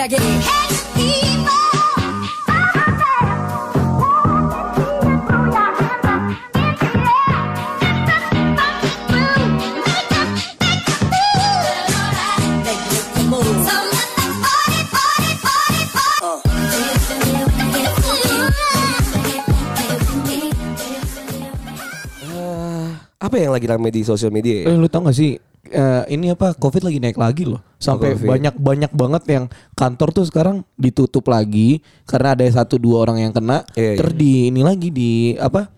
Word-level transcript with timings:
Eh, 0.00 0.08
apa 23.20 23.36
yang 23.36 23.52
lagi 23.52 23.68
rame 23.68 23.92
di 23.92 24.00
sosial 24.00 24.32
media 24.32 24.64
ya? 24.64 24.72
Eh, 24.72 24.76
lu 24.80 24.88
tau 24.88 25.04
gak 25.04 25.12
sih 25.12 25.49
eh, 25.70 26.02
ini 26.10 26.34
apa 26.34 26.52
Covid 26.54 26.82
lagi 26.82 26.98
naik 26.98 27.16
lagi 27.16 27.46
loh. 27.46 27.62
Sampai 27.78 28.12
Covid. 28.12 28.28
banyak 28.28 28.54
banyak 28.58 28.92
banget 28.92 29.22
yang 29.30 29.44
kantor 29.72 30.12
tuh 30.12 30.24
sekarang 30.26 30.66
ditutup 30.76 31.24
lagi 31.26 31.80
karena 32.04 32.34
ada 32.34 32.44
satu 32.50 32.76
dua 32.76 33.06
orang 33.08 33.22
yang 33.24 33.32
kena. 33.32 33.64
Iya, 33.72 33.96
Terus 33.96 34.12
iya. 34.14 34.20
di 34.20 34.32
ini 34.50 34.60
lagi 34.60 34.88
di 34.90 35.10
apa? 35.38 35.70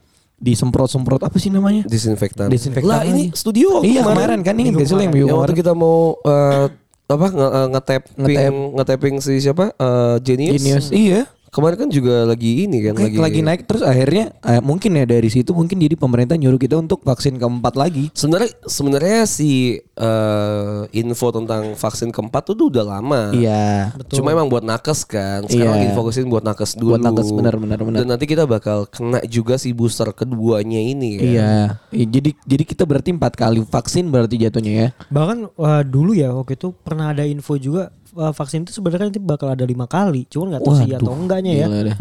Disemprot-semprot 0.42 1.22
apa 1.22 1.38
sih 1.38 1.54
namanya? 1.54 1.86
Disinfektan. 1.86 2.50
Desinfektan 2.50 2.90
Lah 2.90 3.06
ini 3.06 3.30
studio 3.30 3.78
Iya 3.78 4.02
kemarin 4.02 4.42
kan 4.42 4.58
ini 4.58 4.74
sih 4.82 4.90
lo 4.90 4.98
yang 4.98 5.14
minggu 5.14 5.30
Yang 5.30 5.38
waktu 5.38 5.54
kemarin? 5.54 5.62
kita 5.62 5.72
mau 5.78 5.98
eh, 6.18 6.66
apa 7.06 7.26
nge 7.30 7.46
eh, 7.46 7.66
nge-tapping 7.70 8.14
Nge-tap. 8.18 8.52
nge-tapping 8.74 9.14
si 9.22 9.32
siapa? 9.38 9.70
Eh, 9.70 10.16
Genius. 10.26 10.52
Genius. 10.58 10.86
Iya. 10.90 11.30
Kemarin 11.52 11.84
kan 11.84 11.90
juga 11.92 12.24
lagi 12.24 12.64
ini 12.64 12.80
kan 12.80 12.96
Lagi, 12.96 13.20
lagi 13.20 13.40
naik 13.44 13.68
terus 13.68 13.84
akhirnya 13.84 14.32
eh, 14.40 14.64
mungkin 14.64 14.96
ya 14.96 15.04
dari 15.04 15.28
situ 15.28 15.52
mungkin 15.52 15.76
jadi 15.76 16.00
pemerintah 16.00 16.32
nyuruh 16.40 16.56
kita 16.56 16.80
untuk 16.80 17.04
vaksin 17.04 17.36
keempat 17.36 17.76
lagi. 17.76 18.08
Sebenarnya 18.16 18.56
sebenarnya 18.64 19.28
si 19.28 19.76
eh, 19.76 20.80
info 20.96 21.28
tentang 21.28 21.76
vaksin 21.76 22.08
keempat 22.08 22.48
tuh, 22.48 22.72
udah 22.72 22.96
lama. 22.96 23.36
Iya. 23.36 23.92
Cuma 24.08 24.32
emang 24.32 24.48
buat 24.48 24.64
nakes 24.64 25.04
kan. 25.04 25.44
Sekarang 25.44 25.60
Iya. 25.60 25.72
lagi 25.76 25.86
difokusin 25.92 26.24
buat 26.32 26.40
nakes 26.40 26.72
dulu. 26.72 26.96
Buat 26.96 27.04
nakes, 27.04 27.28
benar, 27.36 27.54
benar, 27.60 27.80
benar. 27.84 28.00
Dan 28.00 28.06
nanti 28.08 28.24
kita 28.24 28.48
bakal 28.48 28.88
kena 28.88 29.20
juga 29.28 29.60
si 29.60 29.76
booster 29.76 30.08
keduanya 30.16 30.80
ini 30.80 31.20
kan. 31.20 31.28
Iya. 31.28 31.52
Iya, 31.92 32.06
Jadi 32.08 32.30
jadi 32.48 32.64
kita 32.64 32.88
berarti 32.88 33.12
empat 33.12 33.36
kali 33.36 33.60
vaksin 33.60 34.08
berarti 34.08 34.40
jatuhnya 34.40 34.72
ya. 34.72 34.88
Bahkan 35.12 35.52
wah, 35.60 35.84
dulu 35.84 36.16
ya 36.16 36.32
waktu 36.32 36.56
itu 36.56 36.72
pernah 36.80 37.12
ada 37.12 37.28
info 37.28 37.60
juga 37.60 37.92
wah, 38.12 38.30
vaksin 38.30 38.62
itu 38.62 38.72
sebenarnya 38.72 39.08
nanti 39.08 39.18
bakal 39.18 39.48
ada 39.48 39.64
lima 39.64 39.84
kali. 39.84 40.24
Cuman 40.26 40.56
nggak 40.56 40.62
tahu 40.62 40.74
sih 40.78 40.90
atau 40.92 41.12
enggaknya 41.12 41.52
ya. 41.54 41.66
Deh. 41.68 41.96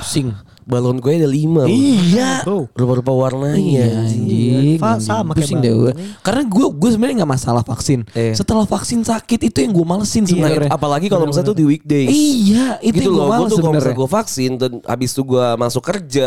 Pusing. 0.00 0.32
Balon 0.68 1.00
gue 1.00 1.16
ada 1.16 1.26
lima. 1.26 1.64
Iya. 1.66 2.44
Bro. 2.44 2.68
Rupa-rupa 2.76 3.10
warnanya. 3.10 3.58
Iya 3.58 3.86
anjing. 4.06 4.76
Fa- 4.78 5.00
sama 5.00 5.32
kayak 5.32 5.48
Pusing 5.48 5.58
deh 5.64 5.72
gue. 5.72 5.92
Karena 6.20 6.42
gue 6.46 6.66
gue 6.68 6.90
sebenarnya 6.92 7.16
nggak 7.24 7.32
masalah 7.32 7.64
vaksin. 7.64 8.04
Iya. 8.12 8.36
Setelah 8.36 8.68
vaksin 8.68 9.00
sakit 9.02 9.50
itu 9.50 9.58
yang 9.64 9.72
gue 9.72 9.82
malesin 9.82 10.22
Nah, 10.22 10.30
sebenarnya. 10.30 10.70
apalagi 10.70 11.08
kalau 11.08 11.24
misalnya 11.26 11.50
tuh 11.50 11.58
di 11.58 11.66
weekdays. 11.66 12.12
Iya, 12.12 12.76
itu 12.84 12.92
gitu 12.92 13.08
yang 13.08 13.12
gue 13.12 13.18
loh. 13.18 13.26
Gue 13.26 13.32
males 13.34 13.50
tuh 13.50 13.56
kalau 13.58 13.72
misalnya 13.72 13.80
sebenarnya. 13.82 13.98
gue 13.98 14.08
vaksin 14.20 14.50
dan 14.60 14.70
abis 14.84 15.10
itu 15.10 15.22
gue 15.24 15.46
masuk 15.56 15.82
kerja, 15.82 16.26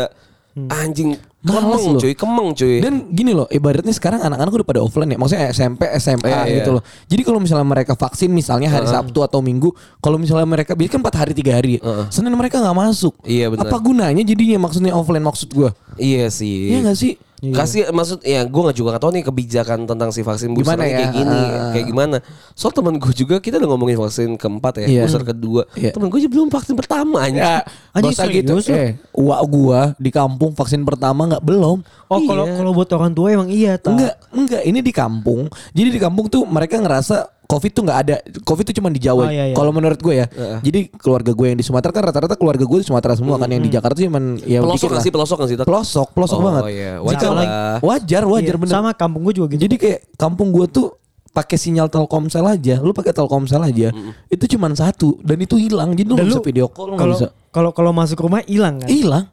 anjing 0.54 1.18
Males 1.44 1.60
kemeng 1.60 1.84
loh. 1.92 2.00
cuy, 2.00 2.12
kemeng 2.16 2.48
cuy. 2.56 2.76
Dan 2.80 2.94
gini 3.12 3.36
loh, 3.36 3.44
ibaratnya 3.52 3.92
sekarang 3.92 4.24
anak-anak 4.24 4.48
udah 4.48 4.66
pada 4.66 4.80
offline 4.80 5.12
ya. 5.12 5.18
Maksudnya 5.20 5.52
SMP, 5.52 5.84
SMA 6.00 6.24
Iya, 6.24 6.40
iya. 6.48 6.54
gitu 6.56 6.70
loh. 6.72 6.82
Jadi 7.04 7.20
kalau 7.20 7.36
misalnya 7.36 7.68
mereka 7.68 7.92
vaksin 7.92 8.32
misalnya 8.32 8.72
hari 8.72 8.88
Sabtu 8.88 9.20
atau 9.20 9.44
Minggu, 9.44 9.68
kalau 10.00 10.16
misalnya 10.16 10.48
mereka 10.48 10.72
biasanya 10.72 11.04
kan 11.04 11.12
4 11.12 11.20
hari 11.20 11.32
3 11.36 11.52
hari. 11.52 11.72
ya. 11.76 12.08
Senin 12.08 12.32
mereka 12.32 12.64
nggak 12.64 12.76
masuk. 12.80 13.12
Iya, 13.28 13.52
benar. 13.52 13.68
Apa 13.68 13.76
gunanya 13.76 14.24
jadinya 14.24 14.56
maksudnya 14.64 14.96
offline 14.96 15.20
maksud 15.20 15.52
gue? 15.52 15.68
iya 16.00 16.32
sih. 16.32 16.72
Iya 16.72 16.88
nggak 16.88 16.96
sih? 16.96 17.12
Kasih 17.50 17.90
maksud 17.90 18.22
ya 18.22 18.40
gue 18.40 18.60
nggak 18.62 18.72
juga 18.72 18.88
nggak 18.94 19.02
tahu 19.02 19.12
nih 19.12 19.24
kebijakan 19.24 19.78
tentang 19.84 20.08
si 20.08 20.22
vaksin 20.22 20.48
booster 20.50 20.72
Gimana 20.72 20.84
ya? 20.84 20.96
kayak 20.96 21.10
gini 21.12 21.40
Ah. 21.44 21.70
kayak 21.74 21.86
gimana. 21.86 22.16
Soal 22.54 22.70
temen 22.70 22.94
gue 22.96 23.12
juga 23.12 23.36
kita 23.36 23.58
udah 23.58 23.68
ngomongin 23.68 23.98
vaksin 23.98 24.30
keempat 24.34 24.72
ya, 24.80 24.86
Iya. 24.86 25.02
booster 25.04 25.24
kedua. 25.26 25.62
Iya. 25.74 25.90
Temen 25.90 26.06
gue 26.06 26.18
aja 26.18 26.30
belum 26.30 26.48
vaksin 26.48 26.74
pertama 26.74 27.16
aja. 27.20 27.34
Ya, 27.34 27.54
Anjing, 27.92 28.14
usah 28.14 28.26
gitu. 28.30 28.52
Eh, 28.70 28.94
uak 29.12 29.40
gua 29.44 29.80
di 29.96 30.08
kampung 30.08 30.54
vaksin 30.54 30.80
pertama 30.82 31.26
nggak 31.26 31.42
belum. 31.42 31.82
Oh 32.06 32.20
kalau 32.22 32.46
Iya. 32.46 32.54
kalau 32.56 32.70
buat 32.72 32.90
orang 32.92 33.12
tua 33.12 33.26
emang 33.28 33.50
iya. 33.50 33.74
Enggak, 33.76 34.14
enggak. 34.30 34.62
Ini 34.62 34.78
di 34.78 34.92
kampung. 34.94 35.50
Jadi 35.74 35.88
di 35.90 35.98
kampung 35.98 36.30
tuh 36.30 36.46
mereka 36.46 36.78
ngerasa 36.78 37.33
COVID 37.44 37.70
tuh 37.70 37.82
nggak 37.84 37.98
ada. 38.00 38.14
COVID 38.40 38.64
tuh 38.64 38.74
cuma 38.74 38.88
di 38.88 38.98
Jawa. 38.98 39.28
Oh, 39.28 39.30
iya, 39.30 39.50
iya. 39.50 39.54
Kalau 39.54 39.68
menurut 39.68 39.96
gue 39.96 40.14
ya. 40.16 40.26
Jadi 40.58 40.88
keluarga 40.90 41.30
gue 41.30 41.46
yang 41.46 41.56
di 41.56 41.62
Sumatera 41.62 41.92
kan 41.92 42.02
rata-rata 42.04 42.34
keluarga 42.34 42.64
gue 42.64 42.78
di 42.80 42.86
Sumatera 42.86 43.12
semua 43.14 43.36
kan. 43.36 43.46
Yang 43.46 43.62
di 43.62 43.72
Jakarta 43.72 43.96
sih 43.96 44.08
cuman 44.08 44.24
ya 44.40 44.58
pelosok 44.60 44.90
sih 44.98 45.12
pelosok 45.12 45.36
nggak 45.38 45.50
sih? 45.50 45.56
Pelosok, 45.60 46.08
pelosok 46.10 46.38
Oh, 46.38 46.44
banget. 46.44 46.62
iya. 46.70 46.92
Jika- 46.96 47.04
Wajar 47.04 47.30
lah. 47.30 47.44
wajar, 47.80 48.22
wajar 48.24 48.54
Iya, 48.54 48.60
bener. 48.60 48.72
Sama 48.72 48.90
kampung 48.92 49.22
gue 49.24 49.34
juga 49.36 49.46
gitu. 49.50 49.60
Jadi 49.62 49.76
kayak 49.76 50.00
kampung 50.16 50.48
gue 50.50 50.66
tuh 50.66 50.86
pakai 51.30 51.56
sinyal 51.56 51.88
Telkomsel 51.88 52.44
aja. 52.44 52.78
Lu 52.78 52.90
pakai 52.90 53.10
Telkomsel 53.10 53.60
aja. 53.60 53.88
Itu 54.26 54.44
cuman 54.48 54.72
satu 54.72 55.20
dan 55.20 55.36
itu 55.36 55.54
hilang. 55.54 55.92
Jadi 55.92 56.06
lu 56.06 56.14
Dan 56.14 56.24
nggak 56.24 56.30
lu 56.30 56.36
bisa 56.38 56.46
video 56.46 56.66
call, 56.68 56.94
kalau 56.94 57.14
bisa. 57.14 57.28
kalau 57.50 57.70
kalau 57.70 57.90
masuk 57.90 58.18
rumah 58.20 58.40
hilang 58.44 58.78
kan. 58.78 58.88
Hilang. 58.88 59.24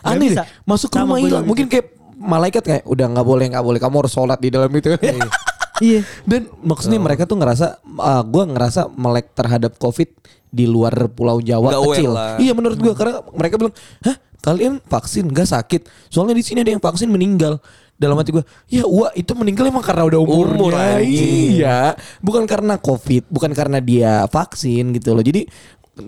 Aneh 0.00 0.28
bisa. 0.28 0.42
deh. 0.42 0.46
Masuk 0.64 0.90
rumah 0.90 1.16
hilang. 1.16 1.44
Mungkin 1.44 1.68
kayak 1.68 1.86
malaikat 2.16 2.62
kayak 2.62 2.82
udah 2.84 3.06
nggak 3.08 3.26
boleh 3.26 3.46
nggak 3.50 3.62
boleh 3.62 3.78
kamu 3.78 3.94
harus 4.00 4.12
sholat 4.12 4.38
di 4.38 4.48
dalam 4.48 4.70
itu. 4.70 4.90
Iya. 5.82 6.00
Dan 6.22 6.46
maksudnya 6.62 7.02
mereka 7.02 7.26
tuh 7.26 7.42
ngerasa, 7.42 7.82
ah, 7.98 8.22
gue 8.22 8.44
ngerasa 8.46 8.86
melek 8.94 9.34
terhadap 9.34 9.74
covid 9.82 10.06
di 10.52 10.70
luar 10.70 10.94
Pulau 11.10 11.42
Jawa 11.42 11.74
aware 11.74 11.98
kecil. 11.98 12.10
lah. 12.14 12.38
Iya 12.38 12.52
menurut 12.54 12.78
gue 12.78 12.94
karena 12.94 13.18
mereka 13.34 13.58
bilang, 13.58 13.74
hah 14.06 14.16
kalian 14.44 14.78
vaksin 14.84 15.26
nggak 15.26 15.48
sakit? 15.48 15.82
Soalnya 16.12 16.38
di 16.38 16.44
sini 16.44 16.62
ada 16.62 16.70
yang 16.70 16.82
vaksin 16.82 17.10
meninggal. 17.10 17.58
Dalam 17.96 18.18
hati 18.18 18.34
gue, 18.34 18.42
ya 18.66 18.82
wah 18.82 19.14
itu 19.14 19.30
meninggal 19.38 19.70
emang 19.70 19.84
karena 19.84 20.02
udah 20.02 20.18
umurnya. 20.18 20.58
Umur, 20.58 20.72
iya, 21.06 21.94
bukan 22.18 22.50
karena 22.50 22.74
covid, 22.74 23.30
bukan 23.30 23.54
karena 23.54 23.78
dia 23.78 24.26
vaksin 24.26 24.90
gitu 24.90 25.14
loh. 25.14 25.22
Jadi 25.22 25.46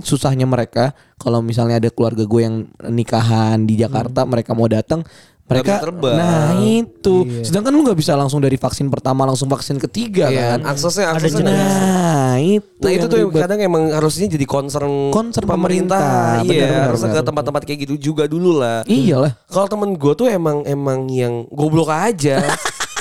susahnya 0.03 0.49
mereka 0.49 0.97
kalau 1.21 1.39
misalnya 1.45 1.79
ada 1.79 1.93
keluarga 1.95 2.27
gue 2.27 2.41
yang 2.41 2.67
nikahan 2.89 3.62
di 3.62 3.79
Jakarta, 3.79 4.27
mereka 4.27 4.56
mau 4.56 4.67
datang, 4.67 5.06
mereka 5.44 5.77
terbang. 5.78 6.16
nah 6.16 6.56
itu. 6.56 7.16
Sedangkan 7.41 7.69
lu 7.69 7.84
nggak 7.84 8.00
bisa 8.00 8.12
langsung 8.12 8.41
dari 8.41 8.56
vaksin 8.56 8.88
pertama 8.88 9.22
langsung 9.22 9.44
vaksin 9.47 9.77
ketiga 9.78 10.32
Iya, 10.32 10.56
kan. 10.56 10.72
aksesnya 10.72 11.05
Ada 11.06 11.15
aksesnya 11.21 11.43
bisa. 11.43 11.53
Nah 11.53 12.34
itu. 12.38 12.81
Nah 12.81 12.91
itu 12.91 13.05
tuh 13.05 13.19
yang 13.19 13.28
ribet. 13.28 13.43
kadang 13.44 13.60
emang 13.60 13.82
harusnya 13.91 14.27
jadi 14.27 14.44
concern, 14.44 15.10
Concern 15.10 15.44
pemerintah. 15.44 16.41
pemerintah. 16.41 16.44
Iya, 16.44 16.49
Benar, 16.49 16.69
benar, 16.71 16.84
harusnya 16.88 17.09
ke 17.10 17.21
tempat-tempat 17.22 17.62
kayak 17.62 17.78
gitu 17.82 17.94
juga 18.03 18.25
dulu 18.25 18.56
lah. 18.56 18.82
Iyalah. 18.84 19.37
Kalau 19.47 19.69
temen 19.69 19.93
gue 19.94 20.12
tuh 20.15 20.27
emang 20.27 20.65
emang 20.65 21.06
yang 21.09 21.44
goblok 21.49 21.88
aja. 21.88 22.41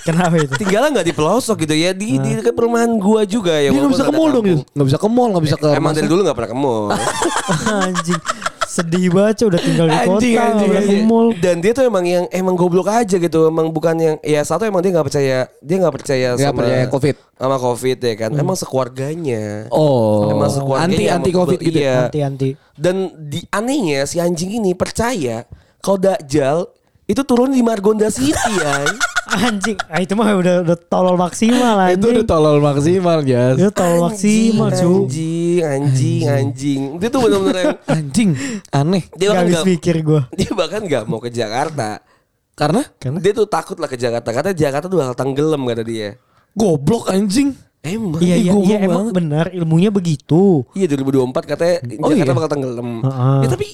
Kenapa 0.04 0.36
itu? 0.36 0.52
Tinggalnya 0.60 1.00
nggak 1.00 1.08
di 1.08 1.16
pelosok 1.16 1.64
gitu 1.64 1.72
ya 1.74 1.96
di 1.96 2.20
di 2.20 2.36
dekat 2.36 2.52
perumahan 2.52 2.92
gue 2.92 3.22
juga 3.24 3.56
ya. 3.56 3.72
Dia 3.72 3.80
nggak 3.80 3.94
bisa 3.96 4.04
ke 4.04 4.12
ada 4.12 4.20
mall 4.20 4.30
dong. 4.30 4.46
Nggak 4.68 4.88
bisa 4.92 4.98
ke 5.00 5.08
mall, 5.08 5.30
nggak 5.32 5.46
bisa 5.48 5.56
ke. 5.56 5.70
Emang 5.72 5.96
dari 5.96 6.08
dulu 6.12 6.20
nggak 6.22 6.36
pernah 6.36 6.52
ke 6.52 6.58
mall. 6.60 6.84
Anjing. 7.88 8.22
Sedih 8.66 9.10
banget 9.10 9.46
udah 9.46 9.60
tinggal 9.60 9.86
di 9.86 9.98
kota, 9.98 10.14
Anjing, 10.18 10.36
anjing, 10.36 10.72
anjing. 10.74 11.04
mall. 11.04 11.30
Dan 11.36 11.60
dia 11.60 11.72
tuh 11.72 11.84
emang 11.84 12.02
yang 12.04 12.26
emang 12.30 12.56
goblok 12.56 12.88
aja 12.88 13.16
gitu. 13.16 13.48
Emang 13.48 13.70
bukan 13.70 13.96
yang 13.96 14.16
ya 14.20 14.42
satu 14.42 14.64
emang 14.64 14.82
dia 14.82 14.92
nggak 14.92 15.06
percaya 15.06 15.38
dia 15.60 15.76
nggak 15.78 15.94
percaya 15.94 16.28
Nggak 16.34 16.48
sama 16.48 16.58
percaya 16.58 16.84
COVID. 16.88 17.16
sama 17.34 17.58
covid 17.58 17.98
ya 18.00 18.14
kan. 18.16 18.32
Emang 18.34 18.56
sekeluarganya. 18.56 19.44
Oh. 19.70 20.30
Emang 20.30 20.50
sekeluarganya 20.50 20.90
Anti 20.90 21.04
anti 21.10 21.32
covid 21.32 21.60
gitu. 21.60 21.78
Iya. 21.78 22.08
Anti-anti. 22.08 22.50
Dan 22.74 22.96
di 23.20 23.44
anehnya 23.50 24.04
si 24.04 24.18
anjing 24.18 24.58
ini 24.58 24.74
percaya 24.74 25.46
kalau 25.78 26.00
Dajjal 26.00 26.66
itu 27.04 27.22
turun 27.22 27.52
di 27.52 27.60
Margonda 27.60 28.08
City 28.08 28.32
ya. 28.64 28.88
Anjing. 29.34 29.78
Ah, 29.86 29.98
itu 29.98 30.14
mah 30.14 30.30
udah 30.32 30.62
udah 30.62 30.78
tolol 30.80 31.16
maksimal 31.16 31.76
anjing. 31.80 31.98
Itu 31.98 32.06
udah 32.12 32.26
tolol 32.26 32.58
maksimal 32.60 33.18
Jas. 33.22 33.56
Itu 33.56 33.72
tolol 33.72 34.00
maksimal 34.06 34.70
cu. 34.70 34.94
Anjing, 35.04 35.60
anjing, 35.64 36.22
anjing. 36.24 36.82
Dia 36.98 37.10
tuh 37.10 37.20
benar-benar 37.20 37.58
yang 37.58 37.78
Anjing, 37.98 38.30
aneh. 38.70 39.04
dia 39.12 39.28
Gak 39.28 39.34
bahkan 39.34 39.44
habis 39.44 39.56
gak, 39.56 39.66
pikir 39.68 39.96
gue. 40.00 40.22
dia 40.32 40.52
bahkan 40.52 40.82
nggak 40.82 41.04
mau 41.06 41.18
ke 41.18 41.30
Jakarta. 41.30 42.00
Karena 42.54 42.86
Karena 42.96 43.18
Dia 43.18 43.34
tuh 43.34 43.48
takut 43.48 43.76
lah 43.76 43.88
ke 43.88 43.98
Jakarta. 43.98 44.30
Katanya 44.30 44.54
Jakarta 44.56 44.86
tuh 44.86 44.98
bakal 44.98 45.16
tenggelam 45.16 45.62
kata 45.64 45.82
dia. 45.82 46.14
goblok 46.54 47.10
anjing. 47.10 47.58
Emang. 47.82 48.16
Iya 48.18 48.38
iya 48.40 48.54
iya 48.56 48.78
emang 48.82 49.12
benar 49.12 49.50
ilmunya 49.50 49.90
begitu. 49.90 50.64
Iya 50.72 50.88
2024 50.88 51.36
katanya 51.44 51.76
Oh, 52.00 52.08
Jakarta 52.08 52.24
iya? 52.24 52.38
bakal 52.38 52.52
tenggelam. 52.54 52.90
Heeh. 53.02 53.40
Ya 53.42 53.48
tapi 53.50 53.68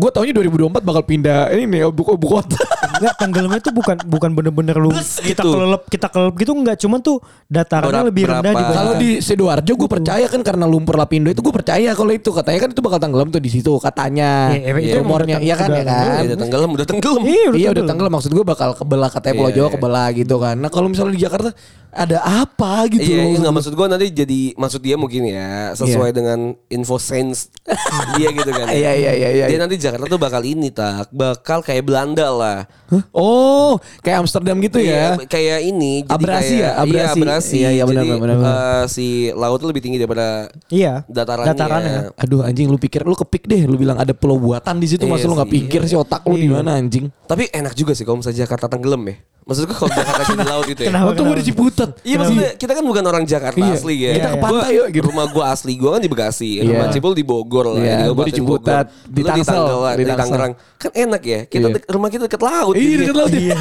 Gue 0.00 0.08
taunya 0.08 0.32
2024 0.32 0.80
bakal 0.80 1.02
pindah 1.04 1.52
ini 1.52 1.68
nih 1.68 1.80
buku 1.86 2.16
buku 2.16 2.32
kota. 2.34 2.56
Enggak 2.96 3.14
tenggelamnya 3.16 3.60
tuh 3.60 3.72
bukan 3.72 3.96
bukan 4.02 4.30
bener-bener 4.32 4.76
lu 4.76 4.88
Bus 4.90 5.20
kita 5.20 5.40
gitu. 5.40 5.52
kelelep 5.52 5.82
kita 5.86 6.06
kelelep 6.06 6.34
gitu 6.34 6.52
enggak 6.52 6.76
cuman 6.76 6.98
tuh 6.98 7.16
datarannya 7.46 7.92
Berapa- 7.94 8.08
lebih 8.08 8.24
rendah 8.26 8.52
dibanding 8.52 8.76
Kalau 8.76 8.92
di 8.94 9.10
Sidoarjo 9.20 9.72
gue 9.74 9.88
percaya 9.90 10.26
kan 10.26 10.40
karena 10.42 10.64
lumpur 10.64 10.94
lapindo 10.94 11.28
itu 11.28 11.38
gue 11.38 11.48
percaya 11.50 11.90
kalau 11.90 12.10
itu 12.10 12.28
katanya 12.30 12.58
kan 12.58 12.70
itu 12.70 12.80
bakal 12.80 12.98
tenggelam 12.98 13.28
tuh 13.28 13.38
di 13.38 13.48
situ 13.48 13.72
katanya. 13.78 14.52
Iya, 14.52 14.58
iya, 14.58 14.72
Iya, 14.74 14.80
itu 14.82 14.96
rumornya 14.98 15.36
iya 15.38 15.54
kan 15.54 15.68
ya 15.70 15.80
kan. 15.82 16.04
ya 16.18 16.24
udah 16.26 16.38
tenggelam, 16.38 16.70
udah 16.70 16.86
tenggelam. 16.86 17.22
Iya, 17.22 17.48
Iya 17.54 17.68
udah 17.70 17.84
tenggelam 17.86 18.12
maksud 18.12 18.30
gue 18.30 18.44
bakal 18.44 18.68
kebelah 18.74 19.08
katanya 19.08 19.34
Pulau 19.34 19.48
Iya, 19.48 19.56
Jawa 19.56 19.66
iya. 19.66 19.74
kebelah 19.74 20.06
gitu 20.12 20.36
kan. 20.36 20.56
Nah 20.56 20.68
kalau 20.68 20.86
misalnya 20.88 21.14
di 21.14 21.22
Jakarta 21.22 21.50
ada 21.90 22.18
apa 22.22 22.86
gitu 22.86 23.02
Iya, 23.02 23.18
loh. 23.18 23.28
iya 23.28 23.38
nggak 23.40 23.54
maksud 23.54 23.72
gue 23.72 23.86
nanti 23.86 24.06
jadi 24.08 24.40
maksud 24.54 24.78
dia 24.78 24.94
mungkin 24.94 25.26
ya 25.26 25.74
sesuai 25.74 26.10
dengan 26.10 26.38
info 26.66 26.96
sense 26.96 27.50
dia 28.14 28.30
gitu 28.30 28.46
kan. 28.46 28.66
Iya, 28.66 28.92
iya, 28.94 29.12
iya, 29.12 29.28
iya. 29.32 29.44
Dia 29.46 29.58
nanti 29.58 29.74
Jakarta 29.74 30.06
tuh 30.06 30.16
bakal 30.16 30.42
ini 30.42 30.70
tak, 30.70 31.10
bakal 31.10 31.60
kayak 31.60 31.82
Belanda 31.82 32.30
lah. 32.30 32.58
Hah? 32.88 33.02
Oh, 33.10 33.76
kayak 34.00 34.22
Amsterdam 34.22 34.58
gitu 34.58 34.78
ya. 34.78 35.18
Iya, 35.18 35.26
kayak 35.26 35.58
ini. 35.64 36.02
jadi 36.02 36.14
Abrasi 36.14 36.54
kayak, 36.54 36.60
ya? 36.60 36.70
Abrasi. 36.76 36.94
Iya, 36.94 37.06
abrasi. 37.10 37.56
Iya, 37.58 37.70
iya, 37.72 37.84
benar, 37.84 38.02
benar, 38.06 38.18
benar. 38.38 38.54
eh, 38.54 38.84
si 38.86 39.06
laut 39.32 39.58
tuh 39.58 39.68
lebih 39.68 39.82
tinggi 39.82 39.98
daripada 39.98 40.46
Iya. 40.70 41.02
datarannya. 41.06 41.50
Datarannya. 41.50 41.98
Aduh 42.16 42.40
anjing 42.42 42.66
lu 42.66 42.78
pikir 42.78 43.02
lu 43.02 43.14
kepik 43.14 43.44
deh 43.44 43.66
lu 43.66 43.74
bilang 43.74 43.96
ada 43.96 44.10
pulau 44.10 44.38
buatan 44.38 44.78
di 44.78 44.86
situ 44.86 45.02
Iya 45.02 45.10
masa 45.10 45.26
lu 45.26 45.34
nggak 45.34 45.50
pikir 45.52 45.80
sih 45.84 45.94
otak 45.94 46.22
lu 46.24 46.34
di 46.34 46.46
mana 46.46 46.78
anjing. 46.78 47.10
Tapi 47.26 47.50
enak 47.50 47.74
juga 47.74 47.94
sih 47.94 48.02
kalau 48.02 48.18
misalnya 48.18 48.42
Jakarta 48.42 48.66
tenggelam 48.66 49.02
ya. 49.04 49.16
Maksud 49.42 49.62
gue 49.64 49.74
kalau 49.74 49.90
Jakarta 49.90 50.22
jadi 50.24 50.46
laut 50.46 50.64
gitu 50.64 50.80
ya. 50.80 50.88
Kenapa? 50.88 51.04
Oh 51.04 51.12
tuh 51.12 51.24
gue 51.24 51.36
di 51.36 51.46
Ciputat. 51.46 51.90
Iya 52.00 52.16
maksudnya 52.16 52.50
kita 52.54 52.72
kan 52.72 52.82
bukan 52.82 53.04
orang 53.04 53.24
Jakarta 53.24 53.58
Iya. 53.58 53.74
asli 53.74 53.96
ya. 53.98 54.10
Kita 54.12 54.28
ke 54.28 54.38
pantai 54.38 54.70
yuk, 54.72 54.86
gitu. 54.90 55.04
Rumah 55.06 55.24
gua 55.28 55.44
asli 55.50 55.72
gua 55.74 55.90
kan 55.92 56.00
di 56.00 56.08
Bekasi. 56.08 56.50
Iya. 56.56 56.70
Rumah 56.70 56.86
Cipul 56.88 57.12
di 57.12 57.22
Bogor 57.22 57.66
lah. 57.68 57.78
Iya, 57.78 57.96
gua 58.08 58.24
di 58.24 58.32
Ciputat, 58.32 58.84
di 59.02 59.20
Tangsel, 59.20 59.50
Tangerang, 59.56 59.96
di 59.96 60.04
di. 60.04 60.12
Tangerang. 60.12 60.52
Kan 60.76 60.90
enak 60.92 61.22
ya. 61.22 61.40
Kita 61.44 61.66
Iya. 61.66 61.74
dek- 61.76 61.88
rumah 61.88 62.08
kita 62.08 62.22
deket 62.24 62.40
laut. 62.40 62.74
Iya 62.74 62.94
dekat 63.00 63.16
laut 63.16 63.30
ya. 63.30 63.40
Iya. 63.42 63.58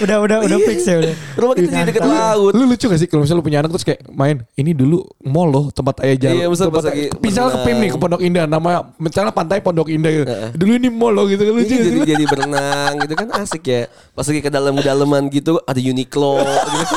udah 0.00 0.16
udah 0.18 0.36
udah 0.42 0.56
Iya. 0.56 0.66
fix 0.66 0.78
ya 0.82 0.96
udah. 0.98 1.14
Rumah 1.36 1.54
kita 1.54 1.68
jadi 1.70 1.84
deket 1.86 2.04
laut. 2.04 2.52
Lu 2.52 2.64
lucu 2.64 2.84
gak 2.84 2.96
sih 2.96 3.06
kalau 3.06 3.20
misalnya 3.20 3.38
lu 3.38 3.44
punya 3.44 3.58
anak 3.60 3.70
terus 3.70 3.84
kayak 3.84 4.00
main 4.08 4.36
ini 4.54 4.72
dulu 4.72 4.98
mall 5.22 5.46
loh 5.46 5.64
tempat 5.68 6.00
ayah 6.02 6.16
jalan. 6.18 6.34
Iya, 6.34 6.46
tempat 6.48 6.72
pas 6.72 6.84
lagi 6.86 7.04
misalnya 7.20 7.50
ke 7.50 7.58
PIM 7.62 7.76
nih 7.78 7.88
ke. 7.88 7.98
Pondok 7.98 8.20
Indah 8.20 8.44
nama 8.46 8.70
misalnya 8.96 9.28
pantai 9.30 9.60
Pondok 9.60 9.86
Indah 9.86 10.08
gitu. 10.10 10.24
Dulu 10.56 10.72
ini 10.72 10.88
mall 10.88 11.12
loh 11.12 11.26
gitu 11.26 11.42
kan 11.42 11.52
lucu. 11.52 11.68
Iya, 11.68 11.80
jadi 11.84 11.98
jadi 12.06 12.24
berenang 12.26 12.92
gitu 12.98 13.14
kan 13.14 13.28
asik 13.36 13.62
ya. 13.62 13.82
Pas 14.10 14.24
lagi 14.24 14.40
ke 14.40 14.48
dalam 14.48 14.72
dalaman 14.90 15.30
gitu 15.30 15.62
ada 15.62 15.78
Uniqlo 15.78 16.42
gitu. 16.42 16.96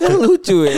kan 0.00 0.12
lucu 0.18 0.56
ya. 0.66 0.74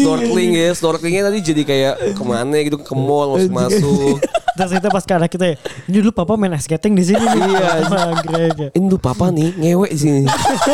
Snorkeling 0.00 0.52
ya, 0.56 0.68
snorkelingnya 0.72 1.22
tadi 1.28 1.38
jadi 1.44 1.62
kayak 1.62 1.94
ke 2.16 2.22
mana 2.24 2.56
gitu 2.64 2.80
ke 2.80 2.94
mall 2.96 3.36
masuk 3.36 3.52
masuk. 3.52 4.16
Terus 4.56 4.72
kita 4.72 4.88
pas 4.88 5.04
anak 5.12 5.28
kita 5.28 5.44
ya, 5.52 5.56
ini 5.84 5.96
dulu 6.00 6.16
papa 6.16 6.32
main 6.40 6.56
ice 6.56 6.64
skating 6.64 6.96
di 6.96 7.04
sini 7.04 7.20
nih. 7.20 7.42
Iya. 7.44 7.70
Greg 8.24 8.56
ya. 8.56 8.68
Ini 8.72 8.86
tuh 8.88 9.00
papa 9.00 9.28
nih 9.28 9.52
ngewe 9.52 9.88
di 9.92 9.98
sini. 10.00 10.22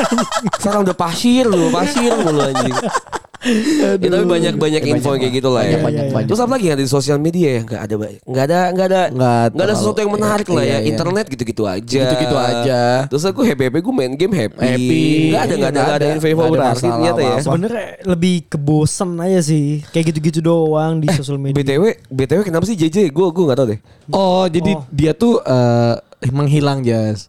Sekarang 0.62 0.86
udah 0.86 0.94
pasir 0.94 1.50
lu, 1.50 1.66
pasir 1.74 2.14
mulu 2.14 2.46
anjing. 2.46 2.74
Ya, 4.02 4.08
tapi 4.08 4.24
banyak 4.24 4.54
banyak 4.54 4.82
Ya, 4.82 4.90
info 4.92 5.10
banyak 5.10 5.20
kayak 5.20 5.34
gitu 5.34 5.48
lah 5.50 5.62
ya. 5.62 5.74
Banyak, 5.74 5.82
banyak, 5.82 6.04
banyak. 6.10 6.28
Terus 6.30 6.40
apa 6.40 6.52
lagi 6.52 6.64
yang 6.64 6.74
ada 6.74 6.84
di 6.84 6.90
sosial 6.90 7.18
media 7.18 7.48
ya? 7.50 7.60
Nggak 7.62 7.82
ada 7.82 7.94
banyak. 7.96 8.20
Nggak 8.22 8.44
ada 8.44 8.58
nggak 8.70 8.86
ada 8.86 9.00
Nggak 9.50 9.66
ada 9.66 9.74
sesuatu 9.74 9.98
yang 9.98 10.08
terlalu- 10.08 10.14
menarik 10.22 10.46
lah 10.48 10.62
iya, 10.62 10.70
ya. 10.70 10.78
iya. 10.78 10.88
Internet 10.88 11.26
gitu-gitu 11.28 11.62
aja. 11.64 12.00
Gitu-gitu 12.02 12.36
aja. 12.36 12.80
Terus 13.06 13.24
aku 13.24 13.40
happy 13.42 13.62
happy 13.64 13.78
gue 13.80 13.94
main 13.94 14.12
game 14.12 14.34
happy. 14.36 14.62
Happy. 14.62 15.02
Nggak 15.28 15.42
ada 15.42 15.54
nggak 15.54 15.70
ada 15.70 15.74
Iya, 15.74 15.82
nggak 15.82 15.92
ada 15.92 16.04
nggak 16.04 16.16
info 16.16 16.26
info 16.28 16.42
ada 16.42 16.50
berarti 16.50 16.70
masalah 16.80 16.94
ternyata 16.94 17.20
ya. 17.20 17.36
Sebenarnya 17.40 17.84
lebih 18.06 18.34
kebosen 18.46 19.10
aja 19.18 19.40
sih. 19.42 19.66
Kayak 19.90 20.04
gitu-gitu 20.08 20.38
doang 20.40 20.92
di 20.98 21.08
sosial 21.10 21.36
media. 21.36 21.56
BTW 21.58 21.82
BTW 22.08 22.40
kenapa 22.42 22.64
sih 22.64 22.74
JJ? 22.74 23.10
Gue 23.10 23.26
gue 23.28 23.44
nggak 23.44 23.58
tahu 23.58 23.68
deh. 23.68 23.80
Oh, 24.10 24.46
jadi 24.46 24.72
Oh. 24.72 24.86
dia 24.88 25.12
tuh 25.12 25.38
eh, 25.38 25.94
menghilang 26.28 26.80
Jas. 26.80 27.26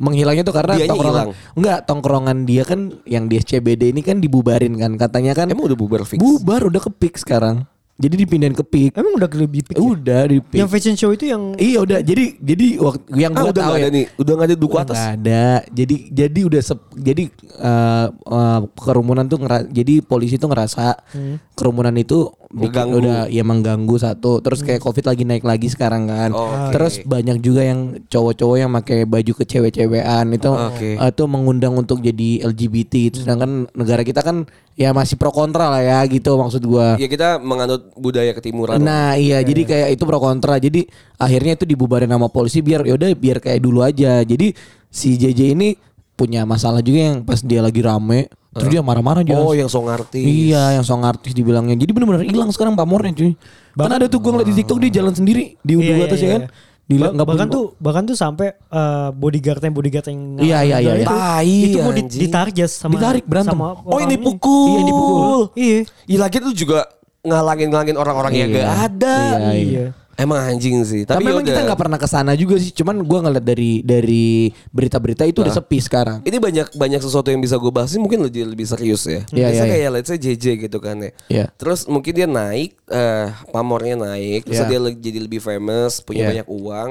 Menghilangnya 0.00 0.42
tuh 0.42 0.56
karena 0.56 0.74
Dianya 0.74 0.90
tongkrongan 0.90 1.26
hilang. 1.28 1.54
enggak 1.54 1.78
tongkrongan 1.84 2.38
dia 2.42 2.62
kan 2.64 2.80
yang 3.04 3.28
di 3.28 3.36
SCBD 3.36 3.92
ini 3.92 4.00
kan 4.00 4.16
dibubarin 4.16 4.72
kan 4.74 4.96
katanya 4.96 5.36
kan 5.36 5.46
Emang 5.46 5.68
udah 5.68 5.76
bubar 5.76 6.02
fix? 6.02 6.16
bubar 6.16 6.64
udah 6.64 6.80
ke 6.80 6.90
PIK 6.90 7.14
sekarang. 7.20 7.68
Jadi 8.00 8.14
dipindahin 8.16 8.52
ke 8.52 8.64
PIK. 8.64 8.96
Emang 8.96 9.12
udah 9.14 9.28
lebih 9.30 9.60
pick 9.62 9.76
ya? 9.76 9.80
Udah 9.82 10.22
di 10.24 10.40
PIK. 10.40 10.56
Yang 10.56 10.70
fashion 10.70 10.96
show 10.96 11.10
itu 11.10 11.24
yang 11.26 11.52
Iya 11.54 11.78
udah 11.80 11.98
jadi 12.00 12.24
jadi 12.34 12.66
waktu 12.78 13.00
yang 13.14 13.32
Ah 13.32 13.38
gua 13.38 13.46
udah 13.46 13.54
tahu 13.54 13.68
nggak 13.68 13.76
ya. 13.76 13.84
ada 13.84 13.90
nih, 13.92 14.06
udah 14.16 14.32
nggak 14.32 14.48
ada 14.48 14.56
duku 14.56 14.72
Udah 14.72 14.82
atas. 14.82 14.96
nggak 14.96 15.12
ada. 15.14 15.44
Jadi 15.70 15.94
jadi 16.10 16.40
udah 16.42 16.62
sep- 16.62 16.94
jadi 16.94 17.24
eh, 17.60 18.06
eh, 18.10 18.60
kerumunan 18.74 19.24
tuh 19.24 19.38
ngera- 19.38 19.68
jadi 19.68 19.94
polisi 20.00 20.34
tuh 20.34 20.48
ngerasa 20.48 20.96
kerumunan 21.52 21.92
itu 21.94 22.18
bikin 22.50 22.66
Mengganggu. 22.66 22.98
udah 22.98 23.18
ya 23.28 23.42
mengganggu 23.42 23.96
satu. 23.96 24.40
Terus 24.40 24.60
kayak 24.60 24.80
Covid 24.80 25.04
lagi 25.04 25.22
naik 25.22 25.44
lagi 25.44 25.68
sekarang 25.68 26.08
kan. 26.08 26.32
Oh, 26.32 26.48
oke. 26.48 26.72
Terus 26.72 27.04
banyak 27.04 27.38
juga 27.38 27.62
yang 27.62 27.80
cowok-cowok 28.02 28.56
yang 28.58 28.70
pakai 28.72 29.04
baju 29.04 29.32
ke 29.34 29.44
cewek-cewekan 29.44 30.26
itu 30.30 30.50
Oke. 30.50 30.88
eh, 30.94 31.10
itu 31.10 31.22
mengundang 31.26 31.76
untuk 31.76 32.00
jadi 32.00 32.42
LGBT. 32.44 33.12
Sedangkan 33.14 33.70
negara 33.70 34.00
kita 34.00 34.20
kan 34.20 34.48
ya 34.80 34.96
masih 34.96 35.20
pro 35.20 35.28
kontra 35.28 35.68
lah 35.68 35.84
ya 35.84 36.00
gitu 36.08 36.40
maksud 36.40 36.64
gua. 36.64 36.96
Ya 36.96 37.04
kita 37.04 37.36
menganut 37.36 37.92
budaya 38.00 38.32
ketimuran. 38.32 38.80
Nah 38.80 39.12
iya 39.20 39.44
jadi 39.44 39.68
kayak 39.68 39.88
itu 40.00 40.08
pro 40.08 40.16
kontra. 40.16 40.56
Jadi 40.56 40.88
akhirnya 41.20 41.52
itu 41.60 41.68
dibubarin 41.68 42.08
sama 42.08 42.32
polisi 42.32 42.64
biar 42.64 42.88
yaudah 42.88 43.12
biar 43.12 43.44
kayak 43.44 43.60
dulu 43.60 43.84
aja. 43.84 44.24
Jadi 44.24 44.56
si 44.88 45.20
JJ 45.20 45.52
ini 45.52 45.76
punya 46.16 46.48
masalah 46.48 46.80
juga 46.80 47.12
yang 47.12 47.18
pas 47.28 47.40
dia 47.44 47.60
lagi 47.60 47.80
rame 47.80 48.28
terus 48.50 48.66
dia 48.66 48.82
marah-marah 48.82 49.22
aja 49.22 49.38
Oh 49.38 49.54
yang 49.54 49.70
song 49.70 49.86
artis. 49.86 50.20
iya 50.20 50.74
yang 50.74 50.82
song 50.82 51.04
artis 51.04 51.36
dibilangnya. 51.36 51.76
Jadi 51.78 51.92
benar-benar 51.92 52.24
hilang 52.26 52.50
sekarang 52.50 52.74
pamornya 52.74 53.12
cuy. 53.14 53.32
Kan 53.76 53.92
ada 53.94 54.08
tuh 54.10 54.18
gue 54.18 54.32
ngeliat 54.32 54.48
di 54.48 54.56
TikTok 54.58 54.78
dia 54.82 54.90
jalan 55.00 55.14
sendiri 55.14 55.54
di 55.62 55.72
Iya, 55.76 55.80
unduh 55.80 55.96
iya, 55.96 56.04
atas 56.08 56.20
ya 56.20 56.28
iya. 56.28 56.38
Dila, 56.90 57.14
Ba- 57.14 57.22
bahkan 57.24 57.46
tuh 57.46 57.78
bahkan 57.78 58.02
tuh 58.02 58.12
sampai 58.12 58.50
eh, 58.50 59.08
bodyguardnya 59.12 59.70
bodyguard 59.70 60.06
yang 60.06 60.20
Iya, 60.36 60.58
iya, 60.60 60.76
iya, 60.76 60.92
iya. 60.92 60.94
itu, 60.98 61.06
Tai, 61.08 61.46
itu 61.46 61.76
mau 61.78 61.92
di- 61.92 62.02
anjing. 62.02 62.20
ditarik 62.20 62.52
Jas 62.52 62.72
sama 62.74 62.92
Ditarik, 62.92 63.22
berantem. 63.22 63.54
sama 63.54 63.78
Oh 63.80 63.98
ini 63.98 64.18
pukul. 64.18 64.66
Iya 64.68 64.80
dipukul. 64.84 65.40
Iya. 65.54 65.78
Iya 66.04 66.18
lagi 66.18 66.36
tuh 66.36 66.50
juga 66.52 66.78
ngalangin-ngalangin 67.22 67.94
orang-orang 67.94 68.32
yang 68.34 68.48
Iya. 68.50 68.58
gak 68.58 68.74
ada. 68.88 69.16
Iya, 69.16 69.38
iya. 69.38 69.54
Iya. 69.54 69.86
Emang 70.20 70.36
anjing 70.38 70.76
sih. 70.82 71.02
tapi, 71.02 71.18
Tapi, 71.18 71.24
memang 71.26 71.42
kita 71.42 71.60
nggak 71.62 71.80
pernah 71.80 71.96
ke 71.96 72.04
sana 72.04 72.32
juga 72.34 72.54
sih 72.56 72.70
cuman 72.70 73.00
gue 73.00 73.18
ngeliat 73.20 73.40
dari 73.42 73.72
dari 73.80 74.26
berita-berita 74.68 75.24
itu 75.24 75.40
udah 75.40 75.54
sepi 75.54 75.78
sekarang 75.78 76.20
Ini 76.22 76.36
banyak 76.36 76.66
banyak 76.72 77.00
sesuatu 77.00 77.28
yang 77.28 77.40
bisa 77.40 77.56
gue 77.56 77.68
bahas 77.68 77.90
ini 77.90 78.00
mungkin 78.00 78.20
lebih 78.20 78.44
lebih 78.46 78.66
serius 78.66 79.04
ya. 79.04 79.24
Iya, 79.26 79.48
Biasa 79.48 79.50
iya, 79.50 79.64
iya. 79.64 79.72
kayak 79.72 79.90
let's 79.90 80.08
say 80.08 80.18
JJ 80.18 80.44
gitu 80.60 80.78
kan 80.78 81.00
ya. 81.00 81.10
Iya. 81.26 81.44
Terus 81.52 81.86
mungkin 81.86 82.12
dia 82.12 82.28
naik, 82.28 82.76
eh 82.86 83.26
pamornya 83.48 83.96
naik, 83.96 84.44
terus 84.44 84.60
Iya. 84.60 84.68
dia 84.68 84.78
le- 84.78 84.96
jadi 84.96 85.18
lebih 85.20 85.40
famous, 85.40 85.98
punya 85.98 86.20
Iya. 86.22 86.30
banyak 86.44 86.48
uang, 86.48 86.90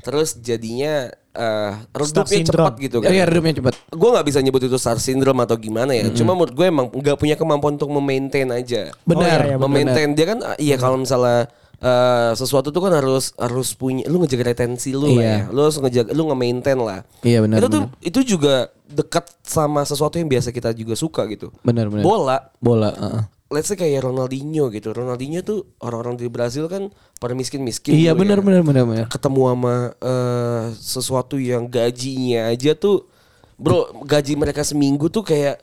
terus 0.00 0.34
jadinya 0.36 1.14
Star 1.34 1.90
redupnya 1.90 2.46
cepat 2.46 2.74
gitu 2.78 2.96
Oh, 2.98 3.02
kan. 3.02 3.10
iya 3.10 3.26
redupnya 3.26 3.58
cepat 3.58 3.74
Gue 3.90 4.08
nggak 4.08 4.22
bisa 4.24 4.38
nyebut 4.38 4.62
itu 4.62 4.78
star 4.78 4.98
syndrome 4.98 5.42
atau 5.42 5.54
gimana 5.56 5.90
ya. 5.90 6.06
Cuma 6.08 6.30
menurut 6.32 6.54
gue 6.54 6.62
emang 6.64 6.86
nggak 6.86 7.18
punya 7.18 7.34
kemampuan 7.34 7.74
untuk 7.74 7.90
memaintain 7.90 8.46
aja. 8.48 8.94
benar 9.02 9.42
iya, 9.42 9.48
iya, 9.50 9.56
memaintain 9.56 10.10
dia 10.12 10.26
kan 10.28 10.38
ah, 10.40 10.54
iya 10.56 10.76
kalau 10.76 10.94
misalnya 10.96 11.50
eh, 11.78 12.30
sesuatu 12.34 12.68
tuh 12.68 12.80
kan 12.80 12.94
harus 12.94 13.32
harus 13.34 13.72
punya 13.72 14.06
lu 14.06 14.18
ngejaga 14.18 14.50
retensi 14.50 14.90
lu 14.90 15.08
lah 15.08 15.10
Iya. 15.14 15.22
ya. 15.22 15.38
Lu 15.48 15.60
harus 15.62 15.76
ngejaga 15.76 16.10
lu 16.10 16.22
nge-maintain 16.26 16.76
lah. 16.76 17.00
Iya, 17.20 17.38
benar, 17.40 17.58
Itu 17.58 17.66
tuh 17.68 17.82
itu 18.00 18.20
juga 18.36 18.54
dekat 18.84 19.26
sama 19.42 19.82
sesuatu 19.82 20.16
yang 20.16 20.28
biasa 20.28 20.50
kita 20.50 20.70
juga 20.70 20.94
suka 20.94 21.24
gitu. 21.26 21.50
benar 21.60 21.88
benar 21.88 22.04
Bola 22.04 22.36
bola 22.58 22.90
heeh. 22.92 23.24
Let's 23.48 23.70
say 23.70 23.76
kayak 23.76 24.02
Ronaldinho 24.02 24.66
gitu. 24.68 24.90
Ronaldinho 24.90 25.40
tuh 25.40 25.68
orang-orang 25.78 26.16
di 26.16 26.26
Brazil 26.26 26.66
kan 26.66 26.90
pada 27.16 27.32
miskin-miskin. 27.32 27.94
iya 27.94 28.10
dulu 28.10 28.26
benar 28.26 28.38
ya. 28.38 28.44
benar 28.44 28.62
benar 28.62 28.84
benar 28.84 29.06
Ketemu 29.06 29.40
sama 29.46 29.74
eh, 29.96 30.64
sesuatu 30.76 31.36
yang 31.36 31.66
gajinya 31.66 32.50
aja 32.50 32.74
tuh 32.74 33.06
bro 33.54 34.02
gaji 34.02 34.34
mereka 34.34 34.66
seminggu 34.66 35.06
tuh 35.06 35.22
kayak 35.22 35.62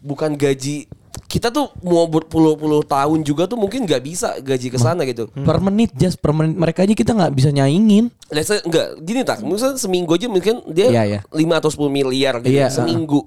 bukan 0.00 0.32
gaji 0.34 0.88
kita 1.22 1.48
tuh 1.48 1.72
mau 1.80 2.04
berpuluh-puluh 2.04 2.82
tahun 2.82 3.20
juga 3.20 3.44
tuh 3.44 3.56
mungkin 3.56 3.82
nggak 3.82 3.98
bisa 4.00 4.36
gaji 4.38 4.68
ke 4.68 4.76
sana 4.76 5.02
gitu. 5.02 5.26
per 5.32 5.58
menit 5.58 5.90
just 5.92 6.16
per 6.16 6.30
menit 6.30 6.54
mereka 6.54 6.82
aja 6.82 6.92
kita 6.92 7.10
nggak 7.10 7.32
bisa 7.32 7.48
nyaingin 7.50 8.12
Let's 8.26 8.46
say 8.46 8.60
enggak 8.60 9.00
gini 9.00 9.22
tak, 9.22 9.40
misalnya 9.40 9.76
seminggu 9.76 10.10
aja 10.10 10.26
mungkin 10.26 10.60
dia 10.68 10.86
Iya, 10.88 11.02
iya. 11.02 11.20
5 11.26 11.34
atau 11.54 11.70
10 11.70 11.88
miliar 11.88 12.34
gitu 12.40 12.52
Iya, 12.52 12.68
seminggu. 12.68 13.26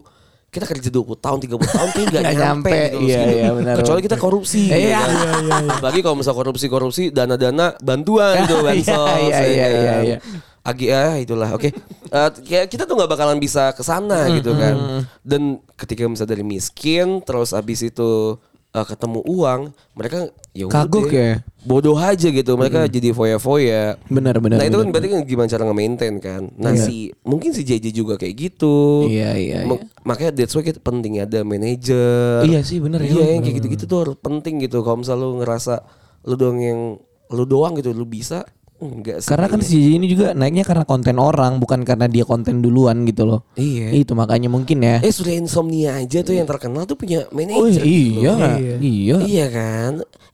Kita 0.49 0.65
kerja 0.65 0.89
20 0.89 1.13
tahun, 1.15 1.37
30 1.39 1.61
tahun 1.61 1.89
kayak 1.89 2.05
enggak 2.05 2.23
Nggak 2.25 2.35
nyampe, 2.35 2.69
nyampe. 2.73 2.77
gitu 2.89 3.05
Iya, 3.05 3.21
iya, 3.27 3.49
benar. 3.53 3.75
Kecuali 3.77 4.01
kita 4.01 4.17
korupsi. 4.17 4.61
Iya. 4.65 4.99
gitu 4.99 5.25
kan. 5.45 5.63
Apalagi 5.71 5.99
kalau 6.01 6.15
misal 6.17 6.33
korupsi-korupsi 6.33 7.03
dana-dana 7.09 7.77
bantuan 7.79 8.33
gitu 8.43 8.57
Iya, 8.57 8.65
bansos. 8.65 9.19
iya, 9.21 9.37
ya 9.37 9.45
iya, 9.45 9.67
kan. 9.67 9.77
iya, 9.77 9.93
iya. 10.03 10.17
Agi 10.69 10.87
ah 10.89 11.17
itulah 11.17 11.49
oke. 11.51 11.69
Eh, 12.09 12.29
kayak 12.41 12.69
kita 12.69 12.83
tuh 12.83 12.97
nggak 12.97 13.05
bakalan 13.07 13.37
bisa 13.37 13.69
ke 13.69 13.81
sana 13.81 14.25
gitu 14.33 14.49
kan. 14.51 15.05
Dan 15.21 15.61
ketika 15.75 16.05
misalnya 16.05 16.33
dari 16.33 16.41
miskin 16.41 17.21
terus 17.21 17.53
habis 17.53 17.81
itu 17.81 18.33
eh, 18.69 18.81
ketemu 18.83 19.21
uang, 19.21 19.69
mereka 19.93 20.25
ya 20.49 20.65
Kagok 20.65 21.05
ya? 21.07 21.45
Bodoh 21.61 21.93
aja 21.93 22.27
gitu. 22.27 22.57
Mereka 22.57 22.89
jadi 22.89 23.13
foya-foya. 23.13 24.01
benar 24.09 24.41
benar 24.41 24.57
Nah 24.57 24.65
itu 24.65 24.73
kan 24.73 24.81
benar. 24.81 24.93
berarti 24.97 25.07
kan 25.07 25.21
gimana 25.23 25.47
cara 25.47 25.63
nge-maintain 25.65 26.15
kan. 26.17 26.41
Nah 26.55 26.73
si 26.75 26.95
mungkin 27.21 27.53
si 27.53 27.61
JJ 27.61 27.93
juga 27.93 28.17
kayak 28.17 28.33
gitu. 28.33 29.05
Iya, 29.05 29.37
iya, 29.37 29.57
Mak- 29.63 29.85
Makanya 30.01 30.31
that's 30.33 30.57
why 30.57 30.65
kita 30.65 30.81
penting 30.81 31.21
ada 31.21 31.45
manajer. 31.45 32.41
Iya 32.41 32.65
sih, 32.65 32.81
bener 32.81 33.05
ya. 33.05 33.13
Iya 33.13 33.37
yang 33.37 33.41
kayak 33.43 33.55
gitu-gitu 33.61 33.85
tuh 33.85 33.99
harus 34.01 34.17
penting 34.17 34.57
gitu. 34.59 34.81
Kalau 34.81 34.97
misalnya 34.97 35.23
lu 35.23 35.45
ngerasa 35.45 35.85
lu 36.25 36.33
doang 36.33 36.57
yang 36.57 36.79
lu 37.29 37.45
doang 37.45 37.77
gitu 37.77 37.93
lu 37.93 38.03
bisa 38.03 38.41
enggak 38.81 39.17
sih. 39.17 39.27
karena 39.27 39.45
kan 39.45 39.59
si 39.59 39.75
JJ 39.75 39.87
ini 39.93 40.05
juga 40.07 40.27
naiknya 40.31 40.63
karena 40.63 40.83
konten 40.83 41.15
orang 41.15 41.57
bukan 41.57 41.83
karena 41.83 42.05
dia 42.05 42.23
konten 42.23 42.59
duluan 42.59 43.03
gitu 43.03 43.23
loh 43.23 43.43
Iya. 43.53 43.91
itu 43.93 44.11
makanya 44.13 44.47
mungkin 44.47 44.79
ya 44.79 44.99
Eh 44.99 45.09
sudah 45.09 45.33
insomnia 45.33 45.95
aja 45.95 46.19
tuh 46.19 46.31
yang 46.31 46.45
terkenal 46.45 46.83
tuh 46.83 46.95
punya 46.95 47.23
oh 47.23 47.35
manajer. 47.35 47.81
iya 47.81 48.33
Iya. 48.55 48.75
iya 48.79 49.17
Iya 49.21 49.45
kan. 49.49 49.91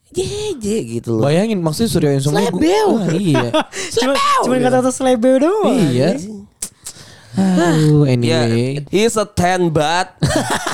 JJ 0.07 0.65
gitu 0.93 1.17
loh. 1.17 1.25
bayangin 1.25 1.59
maksudnya 1.59 1.89
Surya 1.89 2.11
Insomnia 2.13 2.47
gua- 2.47 2.55
Slebel. 2.55 2.87
Wah, 2.89 3.07
iya 3.11 3.47
Cuma 3.95 4.13
cuma 4.39 4.55
kata-kata 4.57 4.89
selebe 4.89 5.31
doang. 5.39 5.75
iya 5.85 6.09
Aduh, 7.35 8.07
Ya, 8.07 8.47
anyway. 8.47 8.79
he's 8.87 9.13
a 9.13 9.27
ten 9.27 9.67
but 9.67 10.15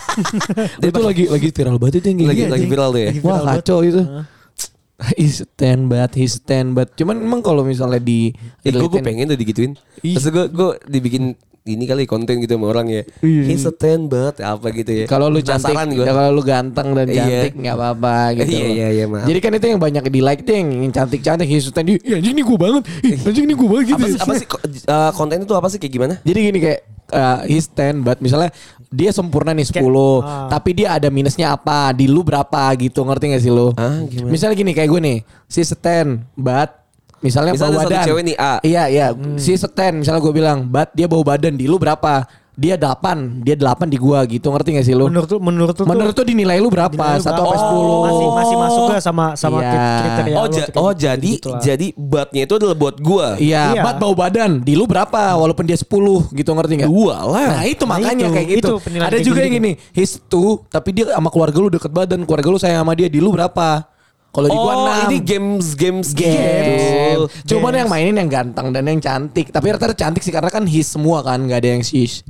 itu 0.85 0.99
lagi 0.99 1.25
lagi 1.25 1.49
viral 1.49 1.75
banget 1.75 2.05
itu 2.05 2.07
yang 2.07 2.17
kayak 2.19 2.29
lagi 2.29 2.37
gitu. 2.39 2.53
lagi 2.53 2.65
viral 2.67 2.89
tuh 2.89 2.99
ya. 2.99 3.09
Lagi 3.09 3.19
Wah 3.23 3.39
kacau 3.47 3.79
itu. 3.81 4.01
He's 5.13 5.41
ten 5.55 5.85
but 5.85 6.13
he's 6.13 6.37
ten 6.37 6.71
but 6.71 6.93
cuman 6.93 7.17
emang 7.17 7.41
kalau 7.41 7.61
misalnya 7.61 7.97
di 7.97 8.31
Eh, 8.61 8.69
gue 8.69 8.85
gue 8.85 9.01
pengen 9.01 9.27
tuh 9.27 9.35
digituin. 9.35 9.73
Terus 9.97 10.27
gue 10.27 10.45
gue 10.47 10.69
dibikin 10.85 11.33
ini 11.61 11.85
kali 11.85 12.05
konten 12.05 12.37
gitu 12.37 12.57
sama 12.57 12.69
orang 12.69 12.89
ya. 12.89 13.01
Iya. 13.21 13.43
He's 13.45 13.65
a 13.65 13.71
ten 13.71 14.05
but 14.05 14.37
apa 14.37 14.69
gitu 14.71 14.91
ya. 14.91 15.05
kalau 15.05 15.29
lu 15.29 15.41
cantik, 15.41 15.73
gua. 15.93 16.05
ya 16.05 16.11
kalau 16.11 16.31
lu 16.33 16.41
ganteng 16.41 16.93
dan 16.93 17.05
Iya. 17.05 17.21
cantik 17.21 17.53
nggak 17.55 17.75
apa-apa 17.75 18.13
gitu. 18.33 18.49
Iya, 18.51 18.67
iya, 18.67 18.87
iya, 18.91 19.05
maaf. 19.05 19.25
Jadi 19.25 19.39
kan 19.39 19.51
itu 19.53 19.65
yang 19.69 19.77
banyak 19.77 20.03
di 20.07 20.19
like 20.19 20.41
tuh 20.41 20.53
yang 20.53 20.69
cantik-cantik 20.89 21.45
he's 21.45 21.69
ten 21.69 21.85
di 21.85 22.01
ya 22.01 22.17
anjing 22.17 22.33
ini 22.33 22.41
gue 22.41 22.57
banget. 22.57 22.83
Ih, 23.01 23.13
anjing 23.21 23.45
ini 23.45 23.53
gue 23.53 23.67
banget 23.67 23.85
gitu. 23.89 23.97
apa 23.97 24.07
sih 24.07 24.19
apa 24.19 24.33
sih 24.35 24.47
ko- 24.49 24.61
eh, 24.65 25.11
konten 25.13 25.37
itu 25.41 25.53
apa 25.53 25.67
sih 25.69 25.77
kayak 25.77 25.93
gimana? 25.93 26.13
Jadi 26.21 26.39
gini 26.43 26.59
kayak 26.59 26.79
uh, 27.11 27.43
he's 27.45 27.67
10 27.67 28.01
but 28.01 28.17
misalnya 28.23 28.49
dia 28.91 29.11
sempurna 29.15 29.55
nih 29.55 29.67
10 29.67 29.79
ah. 29.79 30.51
tapi 30.51 30.75
dia 30.75 30.99
ada 30.99 31.07
minusnya 31.07 31.55
apa 31.55 31.95
di 31.95 32.11
lu 32.11 32.23
berapa 32.25 32.71
gitu 32.75 33.07
ngerti 33.07 33.35
gak 33.35 33.43
sih 33.43 33.51
lu? 33.53 33.71
Ah, 33.79 34.03
gimana? 34.03 34.31
Misalnya 34.31 34.55
gini 34.59 34.71
kayak 34.75 34.89
gue 34.91 35.01
nih 35.03 35.17
si 35.47 35.63
10 35.63 35.77
but 36.35 36.81
misalnya 37.21 37.53
Misalnya 37.53 37.77
bau 37.77 37.87
badan. 37.87 38.05
cewek 38.09 38.23
nih, 38.25 38.35
A. 38.35 38.53
Iya 38.65 38.83
iya 38.89 39.07
si 39.37 39.53
10 39.55 39.71
misalnya 40.01 40.19
gue 40.19 40.33
bilang 40.33 40.67
but 40.67 40.89
dia 40.91 41.07
bau 41.07 41.23
badan 41.23 41.55
di 41.55 41.69
lu 41.69 41.77
berapa? 41.77 42.25
Dia 42.61 42.77
8, 42.77 43.41
dia 43.41 43.57
8 43.57 43.89
di 43.89 43.97
gua 43.97 44.21
gitu 44.23 44.53
ngerti 44.53 44.77
gak 44.77 44.85
sih 44.85 44.93
lu? 44.93 45.09
Menurut 45.09 45.25
lu 45.27 45.39
menurut 45.41 45.73
lu 45.73 45.83
Menurut 45.83 46.13
tuh 46.13 46.21
tuh 46.21 46.25
dinilai 46.29 46.61
lu 46.61 46.69
berapa? 46.69 46.93
dinilai 46.93 47.17
lu 47.17 47.17
1 47.17 47.25
sampai 47.25 47.41
berapa? 47.41 47.57
10. 47.57 48.05
Masih 48.05 48.27
masih 48.29 48.55
masuk 48.55 48.81
gak 48.85 49.01
sama 49.01 49.25
sama 49.33 49.57
Iya. 49.57 49.73
kriteria 49.97 50.35
oh, 50.35 50.45
lu 50.45 50.53
ja- 50.53 50.69
oh 50.77 50.93
jadi 50.93 51.31
gitu 51.33 51.49
lah. 51.49 51.57
jadi 51.59 51.87
batnya 51.97 52.41
itu 52.43 52.53
adalah 52.53 52.75
buat 52.75 52.95
gua. 53.01 53.27
Iya, 53.35 53.63
Iya. 53.73 53.81
but 53.81 53.95
bau 53.97 54.13
badan 54.13 54.61
di 54.61 54.73
lu 54.73 54.85
berapa 54.85 55.21
walaupun 55.33 55.65
dia 55.65 55.73
10 55.73 55.89
gitu 56.29 56.49
ngerti 56.51 56.73
gak? 56.77 56.87
Dua 56.87 57.17
lah. 57.25 57.49
Nah 57.57 57.65
itu 57.65 57.81
Nah, 57.81 57.97
makanya 57.97 58.13
itu, 58.23 58.35
kayak 58.37 58.47
gitu. 58.51 58.73
itu 58.77 58.99
Ada 58.99 59.09
kayak 59.09 59.25
juga 59.25 59.39
yang 59.41 59.53
gini, 59.57 59.71
he's 59.89 60.21
two, 60.21 60.61
tapi 60.67 60.89
dia 60.91 61.09
sama 61.09 61.27
keluarga 61.27 61.57
lu 61.57 61.69
deket 61.71 61.89
badan, 61.89 62.21
keluarga 62.21 62.47
lu 62.47 62.59
sayang 62.59 62.79
sama 62.79 62.93
dia, 62.93 63.09
di 63.09 63.17
lu 63.17 63.33
berapa? 63.33 63.89
Kalau 64.29 64.47
di 64.47 64.55
gua 64.55 64.73
Oh, 64.73 64.87
6. 64.87 65.07
ini 65.07 65.17
games 65.19 65.65
games 65.73 66.09
Game. 66.13 66.29
gitu. 66.31 67.23
Cuman 67.49 67.67
Games. 67.67 67.79
yang 67.79 67.89
mainin 67.89 68.15
yang 68.15 68.29
ganteng 68.29 68.69
dan 68.69 68.85
yang 68.85 68.99
cantik. 68.99 69.49
Tapi 69.49 69.65
rata-rata 69.67 69.97
cantik 69.97 70.21
sih 70.21 70.29
karena 70.29 70.47
kan 70.47 70.63
his 70.63 70.87
semua 70.87 71.19
kan, 71.19 71.41
nggak 71.41 71.57
ada 71.57 71.69
yang 71.69 71.81
sis. 71.81 72.21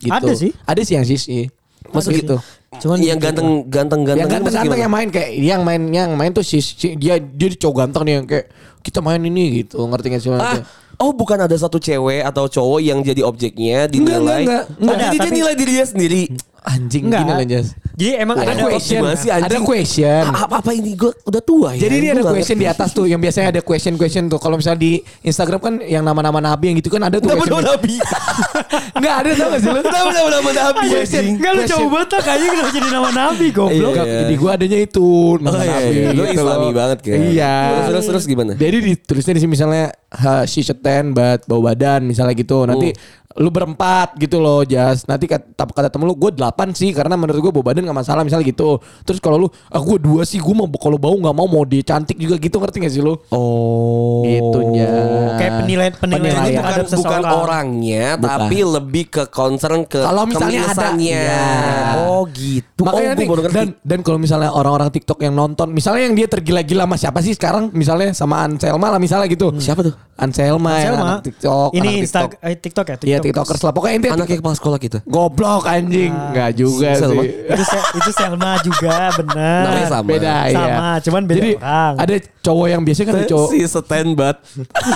Gitu. 0.00 0.10
Ada 0.10 0.32
sih. 0.32 0.50
Ada 0.64 0.80
sih 0.80 0.94
yang 0.96 1.04
sis 1.04 1.22
sih. 1.22 1.44
Maksud 1.92 2.12
gitu. 2.12 2.36
sih. 2.36 2.80
Cuman 2.80 2.98
yang 2.98 3.18
ganteng 3.18 3.66
ganteng 3.66 4.00
ganteng 4.06 4.16
yang 4.16 4.30
ganteng-ganteng 4.30 4.80
yang 4.80 4.92
main 4.92 5.08
kayak 5.10 5.30
yang 5.34 5.60
main 5.60 5.82
yang 5.90 6.10
main 6.14 6.30
tuh 6.30 6.40
sis, 6.40 6.62
si- 6.72 6.94
dia 6.94 7.18
dia 7.18 7.48
cowok 7.50 7.76
ganteng 7.76 8.02
nih 8.06 8.14
yang 8.16 8.26
kayak 8.26 8.46
kita 8.80 9.02
main 9.02 9.20
ini 9.20 9.64
gitu. 9.64 9.82
Ngerti 9.82 10.06
gak 10.08 10.22
sih? 10.22 10.30
Ah, 10.32 10.62
oh 10.96 11.12
bukan 11.12 11.36
ada 11.36 11.52
satu 11.52 11.76
cewek 11.76 12.22
atau 12.22 12.46
cowok 12.46 12.80
yang 12.80 13.02
jadi 13.02 13.20
objeknya 13.20 13.84
Enggak, 13.84 13.92
enggak, 13.92 14.16
dinilai. 14.16 14.40
enggak. 14.40 14.64
Oh, 14.64 14.80
Enggak, 14.80 14.96
jadi 14.96 15.10
dia 15.10 15.20
tapi- 15.20 15.36
nilai 15.36 15.54
diri 15.54 15.72
dia 15.74 15.86
sendiri. 15.86 16.22
Anjing 16.60 17.08
Enggak. 17.08 17.24
gini 17.24 17.44
Jas. 17.48 17.72
Jadi 17.96 18.12
emang 18.16 18.36
Ada 18.36 18.52
ada 18.52 18.64
question, 18.66 19.00
gimana 19.00 19.16
sih, 19.16 19.28
anjing? 19.28 19.48
ada 19.48 19.58
question. 19.60 20.22
Ah, 20.24 20.44
Apa, 20.44 20.54
apa 20.60 20.70
ini 20.72 20.92
gue 20.92 21.12
udah 21.22 21.42
tua 21.42 21.68
ya? 21.72 21.80
Jadi 21.84 21.94
ini 21.96 22.08
ada 22.10 22.22
question 22.22 22.56
di 22.56 22.64
atas 22.64 22.88
tuh 22.90 23.04
yang 23.04 23.16
biasanya 23.16 23.48
ada 23.50 23.60
question 23.60 23.94
question 23.94 24.24
tuh. 24.26 24.36
Kalau 24.36 24.56
misalnya 24.56 24.76
di 24.78 24.92
Instagram 25.20 25.56
kan 25.58 25.74
yang 25.80 26.00
nama-nama 26.00 26.36
nabi 26.38 26.68
yang 26.68 26.76
gitu 26.76 26.88
kan 26.88 27.00
ada 27.02 27.16
tuh. 27.16 27.28
Nama 27.28 27.40
question. 27.40 27.60
nama 27.60 27.72
nabi. 27.72 27.94
Enggak 29.00 29.14
ada 29.16 29.30
tau 29.30 29.48
gak 29.48 29.60
sih 29.60 29.68
lu? 29.68 29.80
Nama 29.80 30.10
nama 30.10 30.28
nama 30.30 30.50
nabi 30.52 30.86
Question. 30.90 31.24
Enggak 31.34 31.52
lu 31.52 31.62
coba 31.66 31.86
banget 31.90 32.08
lah, 32.10 32.22
kayaknya 32.22 32.48
kenapa 32.50 32.70
jadi 32.70 32.88
nama 32.90 33.08
nabi 33.10 33.46
goblok. 33.50 33.90
Enggak, 33.90 34.06
Iya. 34.10 34.36
Gua 34.40 34.50
adanya 34.56 34.78
itu 34.80 35.08
nama 35.38 35.50
Oh, 35.50 35.60
iya, 35.60 35.68
nabi. 35.70 35.92
iya. 35.92 36.08
Lu 36.10 36.22
gitu 36.22 36.34
islami 36.34 36.68
banget 36.72 36.98
kan. 37.00 37.18
Iya. 37.20 37.54
Terus, 37.86 38.04
terus, 38.06 38.24
gimana? 38.24 38.52
Jadi 38.54 38.76
ditulisnya 38.82 39.32
di 39.32 39.40
sini 39.40 39.50
misalnya 39.50 39.84
ha, 40.10 40.44
she 40.44 40.60
ten 40.64 41.12
but 41.12 41.44
bau 41.44 41.60
badan 41.60 42.04
misalnya 42.04 42.32
gitu. 42.32 42.64
Nanti 42.64 42.92
lu 43.38 43.46
berempat 43.46 44.18
gitu 44.18 44.42
loh 44.42 44.66
Jas 44.66 45.06
nanti 45.06 45.30
kata, 45.30 45.54
kata 45.54 45.86
temen 45.86 46.10
lu 46.10 46.18
gue 46.18 46.34
delapan 46.34 46.74
sih 46.74 46.90
karena 46.90 47.14
menurut 47.14 47.38
gue 47.38 47.52
bau 47.54 47.62
badan 47.62 47.86
gak 47.86 47.98
masalah 48.02 48.26
misalnya 48.26 48.42
gitu 48.42 48.82
terus 49.06 49.22
kalau 49.22 49.46
lu 49.46 49.48
ah 49.70 49.78
gue 49.78 49.98
dua 50.02 50.26
sih 50.26 50.42
gue 50.42 50.50
mau 50.50 50.66
kalau 50.74 50.98
bau 50.98 51.14
nggak 51.14 51.36
mau 51.38 51.46
mau 51.46 51.62
dia 51.62 51.86
cantik 51.86 52.18
juga 52.18 52.34
gitu 52.42 52.58
ngerti 52.58 52.82
gak 52.82 52.90
sih 52.90 53.02
lu 53.02 53.14
Oh. 53.30 54.22
Gitunya. 54.26 54.88
Kayak 55.38 55.52
penilaian 55.64 55.94
penilaian 55.94 56.34
Penilaian. 56.34 56.84
Itu 56.84 56.98
bukan, 57.00 57.20
bukan 57.20 57.22
orangnya, 57.24 58.04
Bukan. 58.16 58.30
tapi 58.30 58.58
lebih 58.64 59.04
ke 59.08 59.22
concern 59.30 59.84
ke 59.86 60.00
Kalau 60.00 60.24
misalnya 60.28 60.60
ada, 60.70 60.88
iya. 60.96 61.44
Oh 62.04 62.24
gitu. 62.28 62.82
Makanya 62.84 63.16
oh, 63.16 63.36
ngerti. 63.40 63.54
dan 63.54 63.68
dan 63.80 63.98
kalau 64.04 64.18
misalnya 64.20 64.50
orang-orang 64.52 64.90
TikTok 64.92 65.18
yang 65.24 65.34
nonton, 65.36 65.70
misalnya 65.72 66.10
yang 66.10 66.14
dia 66.16 66.26
tergila-gila 66.28 66.84
sama 66.84 66.96
siapa 66.96 67.18
sih 67.22 67.32
sekarang? 67.36 67.72
Misalnya 67.72 68.12
sama 68.12 68.44
Anselma 68.44 68.86
lah 68.92 69.00
misalnya 69.00 69.26
gitu. 69.30 69.52
Siapa 69.56 69.80
tuh? 69.84 69.94
Anselma, 70.20 70.72
yang 70.76 70.96
Selma. 70.96 71.06
anak 71.16 71.20
TikTok. 71.24 71.70
Ini 71.72 71.80
anak 71.80 72.00
Insta 72.04 72.20
TikTok. 72.20 72.32
eh, 72.44 72.56
TikTok 72.60 72.86
ya? 72.92 72.96
Iya 73.20 73.24
TikTokers 73.28 73.60
lah. 73.60 73.70
Pokoknya 73.70 73.94
intinya 73.96 74.14
Anaknya 74.16 74.36
kepala 74.40 74.54
sekolah 74.54 74.78
gitu. 74.78 74.98
goblok 75.04 75.62
anjing. 75.64 76.10
Enggak 76.10 76.50
juga 76.54 76.88
Selma. 76.94 77.20
sih. 77.20 77.30
itu 77.30 77.62
Se- 77.62 77.88
itu 77.94 78.10
Selma 78.10 78.50
juga 78.60 78.94
benar. 79.14 79.60
Namanya 79.66 79.88
sama. 79.88 80.08
Beda 80.08 80.34
ya. 80.44 80.56
Sama, 80.56 80.88
cuman 81.00 81.22
beda 81.24 81.36
Jadi 81.36 81.50
orang. 81.56 81.94
ada 81.96 82.14
cowok 82.40 82.66
yang 82.66 82.80
biasanya 82.80 83.06
kan 83.06 83.16
ada 83.16 83.28
cowok. 83.28 83.48
Si 83.50 83.58
setan 83.62 84.06
bat. 84.12 84.36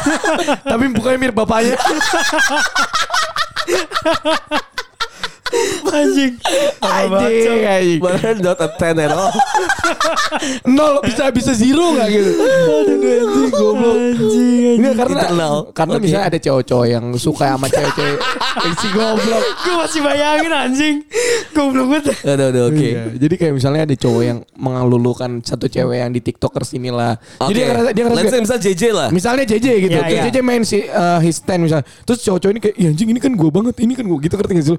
tapi 0.72 0.84
bukannya 0.90 1.18
mirip 1.20 1.36
bapaknya. 1.36 1.74
Anjing. 5.94 6.32
anjing, 6.80 7.62
anjing. 7.64 8.00
Bahkan 8.00 8.34
not 8.40 8.58
a 8.58 8.68
ten 8.74 8.94
at 8.98 9.10
all. 9.10 9.30
Nol 10.76 11.00
bisa 11.02 11.30
bisa 11.30 11.52
zero 11.52 11.94
nggak 11.94 12.08
gitu? 12.10 12.30
Aduh 12.34 12.98
anjing 13.00 13.50
goblok. 13.50 13.94
Anjing. 13.94 14.76
Enggak 14.76 14.94
karena 14.96 15.20
Internal. 15.20 15.54
karena 15.70 15.94
Oke. 15.94 16.02
misalnya 16.02 16.26
ada 16.26 16.38
cowok-cowok 16.40 16.86
yang 16.88 17.04
suka 17.14 17.44
sama 17.50 17.66
cewek-cewek 17.68 18.18
si 18.80 18.88
goblok. 18.90 19.42
Gue 19.60 19.74
masih 19.78 20.00
bayangin 20.02 20.52
anjing. 20.52 20.96
Goblok 21.52 21.86
banget. 21.90 22.14
Aduh, 22.24 22.46
aduh, 22.50 22.62
oke. 22.68 22.82
Iya, 22.84 23.02
Jadi 23.14 23.34
kayak 23.36 23.54
misalnya 23.54 23.82
ada 23.86 23.94
cowok 23.94 24.22
yang 24.22 24.38
mengelulukan 24.54 25.30
satu 25.40 25.66
cewek 25.66 25.98
yang 26.00 26.10
di 26.10 26.20
TikTokers 26.20 26.74
inilah. 26.74 27.16
Oke. 27.38 27.52
Jadi 27.52 27.56
dia 27.56 27.66
ngerasa, 27.70 27.88
dia 27.92 28.02
ngerasa 28.04 28.18
Let's 28.18 28.24
say 28.24 28.32
kayak- 28.34 28.44
misal 28.44 28.58
JJ 28.58 28.82
lah. 28.90 29.08
Misalnya 29.10 29.44
JJ 29.46 29.66
gitu, 29.80 29.94
Terus 29.94 30.10
iya. 30.10 30.22
JJ 30.26 30.36
main 30.42 30.62
si 30.64 30.78
uh, 30.82 31.20
his 31.20 31.38
ten 31.38 31.62
misalnya. 31.62 31.86
Terus 32.02 32.18
cowok-cowok 32.20 32.52
ini 32.52 32.60
kayak, 32.60 32.76
"Ih, 32.76 32.86
anjing 32.90 33.08
ini 33.08 33.20
kan 33.22 33.32
gue 33.32 33.50
banget, 33.50 33.74
ini 33.78 33.92
kan 33.94 34.04
gue 34.04 34.18
gitu 34.20 34.34
ngerti 34.34 34.52
gak 34.52 34.64
sih 34.64 34.72
lu? 34.74 34.78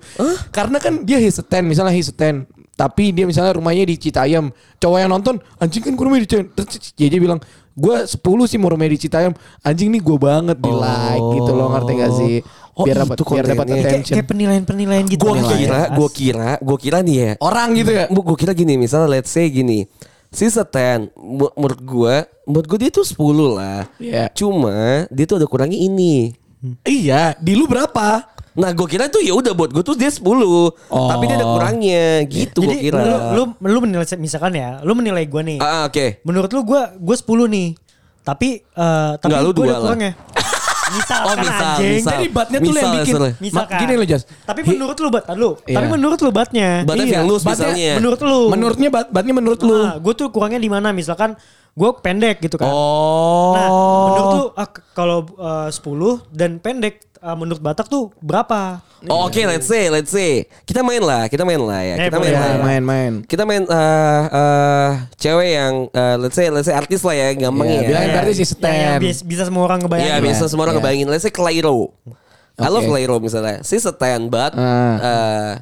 Karena 0.51 0.77
kan 0.77 0.93
dia 1.05 1.17
his 1.17 1.37
ten, 1.45 1.63
misalnya 1.63 1.93
his 1.93 2.09
ten. 2.09 2.43
Tapi 2.75 3.15
dia 3.15 3.23
misalnya 3.23 3.55
rumahnya 3.55 3.87
di 3.87 3.95
Citayam. 3.95 4.51
Cowok 4.75 4.97
yang 4.99 5.07
nonton, 5.07 5.39
anjing 5.55 5.79
kan 5.79 5.95
gue 5.95 6.03
rumahnya 6.03 6.23
di 6.23 6.29
Citayam. 6.29 6.47
Terus 6.51 6.67
JJ 6.91 7.13
bilang, 7.17 7.39
gue 7.71 7.95
10 8.03 8.19
sih 8.45 8.59
mau 8.59 8.67
rumahnya 8.67 8.91
di 8.91 9.01
Citayam. 9.01 9.31
Anjing 9.63 9.87
nih 9.87 10.03
gue 10.03 10.17
banget 10.19 10.57
di 10.59 10.71
like 10.73 11.23
gitu 11.39 11.51
loh, 11.55 11.71
ngerti 11.71 11.91
gak 11.95 12.11
sih? 12.11 12.35
Oh, 12.75 12.83
Biar 12.83 13.07
dapat 13.07 13.15
biar 13.15 13.45
dapat 13.47 13.65
attention. 13.71 14.15
kayak 14.19 14.27
penilaian-penilaian 14.27 15.05
gitu. 15.07 15.23
Gue 15.23 15.39
kira, 15.47 15.81
gue 15.87 16.09
kira, 16.11 16.51
gue 16.59 16.77
kira 16.77 16.97
nih 16.99 17.15
ya. 17.15 17.31
Orang 17.39 17.71
gitu 17.71 17.91
ya. 17.95 18.05
Gue 18.11 18.35
kira 18.35 18.51
gini, 18.51 18.75
misalnya 18.75 19.07
let's 19.07 19.31
say 19.31 19.47
gini. 19.47 19.87
Si 20.27 20.43
setan, 20.51 21.07
mu- 21.15 21.55
menurut 21.55 21.79
gue, 21.79 22.15
menurut 22.43 22.67
gue 22.67 22.79
dia 22.83 22.91
tuh 22.91 23.07
10 23.07 23.15
lah. 23.55 23.87
Iya. 23.95 24.27
Cuma 24.35 25.07
dia 25.07 25.23
tuh 25.23 25.39
ada 25.39 25.47
kurangnya 25.47 25.79
ini. 25.79 26.35
Iya, 26.83 27.39
di 27.39 27.55
lu 27.55 27.63
berapa? 27.63 28.34
Nah 28.55 28.71
gue 28.71 28.87
kira 28.87 29.05
tuh 29.05 29.19
ya 29.19 29.31
udah 29.31 29.51
buat 29.51 29.69
gue 29.69 29.83
tuh 29.83 29.93
dia 29.93 30.07
10 30.07 30.23
Tapi 30.87 31.23
dia 31.25 31.35
ada 31.35 31.47
kurangnya 31.49 32.23
Gitu 32.23 32.55
gue 32.57 32.71
Jadi 32.71 32.75
kira 32.81 32.99
lu, 33.03 33.15
lu 33.35 33.43
lu 33.67 33.79
menilai 33.83 34.07
misalkan 34.15 34.53
ya, 34.53 34.79
lu 34.79 34.95
menilai 34.95 35.23
gue 35.23 35.41
nih. 35.45 35.59
Ah 35.59 35.85
oke 35.85 36.23
Menurut 36.23 36.47
lu 36.49 36.63
gue 36.63 36.81
gue 36.95 37.15
10 37.15 37.27
nih. 37.51 37.67
Tapi 38.23 38.49
eh 38.57 39.11
tapi 39.15 39.27
Enggak, 39.27 39.41
lu 39.41 39.49
gue 39.51 39.55
dua 39.55 39.65
ada 39.65 39.73
lah. 39.73 39.81
kurangnya. 39.85 40.11
Misalkan 40.85 41.25
Oh, 41.27 41.41
misal, 41.41 41.65
anjing. 41.65 41.93
misal. 41.97 42.11
Jadi 42.13 42.25
batnya 42.29 42.57
tuh 42.57 42.69
lu 42.69 42.77
yang 42.77 42.85
Misal, 42.85 43.01
bikin. 43.01 43.13
Misalkan. 43.41 43.73
Ma- 43.73 43.81
Gini 43.81 43.93
loh 43.97 44.07
Jas. 44.07 44.23
Tapi 44.45 44.59
menurut 44.63 44.95
lu 44.95 45.07
bat 45.09 45.25
lu. 45.33 45.49
Iya. 45.65 45.75
Tapi 45.75 45.87
menurut 45.89 46.19
lu 46.21 46.29
batnya. 46.29 46.69
Batnya 46.85 47.05
Iya, 47.05 47.19
batnya 47.19 47.37
misalnya 47.41 47.91
Menurut 47.97 48.19
lu. 48.21 48.39
Menurutnya 48.47 48.89
bat, 48.93 49.07
batnya 49.09 49.33
menurut 49.33 49.59
lu. 49.61 49.77
Nah, 49.81 49.97
gue 49.97 50.13
tuh 50.13 50.27
kurangnya 50.29 50.61
di 50.61 50.69
mana? 50.69 50.93
Misalkan 50.93 51.33
gue 51.73 51.89
pendek 51.99 52.37
gitu 52.39 52.55
kan. 52.55 52.69
Oh 52.69 53.51
Nah, 53.51 53.67
menurut 54.05 54.27
lu 54.31 54.43
ah, 54.53 54.67
kalau 54.93 55.19
eh, 55.35 55.69
10 55.73 56.29
dan 56.31 56.61
pendek 56.61 57.01
ah, 57.25 57.33
menurut 57.33 57.57
Batak 57.57 57.85
tuh 57.85 58.13
berapa? 58.19 58.85
Oh, 59.05 59.25
Oke 59.25 59.41
let's 59.43 59.65
say 59.65 59.85
Let's 59.87 60.09
say 60.09 60.45
Kita 60.61 60.79
main 60.79 60.97
lah 60.99 61.25
Kita 61.25 61.41
main 61.41 61.57
lah 61.57 61.77
ya 61.79 61.93
Eh, 61.95 62.07
Kita 62.07 62.17
main 62.17 62.31
lah 62.31 62.41
Ya, 62.41 62.49
ya. 62.51 62.63
main-main. 62.63 63.11
Kita 63.21 63.43
main 63.43 63.63
eh 63.63 64.21
eh, 64.31 64.89
Cewek 65.15 65.49
yang 65.51 65.73
eh, 65.87 66.15
Let's 66.17 66.33
say 66.33 66.47
Let's 66.47 66.65
say 66.65 66.73
artis 66.73 67.01
lah 67.01 67.13
ya 67.13 67.33
Gampang 67.35 67.65
Iya, 67.65 67.75
ya 67.75 67.87
bilangin 67.87 68.09
berarti 68.11 68.33
si 68.33 68.37
Yang, 68.37 68.49
yang 68.49 68.53
Stan. 68.55 68.99
bis- 68.99 69.21
bisa 69.23 69.43
semua 69.43 69.63
orang 69.63 69.79
ngebayangin. 69.79 70.07
Iya 70.07 70.17
biasa 70.21 70.43
semua 70.45 70.63
orang 70.63 70.73
Iya. 70.73 70.81
ngebayangin 70.81 71.07
Let's 71.07 71.21
say 71.21 71.29
Clairo 71.29 71.93
I 72.55 72.67
love. 72.67 72.83
Clairo 72.83 73.17
misalnya 73.19 73.61
Si 73.61 73.75
setan 73.75 74.25
But 74.27 74.53
eh, 74.53 75.53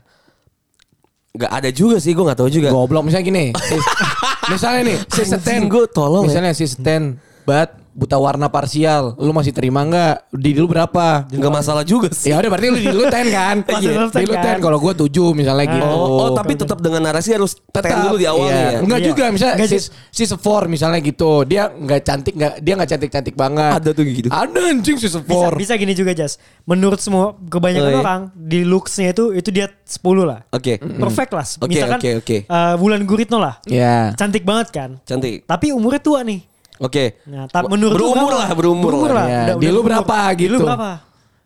Gak 1.33 1.49
ada 1.51 1.69
juga 1.69 1.97
sih 1.97 2.13
Gue 2.13 2.23
gak 2.23 2.37
tahu 2.37 2.47
juga 2.47 2.69
Goblok 2.69 3.03
misalnya 3.03 3.25
gini. 3.25 3.45
si- 3.57 3.81
misalnya 4.53 4.81
nih 4.85 4.97
si 5.09 5.21
Stan 5.25 5.61
gua 5.65 5.83
tolol 5.85 6.23
ya. 6.23 6.27
Misalnya 6.29 6.51
si 6.51 6.65
Stan 6.65 7.15
but 7.45 7.83
buta 7.93 8.17
warna 8.17 8.49
parsial, 8.49 9.13
lu 9.21 9.29
masih 9.29 9.53
terima 9.53 9.85
nggak? 9.85 10.33
Di 10.33 10.57
lu 10.57 10.65
berapa? 10.65 11.29
Enggak 11.29 11.53
masalah 11.53 11.85
juga 11.85 12.09
sih. 12.09 12.33
Ya 12.33 12.41
udah 12.41 12.49
berarti 12.49 12.67
lu 12.73 12.79
di 12.81 12.89
lu 12.89 13.05
10 13.05 13.29
kan? 13.29 13.57
Iya, 13.73 14.09
tetap 14.09 14.17
di 14.17 14.25
lu 14.25 14.33
10 14.33 14.57
10 14.57 14.65
kalau 14.65 14.77
gua 14.81 14.93
7 14.97 15.13
misalnya 15.37 15.65
gitu. 15.69 15.85
Oh, 15.85 16.25
oh, 16.25 16.29
tapi 16.33 16.57
tetap 16.57 16.81
dengan 16.81 17.05
narasi 17.05 17.37
harus 17.37 17.53
ten 17.69 17.93
dulu 18.01 18.17
di 18.17 18.25
awalnya 18.25 18.49
iya. 18.57 18.73
ya. 18.73 18.79
Enggak 18.81 18.99
Iya. 18.99 19.07
juga 19.13 19.23
misalnya 19.29 19.65
sis 20.09 20.31
four 20.41 20.65
misalnya 20.65 20.99
gitu. 21.05 21.45
Dia 21.45 21.69
enggak 21.69 22.01
cantik 22.01 22.33
enggak 22.33 22.53
dia 22.65 22.73
enggak 22.73 22.89
cantik-cantik 22.97 23.35
banget. 23.37 23.71
Ada 23.77 23.89
tuh 23.93 24.03
gitu. 24.09 24.27
Ada 24.33 24.59
anjing 24.73 24.97
sis 24.97 25.13
Bisa, 25.13 25.21
four. 25.21 25.51
bisa 25.53 25.73
gini 25.77 25.93
juga 25.93 26.17
Jas. 26.17 26.41
Menurut 26.65 26.97
semua 26.97 27.37
kebanyakan 27.37 27.83
Oh, 27.83 27.93
iya. 27.93 28.01
orang 28.01 28.21
di 28.33 28.65
looksnya 28.65 29.13
itu 29.13 29.37
itu 29.37 29.53
dia 29.53 29.69
10 29.85 30.01
lah. 30.25 30.41
Oke. 30.49 30.81
Perfect 30.81 31.31
lah. 31.37 31.45
Oke, 31.61 31.69
Misalkan 31.69 31.99
oke, 32.01 32.09
oke. 32.25 32.37
eh, 32.49 32.73
Wulan 32.81 33.05
Guritno 33.05 33.37
lah. 33.37 33.61
Ya. 33.69 34.17
Cantik 34.17 34.41
banget 34.41 34.73
kan. 34.73 34.97
Cantik. 35.05 35.45
Tapi 35.45 35.69
umurnya 35.69 36.01
tua 36.01 36.25
nih. 36.25 36.52
Oke. 36.83 37.05
Nah, 37.25 37.47
ta- 37.47 37.63
menurut 37.63 37.95
lu 37.95 37.99
berumur 38.03 38.29
berapa? 38.29 38.37
lah, 38.37 38.49
berumur, 38.53 38.91
lah. 39.09 39.25
Ya, 39.25 39.41
Udah- 39.41 39.55
di 39.55 39.65
udah 39.65 39.71
lu 39.71 39.79
berumur. 39.79 39.87
berapa 39.87 40.17
Di 40.35 40.45
lu 40.45 40.51
gitu. 40.53 40.65
berapa? 40.65 40.91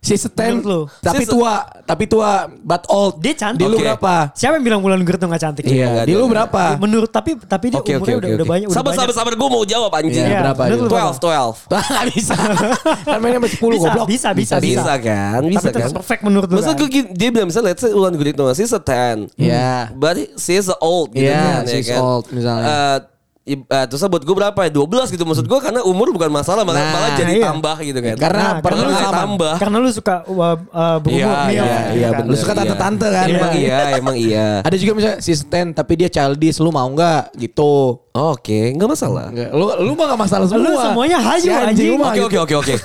Menurut 0.08 0.64
lu? 0.64 0.82
tapi 1.04 1.20
Sis- 1.20 1.28
tua, 1.28 1.54
tapi 1.84 2.04
tua 2.08 2.30
but 2.64 2.86
old. 2.88 3.20
Dia 3.20 3.34
cantik. 3.36 3.60
Di 3.60 3.66
lu 3.66 3.76
Oke. 3.76 3.84
berapa? 3.84 4.14
Siapa 4.32 4.56
yang 4.56 4.64
bilang 4.64 4.80
Wulan 4.80 5.04
Guritno 5.04 5.28
gak 5.28 5.42
cantik? 5.42 5.68
Iya, 5.68 6.06
di 6.06 6.14
lu 6.14 6.26
berapa? 6.26 6.80
Menurut 6.80 7.10
tapi 7.10 7.36
tapi 7.36 7.66
dia 7.70 7.82
oke, 7.82 7.92
umurnya 7.92 8.16
oke. 8.16 8.24
udah, 8.24 8.30
udah 8.32 8.48
banyak. 8.48 8.68
udah 8.68 8.78
Sabar, 8.78 8.92
banyak. 8.94 9.02
sabar, 9.04 9.16
sabar. 9.18 9.34
Gue 9.36 9.50
mau 9.50 9.64
jawab 9.68 9.92
anjing. 9.92 10.16
Iya, 10.16 10.30
Iya, 10.30 10.40
berapa? 10.48 10.64
12, 10.88 11.18
12. 11.18 11.58
Enggak 11.68 12.06
bisa. 12.14 12.36
kan 13.10 13.18
mainnya 13.20 13.38
sampai 13.38 13.52
10 13.52 13.60
Bisa, 13.68 13.84
goblok. 13.84 14.08
bisa, 14.08 14.28
bisa, 14.32 14.54
Bisa 14.58 14.94
kan? 14.96 15.40
Bisa 15.44 15.60
Tapi 15.60 15.74
terus 15.76 15.84
kan? 15.84 15.98
perfect 15.98 16.22
menurut 16.24 16.48
lu 16.48 16.56
Maksud 16.56 16.72
kan? 16.72 16.80
gue 16.80 16.90
dia 17.12 17.30
bilang 17.30 17.48
misalnya 17.50 17.68
let's 17.68 17.82
say 17.82 17.92
Ulan 17.92 18.14
Guritno 18.16 18.44
she's 18.54 18.72
a 18.72 18.80
10. 18.80 19.28
Iya. 19.36 19.92
But 19.92 20.16
she's 20.38 20.72
old 20.80 21.12
gitu 21.12 21.26
Iya, 21.26 21.36
kan. 21.36 21.62
ya 21.64 21.72
she's 21.74 21.90
kan? 21.90 22.00
old, 22.00 22.26
misalnya. 22.32 22.66
Eh, 23.48 23.86
terus 23.88 24.04
buat 24.04 24.20
gue 24.20 24.36
berapa 24.36 24.60
ya? 24.60 24.72
12 24.76 25.08
gitu 25.08 25.24
maksud 25.24 25.48
gue 25.48 25.60
karena 25.64 25.80
umur 25.82 26.12
bukan 26.12 26.28
masalah 26.28 26.68
malah, 26.68 26.84
Nah, 26.84 26.92
malah 26.92 27.10
jadi 27.16 27.34
iya. 27.40 27.46
tambah 27.48 27.78
gitu 27.80 28.00
kan. 28.04 28.16
Karena 28.20 28.44
Nah, 28.44 28.54
perlu 28.60 28.84
karena 28.84 29.00
sama. 29.00 29.16
tambah. 29.16 29.54
Karena 29.56 29.78
lu 29.80 29.90
suka 29.90 30.16
uh, 30.28 30.36
uh, 30.68 30.98
berumur 31.00 31.24
Iya, 31.24 31.48
milf, 31.48 31.48
iya, 31.48 31.64
gitu 31.64 31.96
iya, 31.96 32.08
kan. 32.12 32.20
bener, 32.20 32.28
Lu 32.28 32.36
suka 32.36 32.52
iya. 32.52 32.60
tante-tante 32.60 33.08
kan? 33.08 33.28
Emang 33.32 33.52
Iya. 33.56 33.64
iya, 33.64 33.80
emang 33.96 34.16
iya. 34.20 34.48
Ada 34.68 34.76
juga 34.76 34.92
misalnya 34.94 35.18
sis 35.24 35.40
ten 35.48 35.72
tapi 35.72 35.94
dia 35.96 36.10
childish, 36.12 36.60
lu 36.60 36.70
mau 36.70 36.84
nggak 36.86 37.40
gitu. 37.40 38.04
Oke, 38.12 38.74
nggak 38.74 38.90
masalah. 38.90 39.30
Enggak, 39.30 39.50
lu 39.54 39.66
lu 39.80 39.92
mah 39.94 40.06
gak 40.10 40.20
masalah 40.20 40.46
semua. 40.50 40.66
Lu 40.66 40.74
semuanya 40.76 41.18
hayu, 41.22 41.44
Si 41.44 41.54
anjing. 41.54 41.88
lu 41.94 42.02
mah 42.02 42.12
Oke 42.12 42.20
gitu. 42.20 42.26
oke 42.28 42.56
oke 42.58 42.74
oke. 42.74 42.76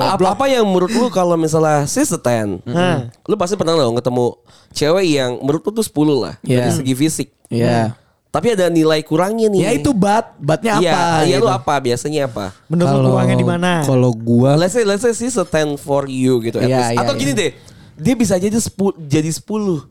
apa 0.00 0.26
apa 0.32 0.44
yang 0.48 0.64
menurut 0.64 0.90
lu 0.90 1.06
kalau 1.08 1.36
misalnya 1.36 1.84
10 1.84 2.64
Hmm. 2.64 3.12
Lu 3.22 3.34
pasti 3.36 3.54
pernah 3.54 3.76
dong 3.76 3.94
ketemu 3.94 4.26
cewek 4.72 5.04
yang 5.06 5.30
menurut 5.38 5.62
lu 5.62 5.70
tuh 5.76 5.84
10 5.84 6.16
lah 6.16 6.34
Iya. 6.40 6.58
dari 6.58 6.70
segi 6.72 6.94
fisik. 6.96 7.28
Iya. 7.52 7.94
Tapi 8.32 8.56
ada 8.56 8.66
nilai 8.66 9.04
kurangnya 9.04 9.46
nih. 9.46 9.60
Ya 9.60 9.70
itu 9.76 9.92
bat, 9.92 10.32
batnya 10.40 10.80
Iya, 10.80 10.88
apa? 10.88 11.04
iya 11.22 11.36
gitu. 11.36 11.44
lu 11.44 11.52
apa 11.52 11.74
biasanya 11.78 12.20
apa? 12.24 12.56
Menurut 12.64 12.88
Kalau- 12.88 13.12
kurangnya 13.12 13.36
di 13.36 13.44
mana? 13.44 13.70
Kalau 13.84 14.10
gua 14.10 14.56
Let's 14.56 14.72
say 14.72 14.88
let's 14.88 15.04
say 15.04 15.12
she's 15.12 15.36
a 15.36 15.44
10 15.44 15.76
for 15.76 16.08
you 16.08 16.40
gitu 16.40 16.56
at 16.56 16.64
Iya, 16.64 16.76
least. 16.80 16.90
iya, 16.90 17.00
Atau 17.04 17.12
iya. 17.12 17.20
gini 17.20 17.32
deh. 17.36 17.50
Dia 17.94 18.14
bisa 18.16 18.34
jadi 18.34 18.56
10 18.56 18.72
jadi 18.98 19.28
10. 19.28 19.84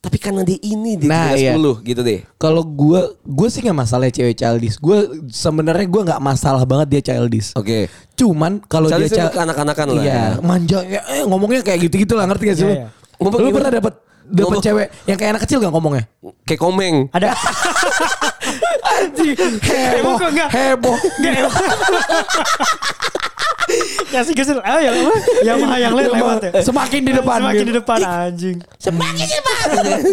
Tapi 0.00 0.16
karena 0.18 0.42
dia 0.42 0.58
ini 0.58 0.96
dia 0.96 1.06
Nah, 1.06 1.30
jadi 1.30 1.44
iya. 1.44 1.52
10 1.54 1.78
gitu 1.84 2.00
deh. 2.00 2.26
kalau 2.34 2.64
gua 2.64 3.06
gua 3.22 3.46
sih 3.46 3.60
nggak 3.60 3.78
masalah 3.78 4.08
ya 4.08 4.16
cewek 4.16 4.34
childish. 4.34 4.80
Gua 4.80 4.98
sebenarnya 5.28 5.86
gua 5.86 6.02
nggak 6.08 6.22
masalah 6.24 6.64
banget 6.64 6.88
dia 6.90 7.02
childish. 7.06 7.52
Oke. 7.52 7.86
Cuman 8.16 8.64
kalau 8.64 8.88
dia 8.88 9.06
Childish 9.06 9.28
kanak-kanakan 9.30 9.86
lah 9.92 10.00
Iya, 10.00 10.10
ya. 10.10 10.26
manja 10.40 10.78
ya, 10.82 11.00
eh, 11.06 11.22
ngomongnya 11.22 11.60
kayak 11.60 11.84
gitu-gitu 11.84 12.16
lah 12.16 12.24
ngerti 12.24 12.44
gak 12.44 12.56
sih 12.56 12.64
Iya, 12.64 12.88
lu? 13.20 13.28
iya. 13.28 13.38
Lu 13.44 13.50
pernah 13.52 13.70
dapat 13.70 13.94
dapat 14.32 14.58
cewek 14.60 14.86
yang 15.04 15.16
kayak 15.16 15.30
anak 15.36 15.42
kecil 15.44 15.58
gak 15.60 15.72
ngomongnya? 15.72 16.04
Kayak 16.42 16.60
komeng. 16.60 16.96
Ada 17.12 17.32
Anjing, 18.92 19.34
heboh, 19.62 20.16
enggak? 20.20 20.48
heboh. 20.52 20.96
Enggak 21.16 21.32
emang. 21.38 21.54
Kasih 24.12 24.34
kasih 24.36 24.54
ah 24.60 24.78
ya 24.82 24.90
apa? 24.92 25.14
Yamaha 25.46 25.76
yang 25.80 25.92
lain 25.96 26.10
lewat 26.12 26.40
ya. 26.44 26.50
Semakin 26.60 27.00
di 27.00 27.12
depan. 27.14 27.38
Semakin 27.40 27.64
di 27.64 27.74
depan 27.74 27.98
anjing. 28.04 28.56
Semakin 28.76 29.24
di 29.24 29.36
depan. 29.38 29.66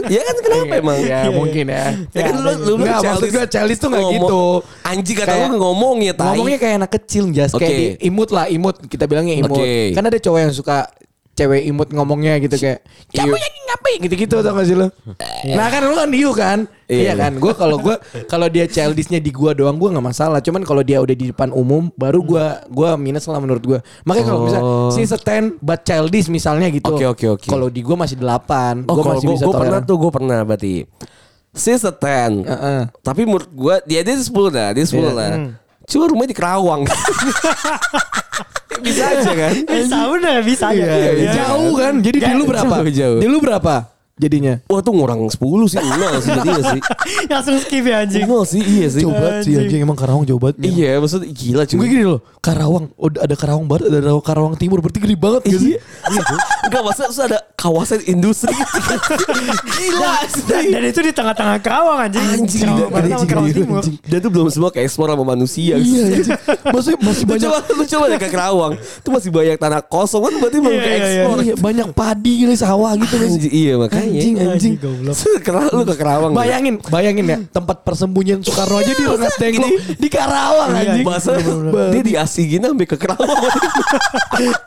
ya 0.08 0.22
kan 0.24 0.36
kenapa 0.40 0.74
emang? 0.80 0.98
Ya 1.04 1.30
mungkin 1.34 1.66
ya. 1.68 1.86
Ya 2.16 2.22
kan 2.30 2.34
lu 2.40 2.52
lu 2.56 2.74
Enggak, 2.80 3.00
maksud 3.04 3.28
gue 3.28 3.46
childish 3.50 3.80
tuh 3.82 3.90
nggak 3.92 4.04
ngomong- 4.06 4.30
gitu. 4.30 4.44
Anjing 4.86 5.16
kata 5.18 5.34
lu 5.50 5.58
ngomong 5.60 5.96
ya 6.06 6.14
tai. 6.16 6.38
Ngomongnya 6.40 6.60
kayak 6.62 6.76
anak 6.86 6.92
kecil 6.96 7.24
jas 7.36 7.52
kayak 7.52 8.00
imut 8.00 8.30
lah 8.32 8.46
imut 8.48 8.80
kita 8.88 9.04
bilangnya 9.10 9.36
imut. 9.36 9.60
Kan 9.92 10.04
ada 10.08 10.18
cowok 10.18 10.40
yang 10.40 10.54
suka 10.56 10.88
cewek 11.40 11.64
imut 11.64 11.88
ngomongnya 11.90 12.36
gitu 12.38 12.54
kayak 12.54 12.84
kamu 13.10 13.32
yang 13.32 13.56
ngapain 13.66 14.00
gitu-gitu 14.02 14.36
tau 14.36 14.52
gak 14.52 14.66
sih 14.66 14.76
lo? 14.76 14.92
Nah 15.48 15.68
kan 15.68 15.82
lu 15.82 15.94
kan 15.94 16.10
you 16.12 16.32
kan? 16.32 16.60
Iya 16.86 17.14
Iya. 17.14 17.14
kan? 17.16 17.32
Gue 17.38 17.54
kalau 17.54 17.78
gue 17.78 17.96
kalau 18.26 18.46
dia 18.46 18.66
childishnya 18.66 19.18
di 19.18 19.30
gua 19.30 19.54
doang 19.54 19.76
gue 19.76 19.88
nggak 19.88 20.04
masalah. 20.04 20.40
Cuman 20.40 20.62
kalau 20.62 20.82
dia 20.82 21.00
udah 21.00 21.14
di 21.14 21.30
depan 21.30 21.50
umum 21.50 21.88
baru 21.94 22.20
gua 22.20 22.46
gua 22.68 23.00
minus 23.00 23.24
lah 23.24 23.40
menurut 23.40 23.64
gua. 23.64 23.80
Makanya 24.04 24.26
kalau 24.28 24.42
bisa 24.44 24.60
Oh. 24.60 24.92
si 24.92 25.06
ten 25.20 25.56
but 25.60 25.82
childish 25.82 26.28
misalnya 26.28 26.68
gitu. 26.68 26.92
Oke, 26.92 27.06
oke, 27.06 27.26
oke. 27.36 27.48
Kalau 27.48 27.70
di 27.70 27.80
gua 27.80 27.96
masih 27.96 28.18
8 28.18 28.84
Oh, 28.84 28.98
Gua 28.98 29.04
kalau 29.06 29.16
masih 29.16 29.28
gue 29.28 29.36
bisa 29.38 29.46
pernah 29.48 29.80
toleran. 29.80 29.88
tuh 29.88 29.96
gue 29.96 30.12
pernah 30.12 30.40
berarti. 30.44 30.74
She's 31.50 31.82
a 31.82 31.94
10. 31.94 32.46
Heeh. 32.46 32.82
Tapi 33.00 33.22
menurut 33.24 33.50
gue 33.50 33.76
dia 33.86 34.02
dia 34.02 34.14
10 34.14 34.50
dah, 34.50 34.70
dia 34.70 34.86
10 34.86 35.02
Iya. 35.02 35.14
lah. 35.14 35.30
Cuma 35.90 36.06
rumahnya 36.06 36.30
di 36.30 36.38
Kerawang. 36.38 36.82
bisa 38.80 39.04
aja 39.12 39.32
kan? 39.34 39.54
Bisa 39.66 39.98
bener 40.08 40.40
bisa 40.46 40.66
aja. 40.72 40.84
Iya, 40.86 41.12
Iya. 41.18 41.32
jauh 41.36 41.74
kan. 41.76 41.94
Jadi 42.00 42.18
di 42.22 42.32
lu 42.32 42.46
berapa? 42.46 42.76
jauh, 42.80 42.94
jauh. 42.94 43.20
Di 43.20 43.28
lu 43.28 43.40
berapa 43.42 43.76
jadinya? 44.16 44.60
Wah 44.68 44.84
tuh 44.84 44.92
ngurang 44.92 45.32
10 45.32 45.40
sih, 45.66 45.80
enggak 45.80 46.12
sih 46.20 46.30
jadinya 46.30 46.64
sih. 46.76 46.82
Langsung 47.32 47.56
skip 47.64 47.84
ya 47.84 48.04
anjing. 48.04 48.24
Enggak 48.28 48.46
sih, 48.46 48.62
iya 48.62 48.88
sih. 48.92 49.04
Banget 49.04 49.48
sih 49.48 49.56
Anjing. 49.56 49.64
anjing 49.66 49.80
emang 49.88 49.96
Karawang 49.96 50.24
jauh 50.28 50.40
banget. 50.40 50.60
Iya, 50.60 51.00
maksud 51.00 51.24
gila 51.24 51.64
cuy. 51.64 51.78
Gue 51.80 51.88
gini 51.88 52.04
loh, 52.04 52.20
Karawang, 52.44 52.92
udah 53.00 53.20
ada 53.24 53.36
Karawang 53.40 53.66
Barat, 53.66 53.88
ada 53.88 54.12
Karawang 54.20 54.56
Timur, 54.60 54.84
berarti 54.84 55.00
gede 55.00 55.16
banget 55.16 55.42
gak 55.48 55.60
sih? 55.60 55.74
Iya, 55.76 56.22
Enggak 56.68 56.82
maksudnya 56.84 57.08
terus 57.10 57.22
ada 57.24 57.40
kawasan 57.60 58.00
industri 58.08 58.56
Gila 59.76 60.16
Dan, 60.48 60.64
dan 60.72 60.84
itu 60.86 61.00
di 61.04 61.12
tengah-tengah 61.12 61.60
Kerawang 61.60 62.08
anjing. 62.08 62.24
Anjing, 62.24 62.62
sama 62.64 62.88
anjing, 62.90 63.20
anjing, 63.20 63.56
Timur. 63.60 63.80
anjing. 63.84 63.96
Dia 64.02 64.20
tuh 64.20 64.32
belum 64.32 64.48
semua 64.48 64.70
kayak 64.70 64.88
ekspor 64.88 65.12
sama 65.12 65.26
manusia 65.26 65.76
Iya 65.76 66.02
anjing. 66.10 66.28
Maksudnya 66.66 67.00
masih 67.04 67.24
Lu 67.24 67.30
banyak 67.30 67.50
coba, 67.52 67.60
lu 67.76 67.84
coba 67.86 68.04
deh 68.08 68.18
ke 68.18 68.30
Kerawang 68.32 68.74
Itu 68.80 69.10
masih 69.12 69.30
banyak 69.30 69.56
tanah 69.60 69.82
kosong 69.84 70.22
kan 70.24 70.34
berarti 70.40 70.58
mau 70.58 70.72
Iya, 70.72 70.80
ke 70.80 70.88
iya, 70.88 70.96
iya. 70.96 71.04
ekspor 71.04 71.38
iya, 71.42 71.54
banyak 71.60 71.88
padi 71.92 72.34
gitu 72.40 72.54
sawah 72.56 72.92
gitu. 72.96 73.16
Anjing, 73.20 73.52
Iya 73.52 73.74
makanya 73.76 74.08
Anjing 74.10 74.34
anjing. 74.38 74.74
Anjing. 74.80 75.42
Kerawang 75.46 75.74
lu 75.74 75.84
ke 75.84 75.96
Kerawang 75.96 76.32
Bayangin, 76.32 76.76
bayangin 76.88 77.26
ya 77.26 77.38
tempat 77.50 77.84
persembunyian 77.84 78.40
Soekarno 78.40 78.80
aja 78.80 78.92
di 78.92 79.04
Rengas 79.04 79.36
Dengklok 79.36 79.72
di 80.00 80.08
Karawang 80.08 80.70
Iya, 80.72 80.80
anjing. 80.96 81.04
Bahasa 81.04 81.30
dia 81.92 82.02
diasigin 82.02 82.62
sampai 82.64 82.86
ke 82.86 82.96
Kerawang 82.96 83.40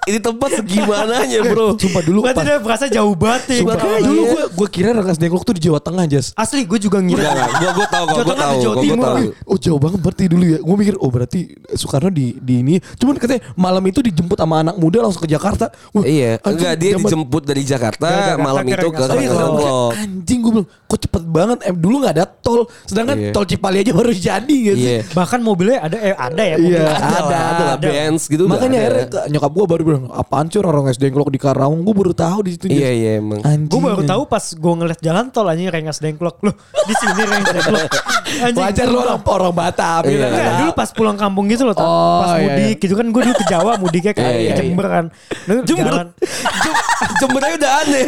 Ini 0.04 0.18
tempat 0.18 0.50
segimananya 0.54 1.40
bro 1.46 1.74
Sumpah 1.78 2.02
dulu 2.02 2.18
pas, 2.22 2.34
berasa 2.82 2.96
jauh 2.98 3.14
banget 3.14 3.42
Kerawang. 3.62 4.02
dulu 4.02 4.22
gue 4.24 4.42
gue 4.52 4.68
kira 4.68 4.88
Rengas 4.92 5.18
Dengklok 5.18 5.44
tuh 5.46 5.54
di 5.54 5.62
Jawa 5.62 5.78
Tengah 5.78 6.04
Jas. 6.08 6.26
Asli 6.34 6.66
gue 6.66 6.78
juga 6.78 6.98
ngira. 6.98 7.22
Enggak, 7.22 7.32
enggak. 7.32 7.50
Gua, 7.52 7.72
gua 7.72 7.86
tahu 7.86 8.04
Jawa 8.04 8.12
gua 8.12 8.24
Tengah 8.24 8.34
tahu, 8.34 8.50
atau 8.50 8.58
Jawa 8.58 8.74
gua, 8.74 8.74
gua 8.74 8.82
Timur 8.84 9.04
tahu. 9.04 9.26
Oh 9.46 9.56
jauh 9.56 9.80
banget 9.80 9.98
berarti 10.02 10.24
dulu 10.26 10.44
ya. 10.44 10.58
Gue 10.58 10.76
mikir 10.76 10.94
oh 10.98 11.10
berarti 11.10 11.40
Soekarno 11.72 12.10
di 12.10 12.26
di 12.36 12.54
ini. 12.58 12.74
Cuman 12.98 13.14
katanya 13.16 13.42
malam 13.54 13.82
itu 13.84 14.00
dijemput 14.02 14.36
sama 14.36 14.56
anak 14.60 14.76
muda 14.76 14.98
langsung 15.00 15.22
ke 15.22 15.30
Jakarta. 15.30 15.70
Wah, 15.94 16.02
Iya, 16.02 16.42
enggak 16.42 16.74
dia 16.76 16.90
dijemput 16.98 17.42
dari 17.46 17.62
Jakarta 17.62 18.04
Jakarta 18.04 18.42
malam 18.42 18.64
itu 18.66 18.88
ke 18.88 19.00
Rengas 19.00 19.12
Oh 19.12 19.20
iya, 19.22 19.30
Dengklok. 19.32 19.90
anjing 19.94 20.38
gue 20.42 20.52
bilang 20.52 20.68
kok 20.82 20.98
cepet 21.00 21.22
banget 21.24 21.58
eh 21.62 21.72
dulu 21.72 21.94
nggak 22.02 22.14
ada 22.14 22.24
tol 22.28 22.60
sedangkan 22.84 23.16
Iya. 23.16 23.32
tol 23.32 23.44
Cipali 23.44 23.78
aja 23.80 23.92
baru 23.92 24.12
jadi 24.12 24.56
gitu 24.64 24.76
Iya. 24.78 24.98
Bahkan 25.08 25.40
mobilnya 25.40 25.78
ada 25.80 25.96
eh 25.96 26.12
ada 26.12 26.42
ya. 26.42 26.56
Iya. 26.58 26.84
Ada, 26.92 27.38
ada 27.48 27.66
Benz 27.78 28.26
gitu 28.26 28.44
makanya 28.44 29.08
nyokap 29.28 29.50
gue 29.52 29.64
baru 29.66 29.82
bilang 29.82 30.04
apaan 30.10 30.46
sih 30.46 30.58
orang 30.58 30.88
SD 30.88 31.02
Dengklok 31.02 31.30
di 31.30 31.38
Karawang 31.38 31.80
gue 31.80 31.94
baru 31.94 32.12
tahu 32.12 32.38
di 32.42 32.50
situ 32.52 32.66
Iya 32.74 32.90
iya 32.90 33.10
emang. 33.16 33.40
Gue 33.62 33.80
baru 33.80 34.02
tahu 34.02 34.22
pas 34.24 34.44
gue 34.48 34.72
ngeliat 34.74 34.98
jalan 34.98 35.28
tol 35.28 35.44
anjing 35.44 35.68
Rengas 35.68 35.98
Dengklok. 35.98 36.40
Loh, 36.40 36.54
di 36.82 36.94
sini 36.94 37.20
Rengas 37.20 37.50
Dengklok. 37.54 37.90
Anjing. 38.32 38.58
wajar 38.58 38.86
lu 38.86 38.98
orang 38.98 39.20
orang 39.20 39.52
Batam 39.52 40.02
Iya. 40.02 40.10
gitu 40.10 40.24
kan. 40.26 40.52
dulu 40.58 40.72
pas 40.72 40.88
pulang 40.90 41.16
kampung 41.16 41.44
gitu 41.46 41.62
loh. 41.62 41.74
Oh, 41.74 42.20
pas 42.20 42.32
iya, 42.34 42.48
mudik 42.48 42.76
gitu 42.78 42.94
kan 42.94 43.06
gue 43.06 43.20
dulu 43.22 43.34
ke 43.34 43.46
Jawa 43.46 43.72
mudiknya 43.76 44.12
kan 44.16 44.24
Iya, 44.24 44.38
iya, 44.38 44.50
ke 44.50 44.62
Jember 44.62 44.86
kan. 44.86 45.04
Lalu 45.44 45.60
Jember. 45.62 45.84
jalan. 45.86 46.06
Jem- 46.62 46.80
Jember 47.18 47.40
aja 47.42 47.54
udah 47.56 47.72
aneh. 47.78 48.04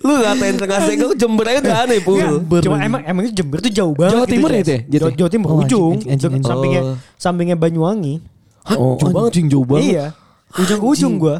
Lu 0.00 0.12
ngatain 0.14 0.54
tengah 0.56 0.78
sengkok 0.82 1.12
Jember 1.14 1.44
aja 1.46 1.58
udah 1.60 1.76
aneh 1.82 1.98
pul. 2.00 2.20
Cuma 2.60 2.76
emang 2.80 3.02
emang 3.02 3.22
itu 3.24 3.34
Jember 3.36 3.58
tuh 3.58 3.72
jauh 3.72 3.92
banget. 3.92 4.12
Jawa 4.14 4.24
gitu, 4.24 4.32
Timur 4.32 4.48
ya 4.48 4.54
Jas. 4.54 4.62
itu 4.62 4.72
ya? 4.72 4.80
Jawa, 4.94 5.10
Jawa 5.14 5.28
Timur 5.30 5.48
Oh, 5.48 5.58
ujung, 5.58 5.92
anjing, 5.94 6.10
anjing, 6.10 6.30
anjing. 6.32 6.44
sampingnya 6.44 6.80
Oh. 6.84 6.94
sampingnya 7.16 7.56
Banyuwangi. 7.56 8.14
Hah, 8.64 8.76
Oh, 8.76 8.94
jauh 8.96 9.10
banget. 9.10 9.30
anjing 9.30 9.46
jauh 9.48 9.66
banget 9.66 9.84
Iya. 9.84 10.04
Ujung 10.54 10.78
ke 10.78 10.86
ujung 10.86 11.14
gue. 11.18 11.36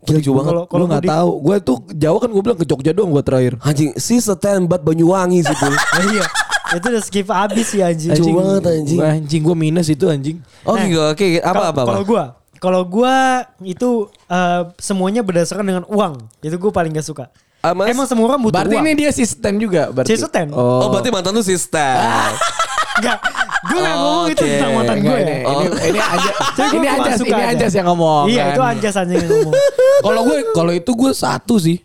Gila 0.00 0.18
jauh 0.18 0.32
banget. 0.34 0.52
Kalau 0.54 0.64
Gue 0.66 0.86
nggak 0.88 1.04
tahu 1.06 1.30
gue 1.40 1.56
tuh 1.60 1.76
Jawa 1.92 2.16
kan 2.18 2.28
gue 2.28 2.42
bilang 2.42 2.58
ke 2.58 2.64
Jogja 2.64 2.90
doang 2.90 3.10
gue 3.10 3.20
terakhir 3.20 3.52
Anjing 3.60 3.92
si 3.94 4.16
setan 4.16 4.64
bat 4.64 4.80
Banyuwangi 4.80 5.44
sih 5.44 5.54
pul. 5.54 5.74
Ah, 5.92 6.02
iya. 6.06 6.24
Itu 6.70 6.86
udah 6.86 7.02
skip 7.02 7.26
abis 7.26 7.66
sih 7.68 7.82
anjing. 7.82 8.14
Jauh 8.14 8.30
banget, 8.32 8.62
anjing. 8.64 8.96
Gua 8.96 9.08
anjing 9.12 9.42
gue 9.42 9.56
minus 9.58 9.86
itu 9.86 10.06
anjing 10.06 10.38
Oh 10.62 10.72
Nah, 10.72 11.10
oke 11.10 11.26
apa 11.36 11.44
Kalau- 11.44 11.66
apa 11.66 11.80
apa. 11.82 11.90
Kalau 11.90 12.04
gue, 12.06 12.24
Kalau 12.60 12.82
gua 12.84 13.16
itu 13.60 13.88
eh, 14.28 14.62
semuanya 14.76 15.20
berdasarkan 15.20 15.64
dengan 15.64 15.84
uang. 15.88 16.20
Itu 16.40 16.56
gue 16.56 16.70
paling 16.70 16.92
gak 16.92 17.04
suka. 17.04 17.32
Ah, 17.60 17.76
Mas? 17.76 17.92
Emang 17.92 18.08
semua 18.08 18.24
orang 18.24 18.40
butuh 18.40 18.56
Berarti 18.56 18.72
uang. 18.72 18.84
ini 18.84 18.92
dia 18.96 19.08
asisten 19.08 19.54
juga 19.56 19.92
berarti. 19.92 20.16
Asisten. 20.16 20.48
Oh, 20.50 20.80
Oh, 20.80 20.88
berarti 20.88 21.08
mantan 21.08 21.32
lu 21.32 21.44
sister. 21.44 21.92
Enggak. 22.96 23.18
Gue 23.60 23.76
gak 23.76 23.92
Oh, 23.92 24.00
ngomong 24.00 24.26
itu 24.26 24.40
oke. 24.40 24.48
tentang 24.50 24.72
mantan 24.72 24.96
gue 24.98 25.12
ya. 25.12 25.20
ini, 25.20 25.36
ini, 25.36 25.68
ini 25.92 26.00
aja 26.00 26.30
ini 26.72 26.88
aja 26.88 27.10
ini 27.12 27.42
aja. 27.60 27.66
yang 27.68 27.86
ngomong. 27.86 28.24
Iya 28.24 28.40
kan. 28.40 28.50
itu 28.50 28.62
anjas 28.64 28.94
aja 28.96 29.12
yang 29.12 29.28
ngomong. 29.28 29.54
Kalau 30.08 30.20
gue 30.24 30.36
kalau 30.50 30.72
itu 30.72 30.90
gue 30.90 31.12
satu 31.12 31.54
sih. 31.60 31.76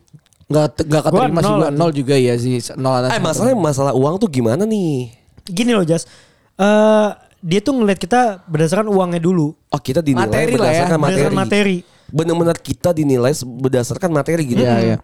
Enggak 0.47 0.79
enggak 0.79 1.01
Gua 1.03 1.11
keterima 1.19 1.39
sih 1.41 1.45
nol 1.45 1.59
gue 1.59 1.69
nol 1.75 1.91
juga 1.91 2.15
ya 2.15 2.33
sih. 2.39 2.55
Nol 2.73 2.93
atas 2.95 3.09
eh 3.11 3.19
masalahnya 3.19 3.57
masalah 3.59 3.91
uang 3.91 4.15
tuh 4.15 4.31
gimana 4.31 4.63
nih? 4.63 5.11
Gini 5.43 5.75
loh 5.75 5.83
Jas. 5.83 6.07
Eh 6.55 7.09
dia 7.43 7.59
tuh 7.59 7.75
ngeliat 7.75 7.99
kita 7.99 8.47
berdasarkan 8.47 8.87
uangnya 8.87 9.19
dulu. 9.19 9.51
Oh 9.51 9.77
kita 9.77 9.99
dinilai 9.99 10.23
Materi 10.25 10.47
ya, 10.47 10.57
berdasarkan 10.57 10.95
materi. 10.95 11.11
Berdasarkan 11.11 11.35
materi. 11.35 11.77
Bener-bener 12.07 12.55
kita 12.55 12.89
dinilai 12.91 13.33
berdasarkan 13.43 14.09
materi 14.09 14.43
gitu. 14.47 14.63
Iya, 14.63 14.75
iya. 14.81 14.97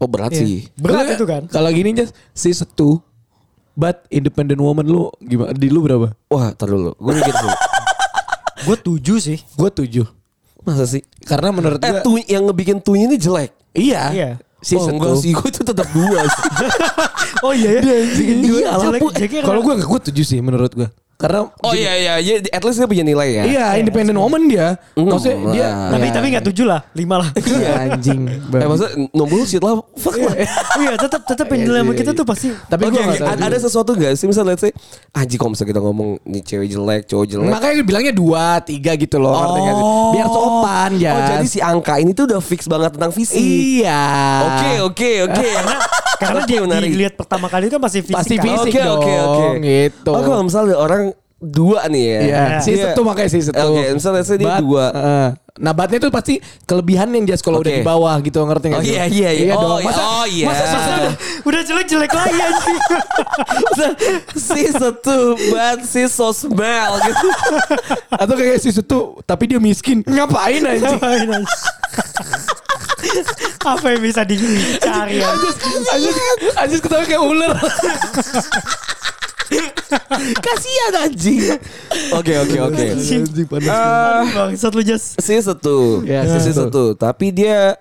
Oh 0.00 0.08
berat 0.08 0.32
Iya. 0.32 0.40
sih. 0.40 0.56
Berat 0.74 1.04
Kalau- 1.04 1.14
itu 1.14 1.24
kan. 1.24 1.42
Kalau 1.46 1.70
gini 1.70 1.92
just 1.92 2.12
si 2.30 2.50
satu 2.50 3.04
but 3.72 4.02
independent 4.08 4.56
woman 4.56 4.82
lu 4.82 5.12
gimana? 5.20 5.52
Di 5.52 5.68
lu 5.68 5.80
berapa? 5.80 6.16
Wah, 6.26 6.50
tar 6.50 6.68
dulu. 6.68 6.92
Gue 6.94 7.12
mikir 7.14 7.30
dulu. 7.30 7.52
Gue 8.62 8.76
tujuh 8.78 9.16
sih. 9.18 9.38
Gue 9.54 9.70
tujuh. 9.70 10.04
Masa 10.60 10.84
sih? 10.84 11.00
Karena 11.22 11.48
menurut 11.48 11.80
Eh, 11.80 12.00
gue 12.00 12.20
yang 12.26 12.44
ngebikin 12.44 12.76
tuh 12.76 12.92
ini 12.94 13.16
jelek. 13.16 13.52
iya. 13.72 14.08
Iya. 14.10 14.30
Si 14.60 14.76
oh, 14.76 14.84
satu. 14.84 14.92
enggak 14.92 15.16
sih, 15.16 15.32
gue 15.32 15.48
itu 15.48 15.62
tetap 15.62 15.88
dua 15.88 16.20
sih. 16.22 16.44
Oh 17.40 17.52
iya 17.52 17.70
ya. 17.72 17.80
Iya, 17.80 18.68
jelek. 18.76 19.00
apa- 19.00 19.14
Jeleknya 19.14 19.40
Kalau 19.42 19.60
karena- 19.64 19.80
gue 19.80 19.88
gue 19.88 20.00
tujuh 20.12 20.24
sih 20.26 20.38
menurut 20.38 20.72
gue. 20.74 20.88
Karena 21.20 21.40
Oh 21.60 21.72
iya 21.72 21.92
iya, 21.94 22.14
iya, 22.16 22.34
at 22.40 22.62
least 22.64 22.80
dia 22.80 22.88
punya 22.88 23.04
nilai 23.04 23.28
ya. 23.30 23.42
Iya, 23.44 23.66
independent 23.76 24.16
woman 24.16 24.48
dia. 24.48 24.80
Maksudnya 24.96 25.36
Hmm, 25.36 25.52
dia. 25.52 25.68
Tapi 25.92 26.06
ya. 26.06 26.12
tapi 26.16 26.26
nggak 26.32 26.44
tujuh 26.48 26.64
lah, 26.64 26.80
lima 26.96 27.20
lah. 27.20 27.28
Iya, 27.60 27.70
anjing. 27.92 28.20
Eh 28.50 28.66
maksudnya 28.66 28.92
no 29.12 29.24
bullshit 29.28 29.60
lah, 29.60 29.84
fuck 29.94 30.16
lah. 30.16 30.32
Iya 30.80 30.96
tetap 30.96 31.20
tetap 31.28 31.46
yang 31.46 31.60
Iya 31.60 31.82
sih, 31.84 31.92
kita 31.92 32.10
iya. 32.10 32.18
tuh 32.18 32.24
pasti. 32.24 32.48
Tapi 32.50 32.82
gue 32.88 32.96
oke, 32.96 33.20
ada, 33.20 33.42
ada 33.46 33.58
sesuatu 33.60 33.90
gak 33.92 34.16
sih 34.16 34.24
misalnya 34.24 34.56
let's 34.56 34.64
say 34.64 34.72
Anjing 35.12 35.36
kalau 35.36 35.52
misalnya 35.52 35.70
kita 35.70 35.80
ngomong 35.82 36.08
nih 36.24 36.42
cewek 36.42 36.68
jelek, 36.70 37.02
cowok 37.04 37.26
jelek 37.28 37.52
Makanya 37.52 37.82
bilangnya 37.84 38.14
dua, 38.16 38.44
tiga 38.64 38.96
gitu 38.96 39.20
loh. 39.20 39.34
sih? 39.36 39.72
Biar 40.16 40.26
sopan 40.26 40.90
ya. 40.96 41.10
Oh 41.12 41.20
jadi 41.28 41.46
si 41.46 41.58
angka 41.60 42.00
ini 42.00 42.16
tuh 42.16 42.24
udah 42.24 42.40
fix 42.40 42.64
banget 42.64 42.96
tentang 42.96 43.12
fisik 43.12 43.36
Iya. 43.36 44.02
Oke 44.40 44.70
oke 44.80 45.10
oke 45.28 45.48
Karena 46.20 46.44
Oke, 46.44 46.52
dia 46.52 46.60
dilihat 46.84 47.14
pertama 47.16 47.48
kali 47.48 47.72
kan 47.72 47.80
pasti 47.80 48.04
fisik. 48.04 48.12
Pasti 48.12 48.34
kan. 48.36 48.44
fisik 48.44 48.76
Oke 48.76 48.82
oke 48.84 49.12
oke 49.16 49.46
gitu. 49.64 50.10
Oh 50.12 50.20
kalau 50.20 50.44
misalnya 50.44 50.76
orang 50.76 51.09
dua 51.40 51.88
nih 51.88 52.04
ya 52.04 52.20
Iya, 52.20 52.42
si 52.60 52.70
Dia- 52.72 52.84
satu 52.86 53.00
makanya 53.00 53.30
si 53.30 53.40
satu. 53.40 53.56
Oke 53.72 53.84
misalnya 53.90 54.16
let's 54.16 54.28
say 54.28 54.36
dia 54.36 54.46
Bat- 54.46 54.60
dua 54.60 54.86
Heeh. 54.90 55.28
Nah 55.60 55.72
batnya 55.72 55.98
itu 55.98 56.08
pasti 56.08 56.34
kelebihan 56.64 57.08
yang 57.10 57.24
jas 57.26 57.40
kalau 57.40 57.60
udah 57.60 57.68
Oke. 57.68 57.80
di 57.80 57.84
bawah 57.84 58.16
gitu 58.18 58.40
ngerti 58.40 58.66
nggak 58.66 58.80
Oh 58.80 58.84
sih? 58.84 58.92
iya 58.92 59.04
iya 59.06 59.30
iya 59.34 59.54
dong. 59.54 59.72
Oh, 59.72 59.78
Masa, 59.78 60.00
oh 60.00 60.24
iya 60.26 60.44
masa 60.46 60.64
satu 60.66 61.02
Udah 61.42 61.60
jelek 61.62 61.86
jelek 61.86 62.10
lagi 62.10 62.38
anjing. 62.38 62.78
Si 64.32 64.62
satu 64.70 65.18
But 65.48 65.78
si 65.82 66.02
so 66.06 66.28
smell 66.30 66.92
gitu 67.02 67.28
atau 68.10 68.34
kayak 68.34 68.56
si 68.58 68.70
satu 68.70 69.20
tapi 69.22 69.44
dia 69.46 69.58
miskin 69.58 70.00
ngapain 70.02 70.60
anjing? 70.60 70.96
Ngapain, 70.96 71.28
anjing? 71.30 71.44
Apa 73.60 73.86
yang 73.90 74.02
bisa 74.02 74.22
dicari 74.22 75.18
ya? 75.18 75.28
Anjis, 75.28 75.56
anjis, 75.88 76.16
anjis 76.54 76.80
ketawa 76.80 77.02
kayak 77.02 77.20
ular. 77.20 77.52
Kasian 80.44 80.92
anjing 81.00 81.40
Oke 82.12 82.32
oke 82.36 82.56
oke 82.62 82.84
Anjing 82.92 83.24
panas. 83.44 83.68
Ah, 83.68 84.22
Bangsat 84.46 84.72
lu 84.72 84.82
Jas. 84.82 85.14
Si 85.14 85.34
satu 85.36 86.02
Ya, 86.02 86.22
Si 86.24 86.38
si 86.40 86.50
satu. 86.50 86.62
satu 86.64 86.84
Tapi 86.94 87.30
dia 87.30 87.74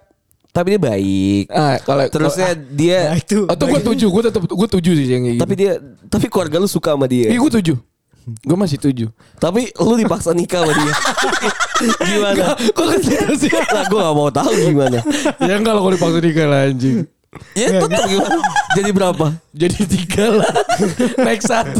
Tapi 0.49 0.73
dia 0.73 0.81
baik 0.81 1.45
Ah, 1.47 1.77
kalau 1.79 2.05
Terusnya 2.07 2.53
kalau- 2.53 2.65
dia 2.71 2.99
Nah, 3.07 3.17
itu. 3.17 3.39
atau 3.45 3.65
gue 3.65 3.81
tujuh, 3.83 4.09
gue 4.09 4.23
tetap 4.25 4.41
gue 4.43 4.67
tujuh 4.71 4.93
sih 4.93 5.07
yang 5.07 5.23
gitu. 5.23 5.37
Tapi 5.37 5.53
dia 5.55 5.71
Tapi 6.05 6.25
keluarga 6.25 6.57
lu 6.57 6.65
suka 6.65 6.93
sama 6.93 7.05
dia 7.05 7.27
Iya 7.27 7.37
gue 7.37 7.53
tujuh. 7.57 7.77
Gue 8.39 8.53
masih 8.55 8.77
tujuh. 8.79 9.09
Tapi 9.35 9.73
lu 9.73 9.93
dipaksa 9.95 10.31
nikah 10.31 10.61
sama 10.61 10.73
dia 10.75 10.93
Gimana? 12.05 12.45
Kok 12.69 12.85
ke 12.85 12.97
situ 12.99 13.33
sih? 13.39 13.51
Lah 13.51 13.85
gue 13.85 13.97
gak 13.97 14.13
mau 14.13 14.29
tahu 14.29 14.51
gimana 14.53 14.99
ya 15.39 15.53
enggak 15.55 15.73
kalau 15.73 15.89
dipaksa 15.89 16.19
nikah 16.19 16.45
lah 16.45 16.61
anjing. 16.65 17.07
Ya 17.53 17.77
tetap 17.77 18.09
gimana 18.09 18.41
Jadi 18.73 18.89
berapa? 18.89 19.25
Jadi 19.51 19.79
tiga 19.85 20.25
lah. 20.33 20.49
Naik 21.25 21.41
satu. 21.41 21.77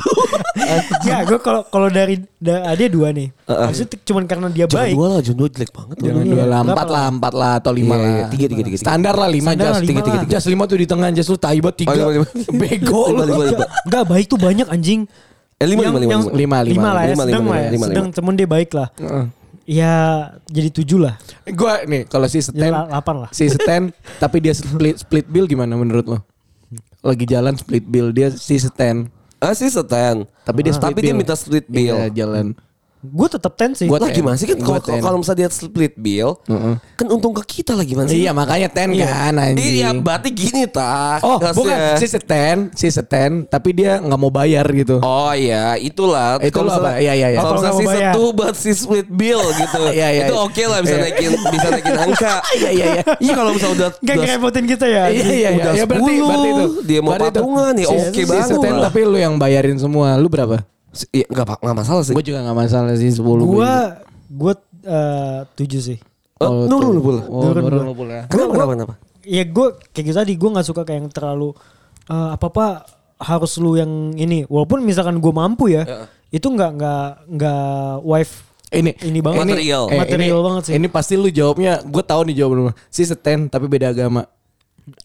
Enggak, 1.02 1.22
gue 1.26 1.40
kalau 1.40 1.62
kalau 1.66 1.90
dari 1.90 2.22
da, 2.36 2.70
dia 2.72 2.86
dua 2.86 3.10
nih. 3.10 3.34
Habis 3.44 3.82
itu 3.84 3.98
cuman 4.06 4.24
karena 4.24 4.46
dia 4.48 4.66
Jangan 4.66 4.78
baik. 4.86 4.94
dua 4.94 5.08
lah 5.08 5.20
Jangan 5.20 5.38
dua 5.38 5.50
jelek 5.50 5.72
banget. 5.72 5.96
Jangan 6.00 6.22
Iya, 6.22 6.30
dua 6.32 6.46
lah, 6.46 6.60
empat 6.62 6.88
lah, 6.88 7.04
empat 7.10 7.34
lah 7.34 7.52
atau 7.58 7.72
lima 7.72 7.94
Iya, 7.94 7.98
lah. 7.98 8.10
iya, 8.12 8.26
tiga, 8.30 8.46
tiga, 8.46 8.62
tiga, 8.62 8.64
tiga. 8.70 8.78
Standar 8.78 9.16
lah 9.16 9.26
lima 9.28 9.52
jas. 9.52 9.66
lah, 9.66 9.80
lima 9.80 9.90
tiga, 9.90 10.02
tiga, 10.04 10.14
lah. 10.14 10.24
tiga. 10.24 10.32
Jas 10.32 10.46
lima 10.46 10.64
tuh 10.64 10.78
di 10.78 10.86
tengah 10.86 11.10
jas 11.10 11.28
lu 11.28 11.38
taibat 11.40 11.74
tiga. 11.74 11.98
Oh, 11.98 12.12
lima, 12.12 12.26
lima. 12.30 12.52
Bego 12.54 13.02
Lima, 13.08 13.18
lu. 13.20 13.30
lima, 13.32 13.44
lima. 13.50 13.66
Enggak 13.84 14.04
baik 14.06 14.26
tuh 14.28 14.38
banyak 14.38 14.68
anjing. 14.70 15.02
Eh 15.58 15.66
lima 15.66 15.82
Yang- 15.82 15.90
lima 15.90 16.00
lima 16.00 16.12
yang- 16.12 16.24
lima. 16.24 16.38
Lima, 16.38 16.58
lima. 16.62 16.90
lah 16.90 17.04
ya, 17.04 17.10
lima, 17.10 17.24
sedang 17.26 17.42
lima, 17.42 17.50
lah 17.50 17.58
ya. 17.58 17.70
lima, 17.70 17.74
lima. 17.76 17.86
Sedang 17.90 18.08
temen 18.14 18.34
dia 18.36 18.48
baik 18.48 18.70
lah. 18.72 18.88
Heeh. 18.96 19.26
Ya 19.70 19.94
jadi 20.50 20.74
tujuh 20.74 20.98
lah. 20.98 21.22
Gue 21.46 21.74
nih 21.86 22.10
kalau 22.10 22.26
si 22.26 22.42
Seten, 22.42 22.74
delapan 22.74 23.16
lah. 23.22 23.30
si 23.30 23.46
Seten, 23.46 23.94
tapi 24.24 24.42
dia 24.42 24.58
split 24.58 24.98
split 25.06 25.30
bill 25.30 25.46
gimana 25.46 25.78
menurut 25.78 26.10
lo? 26.10 26.18
Lagi 27.06 27.30
jalan 27.30 27.54
split 27.54 27.86
bill 27.86 28.10
dia 28.10 28.34
si 28.34 28.58
Seten, 28.58 29.14
Ah 29.40 29.56
sih 29.56 29.72
setan 29.72 30.28
tapi 30.44 30.68
dia 30.68 30.76
split 30.76 30.92
Tapi 30.92 31.00
dia 31.00 31.16
minta 31.16 31.32
split 31.32 31.64
bill 31.72 31.96
Iya, 31.96 32.12
jalan. 32.12 32.52
Gue 33.02 33.28
tetap 33.28 33.56
ten 33.56 33.72
sih. 33.72 33.88
Gua 33.88 33.96
Lah 33.96 34.10
gimana 34.10 34.36
sih 34.36 34.44
kan 34.44 34.60
kalau 35.00 35.18
misalnya 35.18 35.46
dia 35.46 35.50
split 35.50 35.96
bill 35.96 36.36
Kan 36.94 37.08
untung 37.08 37.32
ke 37.32 37.44
kita 37.50 37.72
lah 37.72 37.82
gimana 37.82 38.06
sih 38.06 38.20
Iya 38.20 38.32
makanya 38.32 38.68
ten 38.68 38.92
kan 38.92 39.32
anjing. 39.34 39.56
Iya 39.80 39.96
berarti 39.96 40.30
gini 40.30 40.68
tak 40.68 41.22
Oh 41.22 41.40
Maksudnya- 41.40 41.96
bukan 41.96 41.96
si 41.96 42.06
Seten, 42.06 42.58
si 42.74 42.88
Seten, 42.88 43.32
tapi 43.46 43.72
dia 43.72 43.98
nggak 43.98 44.16
mau 44.16 44.28
bayar 44.30 44.68
gitu. 44.70 45.00
Oh 45.00 45.32
iya 45.32 45.76
itulah 45.76 46.38
Itu 46.40 46.60
lo 46.60 46.68
misalnya- 46.68 46.92
apa? 46.92 47.00
Iya, 47.00 47.14
iya, 47.16 47.28
iya. 47.30 47.40
Kalau 47.40 47.54
misalnya 47.56 47.72
nggak 47.74 47.88
si 47.90 48.04
satu 48.04 48.24
buat 48.30 48.54
si 48.54 48.72
split 48.74 49.08
bill 49.08 49.42
gitu 49.54 49.80
Iya, 49.96 50.08
iya, 50.10 50.24
Itu 50.26 50.36
iya. 50.36 50.44
oke 50.44 50.64
lah 50.66 50.80
bisa 50.80 50.92
Iya. 50.92 51.02
naikin 51.02 51.32
Bisa 51.46 51.68
naikin 51.70 51.96
angka 52.06 52.34
Iya 52.52 52.70
iya 52.70 52.86
iya. 52.92 53.04
Iya 53.18 53.34
kalau 53.34 53.52
misalnya 53.54 53.76
udah 53.76 53.90
Gak 53.90 54.04
udah- 54.04 54.16
ngerepotin 54.20 54.66
kita 54.68 54.86
ya. 54.86 55.04
Iya 55.08 55.24
iya 55.24 55.50
iya. 55.50 55.50
Udah 55.56 55.74
Ya, 55.74 55.84
berarti 55.86 56.12
10, 56.12 56.28
berarti 56.28 56.50
itu. 56.50 56.66
dia 56.84 57.00
mau 57.00 57.14
patungan, 57.16 57.74
ya 57.74 57.86
Si- 57.86 57.96
oke 57.96 58.12
si 58.14 58.24
banget 58.26 58.48
Seten, 58.52 58.74
lah. 58.74 58.84
tapi 58.86 59.00
lu 59.02 59.16
yang 59.16 59.36
bayarin 59.36 59.78
semua. 59.78 60.16
Lu 60.16 60.28
berapa? 60.28 60.60
Iya 61.10 61.25
nggak 61.28 61.62
nggak 61.62 61.78
masalah 61.78 62.02
sih 62.02 62.13
Gue 62.13 62.23
juga 62.23 62.41
gak 62.41 62.58
masalah 62.58 62.93
sih 62.93 63.10
10 63.10 63.21
Gue 63.21 63.73
gue 64.30 64.54
eh, 64.82 65.39
tujuh 65.54 65.82
sih. 65.84 65.97
Oh, 66.39 66.65
nurun 66.65 66.91
lu 66.95 67.02
pula 67.02 67.21
Oh, 67.25 67.52
pula. 67.93 68.25
Kenapa 68.25 68.52
kenapa 68.52 68.71
kenapa 68.73 68.93
Ya 69.21 69.43
gue 69.43 69.67
kayak 69.91 70.06
gitu 70.06 70.17
tadi 70.17 70.34
gue 70.34 70.49
nggak 70.49 70.65
suka 70.65 70.82
kayak 70.82 70.99
yang 70.99 71.10
terlalu 71.10 71.54
apa 72.08 72.45
apa 72.47 72.65
harus 73.19 73.60
lu 73.60 73.75
yang 73.75 74.15
ini. 74.15 74.47
Walaupun 74.47 74.82
misalkan 74.82 75.19
gue 75.19 75.30
mampu 75.30 75.69
ya, 75.69 75.86
itu 76.30 76.47
nggak 76.47 76.71
nggak 76.73 77.06
nggak 77.30 77.67
wife 78.02 78.47
Ini 78.69 78.95
Ini 78.95 79.19
banget. 79.19 79.45
Material. 79.45 79.84
eh, 79.88 79.97
Material 79.97 80.30
ini- 80.32 80.45
banget 80.45 80.62
sih. 80.63 80.73
Ini 80.73 80.88
pasti 80.88 81.13
lu 81.13 81.28
jawabnya, 81.28 81.82
gue 81.82 82.02
tahu 82.02 82.21
nih 82.25 82.36
jawaban 82.38 82.58
lu. 82.63 82.73
Si 82.88 83.02
Seten 83.02 83.45
tapi 83.45 83.65
beda 83.65 83.89
agama. 83.89 84.25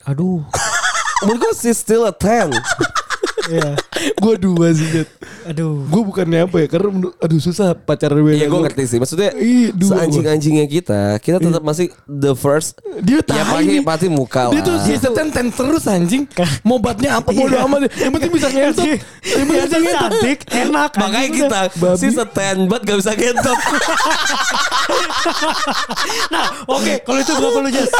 Aduh. 0.04 0.40
Menurut 1.24 1.40
gue 1.42 1.52
sih 1.58 1.72
still 1.72 2.04
a 2.04 2.12
10 2.12 2.52
Iya. 3.44 3.70
gue 4.14 4.34
dua 4.36 4.66
sih 4.70 4.86
Jet. 4.90 5.08
Aduh. 5.44 5.84
Gue 5.84 6.02
bukannya 6.02 6.44
apa 6.44 6.56
ya, 6.58 6.66
karena 6.66 6.88
menurut- 6.88 7.16
aduh 7.18 7.36
susah 7.36 7.72
pacaran 7.74 8.16
beda 8.16 8.34
Iya 8.34 8.46
gue 8.46 8.60
ngerti 8.62 8.82
sih 8.86 8.98
Maksudnya 8.98 9.30
Iya, 9.34 9.68
Seanjing-anjingnya 9.74 10.66
kita 10.66 11.00
Kita 11.18 11.36
tetap 11.38 11.60
masih 11.60 11.92
The 12.04 12.32
first 12.32 12.80
Dia 12.98 13.20
Ya 13.20 13.22
tai 13.22 13.42
pasti, 13.42 13.76
pasti 13.80 14.06
muka 14.08 14.48
Dia 14.48 14.60
tuh 14.60 14.76
si 14.80 14.96
Seten 14.96 15.28
ten 15.28 15.48
terus 15.48 15.84
anjing. 15.84 16.24
Mau 16.62 16.78
batnya 16.78 17.18
apa 17.18 17.28
bodo 17.28 17.54
amat. 17.60 17.92
Yang 17.92 18.12
penting 18.14 18.32
bisa 18.32 18.48
ngentot. 18.48 18.84
Yang 18.84 19.00
penting 19.20 19.46
bisa 19.46 19.66
Yang 19.66 19.84
ngentot. 19.84 20.10
cantik, 20.10 20.38
enak. 20.48 20.90
Makanya 20.94 21.28
kita 21.30 21.60
Babi. 21.74 21.98
Si 21.98 22.08
setan 22.08 22.56
banget 22.64 22.82
gak 22.84 22.98
bisa 22.98 23.12
gentot 23.14 23.58
Nah, 26.30 26.44
oke, 26.66 26.94
kalau 27.02 27.18
itu 27.18 27.32
berapa 27.32 27.58
lu 27.58 27.70
Jas? 27.70 27.90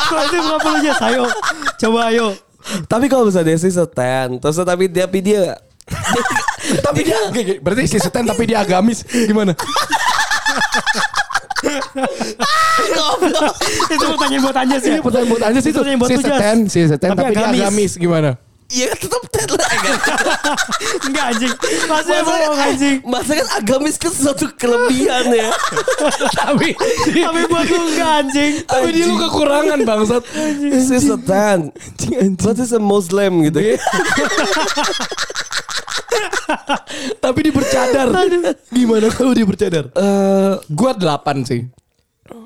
Kalau 0.00 0.22
itu 0.24 0.36
berapa 0.38 0.68
lu 0.68 0.78
Jas? 0.80 0.98
Ayo. 1.02 1.24
Coba 1.76 2.00
ayo. 2.10 2.26
Tapi 2.86 3.06
kalau 3.08 3.26
misalnya 3.26 3.54
dia 3.54 3.58
si 3.58 3.70
setan 3.72 4.36
Terus 4.36 4.60
tapi 4.62 4.86
dia 4.86 5.08
Tapi 5.08 5.20
dia 5.24 5.56
Tapi 6.86 7.00
dia 7.02 7.18
berarti 7.58 7.84
si 7.90 7.98
Seten 7.98 8.24
tapi 8.26 8.46
dia 8.46 8.62
agamis 8.62 9.02
gimana? 9.06 9.54
itu 13.90 14.04
pertanyaan 14.16 14.42
buat 14.42 14.56
Anjas 14.56 14.82
ya. 14.82 14.96
Ini 14.96 15.00
pertanyaan 15.04 15.28
buat 15.28 15.42
aja 15.44 15.58
sih 15.60 15.72
pertanyaan 15.74 16.00
buat 16.00 16.10
Si. 16.10 16.16
Seten, 16.22 16.58
si 16.70 16.78
Seten 16.88 17.08
Tapi 17.12 17.20
tapi, 17.20 17.34
dia 17.36 17.46
agamis 17.68 17.92
gimana? 17.98 18.30
Iya 18.70 18.94
tetap 18.94 19.22
ten 19.28 19.50
lah 19.50 19.66
Enggak 19.66 19.98
Enggak 21.06 21.24
anjing. 21.28 21.52
Masih 21.84 21.88
Masa 22.12 22.22
bohong 22.22 22.54
anjing. 22.56 22.96
Masa 23.02 23.32
kan 23.34 23.48
agamis 23.56 23.98
kan 23.98 24.10
sesuatu 24.10 24.46
kelebihan 24.54 25.26
ya 25.28 25.50
tapi 26.38 26.78
Tapi 27.10 27.40
buat 27.46 27.66
lu 27.66 27.82
enggak 27.90 28.10
anjing. 28.22 28.52
tapi 28.62 28.88
dia 28.90 29.04
lu 29.04 29.18
kekurangan 29.18 29.78
bangsat. 29.82 30.22
Si 30.70 30.96
setan 30.96 31.74
Berarti 32.36 32.62
se 32.64 32.78
Muslim 32.78 33.42
gitu 33.44 33.58
Tapi 37.20 37.38
dia 37.40 37.52
bercadar. 37.52 38.06
Gimana 38.68 39.06
kalau 39.10 39.32
dia 39.32 39.46
bercadar? 39.46 39.84
Eh, 39.88 40.52
Gua 40.68 40.90
delapan 40.92 41.42
sih. 41.42 41.66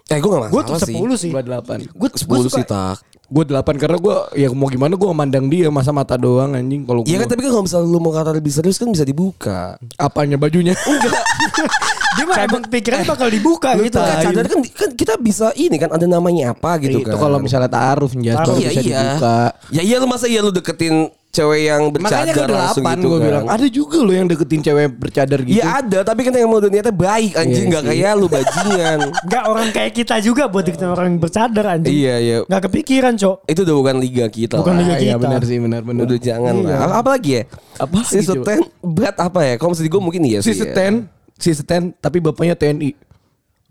eh 0.07 0.17
gue 0.17 0.31
gak 0.31 0.49
Gue 0.49 0.63
masalah 0.63 0.81
tuh 0.81 0.89
sih. 0.89 0.97
10 0.97 1.17
sih. 1.21 1.31
Gua 1.31 1.43
delapan. 1.43 1.79
Gue 1.87 2.09
Sepuluh 2.13 2.49
sih 2.49 2.65
tak. 2.65 3.01
Gue 3.27 3.43
delapan 3.43 3.75
karena 3.75 3.97
gue 3.97 4.17
ya 4.37 4.49
mau 4.51 4.69
gimana 4.69 4.95
gue 4.95 5.09
mandang 5.11 5.49
dia 5.49 5.69
masa 5.69 5.91
mata 5.91 6.15
doang 6.15 6.53
anjing 6.53 6.83
kalau 6.83 7.01
Iya 7.03 7.17
gua- 7.17 7.21
kan 7.21 7.29
tapi 7.29 7.41
kan 7.41 7.51
kalau 7.51 7.65
misalnya 7.65 7.89
lu 7.89 7.99
mau 7.99 8.11
kata 8.11 8.31
lebih 8.33 8.51
serius 8.51 8.77
kan 8.77 8.87
bisa 8.87 9.03
dibuka. 9.03 9.81
apanya 9.97 10.37
bajunya 10.37 10.77
Dia 12.15 12.25
mah 12.25 12.37
emang 12.43 12.63
pikirannya 12.65 13.07
bakal 13.07 13.27
dibuka 13.27 13.75
gitu. 13.77 13.99
kayak 13.99 14.23
cadar 14.23 14.47
kan, 14.47 14.61
kan 14.63 14.91
kita 14.93 15.15
bisa 15.19 15.51
ini 15.55 15.75
kan 15.75 15.91
ada 15.91 16.07
namanya 16.07 16.55
apa 16.55 16.79
gitu 16.79 17.01
itu 17.01 17.11
kan. 17.11 17.19
kalau 17.19 17.39
misalnya 17.39 17.67
taaruf 17.67 18.15
jas 18.15 18.39
baru 18.39 18.55
iya 18.55 18.69
bisa 18.69 18.81
iya. 18.81 18.99
dibuka 19.03 19.37
Ya 19.69 19.83
iya 19.83 19.97
lu 19.99 20.07
masa 20.07 20.27
iya 20.27 20.39
lu 20.39 20.51
deketin 20.51 21.11
cewek 21.35 21.61
yang 21.65 21.83
makanya 21.91 22.31
bercadar 22.31 22.47
kan 22.47 22.49
langsung 22.55 22.85
gitu 22.87 23.05
gue 23.05 23.11
kan. 23.13 23.27
bilang 23.27 23.45
ada 23.47 23.67
juga 23.67 23.99
loh 23.99 24.15
yang 24.15 24.27
deketin 24.27 24.61
cewek 24.61 24.87
bercadar 24.95 25.39
gitu 25.41 25.53
Iya 25.53 25.65
ada 25.77 25.99
tapi 26.01 26.21
kan 26.23 26.33
yang 26.33 26.47
mau 26.47 26.61
niatnya 26.61 26.89
baik 26.89 27.33
anjing 27.35 27.51
Iya 27.61 27.71
nggak 27.71 27.83
sih. 27.83 27.91
kayak 27.93 28.13
lu 28.15 28.27
bajingan. 28.27 28.99
Enggak 29.27 29.45
orang 29.45 29.69
kayak 29.69 29.93
kita 29.93 30.17
juga 30.19 30.43
buat 30.47 30.63
deketin 30.63 30.89
orang 30.89 31.07
yang 31.09 31.19
bercadar 31.19 31.65
anjing. 31.69 31.91
iya 31.93 32.15
iya. 32.17 32.37
Enggak 32.45 32.63
kepikiran, 32.65 33.13
Cok. 33.15 33.37
Itu 33.45 33.61
udah 33.63 33.77
bukan 33.77 33.97
liga 33.99 34.25
kita. 34.27 34.55
Bukan 34.57 34.73
lah. 34.73 34.81
liga 34.81 34.95
iya 34.97 35.13
kita. 35.13 35.21
benar 35.21 35.43
sih 35.43 35.59
benar 35.59 35.81
benar 35.83 36.01
Udah 36.05 36.19
jangan 36.19 36.55
lah. 36.61 36.79
Apa, 36.81 36.95
apa 36.97 37.09
lagi 37.13 37.31
ya? 37.33 37.43
Apa 37.77 37.97
Si 38.01 38.15
lagi, 38.15 38.27
coba? 38.27 38.43
Suten 38.47 38.61
berat 38.81 39.17
apa 39.19 39.41
ya? 39.43 39.55
Kalau 39.57 39.69
maksud 39.71 39.85
gue 39.85 40.01
mungkin 40.01 40.23
iya 40.23 40.39
si 40.39 40.47
sih. 40.47 40.55
ya. 40.55 40.61
Seten 40.65 40.93
si 41.35 41.51
Seten 41.51 41.83
tapi 41.95 42.19
bapaknya 42.19 42.55
TNI 42.55 42.95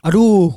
Aduh. 0.04 0.52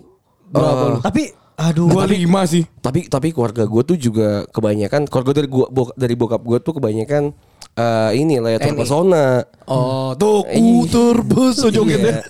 Berapa 0.46 0.82
lu? 0.88 0.98
Tapi 1.00 1.22
aduh. 1.56 1.88
Gua 1.88 2.04
lima 2.04 2.44
sih 2.44 2.68
Tapi 2.78 3.08
tapi 3.08 3.32
keluarga 3.32 3.64
gue 3.64 3.82
tuh 3.82 3.96
juga 3.96 4.44
kebanyakan 4.52 5.08
keluarga 5.08 5.40
dari 5.40 5.48
gua 5.48 5.66
bok- 5.72 5.96
dari 5.96 6.14
bokap 6.14 6.40
gue 6.44 6.58
tuh 6.60 6.76
kebanyakan 6.76 7.32
eh 7.76 8.10
ini 8.16 8.40
lah 8.40 8.56
ya 8.56 8.58
terpesona. 8.62 9.44
Oh, 9.68 10.16
tuh 10.16 10.48
ku 10.48 10.88
terbesar 10.88 11.68
jogetnya. 11.68 12.24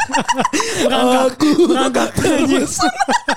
Aku 1.30 1.70
ngangkat 1.70 2.10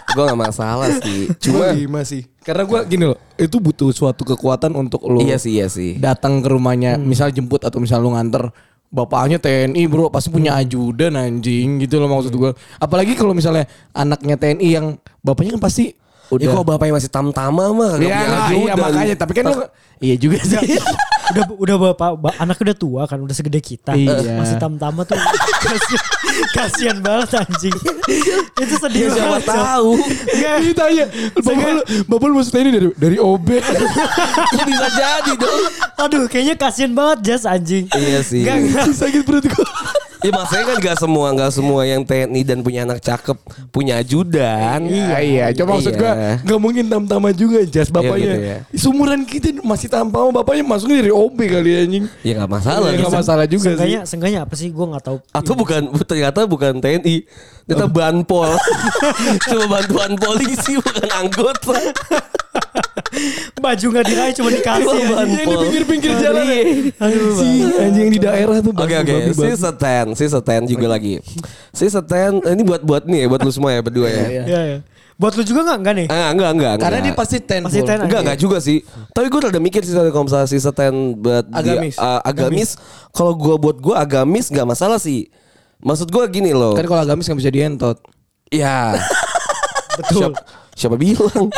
gue 0.10 0.24
gak 0.26 0.40
masalah 0.40 0.90
sih. 1.06 1.30
Cuma 1.38 1.70
lima 1.70 2.02
sih. 2.02 2.26
Karena 2.42 2.66
gua 2.66 2.82
gini 2.82 3.06
loh, 3.06 3.20
itu 3.38 3.62
butuh 3.62 3.94
suatu 3.94 4.26
kekuatan 4.26 4.74
untuk 4.74 5.06
lo 5.06 5.22
iya 5.22 5.38
sih 5.38 5.62
iya 5.62 5.70
sih. 5.70 6.02
datang 6.02 6.42
ke 6.42 6.50
rumahnya, 6.50 6.98
misal 6.98 7.30
jemput 7.30 7.62
atau 7.62 7.78
misal 7.78 8.02
lu 8.02 8.18
nganter 8.18 8.50
bapaknya 8.90 9.38
TNI 9.38 9.86
bro 9.86 10.10
pasti 10.10 10.34
punya 10.34 10.58
ajudan 10.58 11.14
anjing 11.14 11.78
gitu 11.82 12.02
loh 12.02 12.10
maksud 12.10 12.34
gua. 12.34 12.52
Apalagi 12.82 13.14
kalau 13.14 13.38
misalnya 13.38 13.70
anaknya 13.94 14.36
TNI 14.36 14.70
yang 14.70 14.86
bapaknya 15.22 15.58
kan 15.58 15.64
pasti 15.70 15.94
Ya 16.30 16.38
udah 16.38 16.48
kalau 16.54 16.66
bapaknya 16.66 16.94
masih 17.02 17.10
tam-tama 17.10 17.74
mah? 17.74 17.98
Kagak 17.98 18.06
Iya, 18.06 18.20
nah, 18.30 18.50
iya 18.54 18.74
makanya. 18.78 19.16
Tapi 19.18 19.34
kan 19.34 19.44
lu 19.50 19.66
iya 19.98 20.14
juga 20.14 20.38
sih. 20.46 20.62
udah 21.30 21.44
udah 21.56 21.76
bapak 21.88 22.10
ba- 22.16 22.38
anak 22.38 22.58
udah 22.58 22.74
tua 22.74 23.02
kan 23.04 23.18
udah 23.18 23.32
segede 23.32 23.60
kita 23.60 23.94
Iya. 23.94 24.36
masih 24.36 24.58
tam-tama 24.58 25.04
tuh 25.04 25.14
kasian, 25.60 26.02
kasian 26.52 26.98
banget 27.00 27.30
anjing 27.38 27.76
itu 28.56 28.76
sedih 28.76 29.08
Ya, 29.08 29.14
banget 29.16 29.44
tahu. 29.46 29.92
Enggak, 30.00 30.56
Ditanya, 30.64 31.06
bapak 31.36 31.54
lu, 31.68 31.82
bapak 32.06 32.26
lu 32.26 32.36
masuk 32.36 32.52
TNI 32.52 32.72
dari 32.72 32.88
dari 32.94 33.18
OB. 33.18 33.48
Bisa 34.68 34.88
jadi 34.92 35.32
dong. 35.36 35.62
aduh 35.96 36.24
kayaknya 36.26 36.56
kasian 36.56 36.92
banget 36.92 37.18
Jas 37.24 37.44
anjing 37.44 37.86
Iya 37.90 38.20
sih. 38.22 38.44
Enggak. 38.44 38.90
Sakit 38.92 39.22
perut. 39.22 39.46
Ya 40.20 40.32
maksudnya 40.32 40.66
kan 40.66 40.78
gak 40.78 40.98
semua 41.00 41.28
gak 41.32 41.52
semua 41.52 41.82
yang 41.84 42.04
TNI 42.04 42.42
dan 42.44 42.60
punya 42.60 42.84
anak 42.84 43.00
cakep 43.00 43.40
punya 43.70 43.98
ajudan. 43.98 44.84
Iya, 44.84 45.18
iya. 45.20 45.46
Cuma 45.56 45.80
maksud 45.80 45.96
gua 45.96 46.12
Iya. 46.12 46.34
nggak 46.44 46.60
mungkin 46.60 46.86
tam-tama 46.86 47.30
juga 47.32 47.64
jas 47.64 47.88
bapaknya. 47.88 48.36
gitu 48.36 48.40
ya. 48.44 48.58
Sumuran 48.76 49.24
kita 49.24 49.64
masih 49.64 49.88
tam-tama 49.88 50.36
bapaknya 50.36 50.68
masuknya 50.68 51.00
dari 51.00 51.14
OB 51.14 51.38
kali 51.40 51.70
anjing. 51.72 52.06
Ya 52.20 52.36
gak 52.38 52.52
masalah. 52.52 52.92
Iya, 52.92 53.00
nggak 53.00 53.12
bisa. 53.12 53.20
masalah 53.24 53.46
juga 53.46 53.64
sih. 53.64 53.70
Seenggaknya, 53.72 54.00
seenggaknya 54.04 54.40
apa 54.44 54.54
sih 54.56 54.68
gue 54.68 54.86
nggak 54.86 55.04
tahu 55.04 55.18
Atau 55.32 55.54
bukan 55.56 55.82
ternyata 56.10 56.40
bukan 56.44 56.74
TNI, 56.78 57.16
ternyata 57.64 57.88
banpol. 57.88 58.52
Cuma 59.48 59.66
bantuan 59.72 60.12
polisi 60.20 60.76
bukan 60.76 61.08
anggota. 61.16 61.80
baju 63.58 63.86
nggak 63.92 64.06
diraih 64.06 64.34
cuma 64.34 64.50
dikasih 64.50 65.00
Yang 65.04 65.28
di 65.28 65.38
pinggir-pinggir 65.44 66.12
jalan. 66.18 66.44
Iya. 66.46 66.64
aduh 66.98 67.34
Si 67.36 67.48
anjing 67.76 68.04
yang 68.08 68.14
di 68.14 68.22
daerah 68.22 68.58
tuh. 68.60 68.72
Oke 68.72 68.96
oke, 68.96 69.12
babi, 69.12 69.32
si 69.34 69.42
babi. 69.42 69.58
seten, 69.58 70.06
si 70.16 70.26
seten 70.26 70.62
juga 70.66 70.88
lagi. 70.88 71.20
Si 71.74 71.86
seten 71.86 72.40
ini 72.42 72.62
buat 72.64 72.82
buat 72.86 73.04
nih 73.06 73.26
ya, 73.26 73.28
buat 73.28 73.42
lu 73.42 73.52
semua 73.52 73.74
ya 73.74 73.82
berdua 73.82 74.08
ya. 74.08 74.26
Iya. 74.26 74.44
Iya, 74.46 74.62
iya. 74.66 74.80
buat 75.20 75.36
lu 75.36 75.44
juga 75.44 75.68
nggak 75.68 75.80
nggak 75.84 75.96
nih 76.00 76.08
Ah, 76.08 76.32
enggak 76.32 76.32
enggak 76.32 76.52
enggak. 76.56 76.76
Karena 76.80 77.00
dia 77.04 77.14
pasti 77.14 77.38
ten. 77.44 77.62
Pasti 77.68 77.82
ten. 77.84 78.00
Enggak, 78.00 78.22
enggak 78.24 78.40
juga 78.40 78.58
sih. 78.64 78.80
Tapi 79.12 79.28
gue 79.28 79.40
udah 79.52 79.60
mikir 79.60 79.82
sih 79.84 79.92
kalau 79.92 80.24
misalnya 80.24 80.48
si 80.48 80.58
seten 80.58 81.20
buat 81.20 81.44
dia, 81.44 81.76
Agamis. 81.76 81.96
uh, 82.00 82.22
agamis. 82.24 82.70
Kalau 83.12 83.36
gue 83.36 83.56
buat 83.60 83.78
gue 83.84 83.96
agamis 84.00 84.48
nggak 84.48 84.64
masalah 84.64 84.96
sih. 84.96 85.28
Maksud 85.84 86.08
gue 86.08 86.24
gini 86.32 86.56
loh. 86.56 86.72
Kan 86.72 86.88
kalau 86.88 87.04
agamis 87.04 87.28
nggak 87.28 87.40
bisa 87.40 87.52
dientot. 87.52 87.98
Ya. 88.48 88.96
betul 90.00 90.32
Siapa, 90.32 90.40
siapa 90.72 90.96
bilang? 90.96 91.52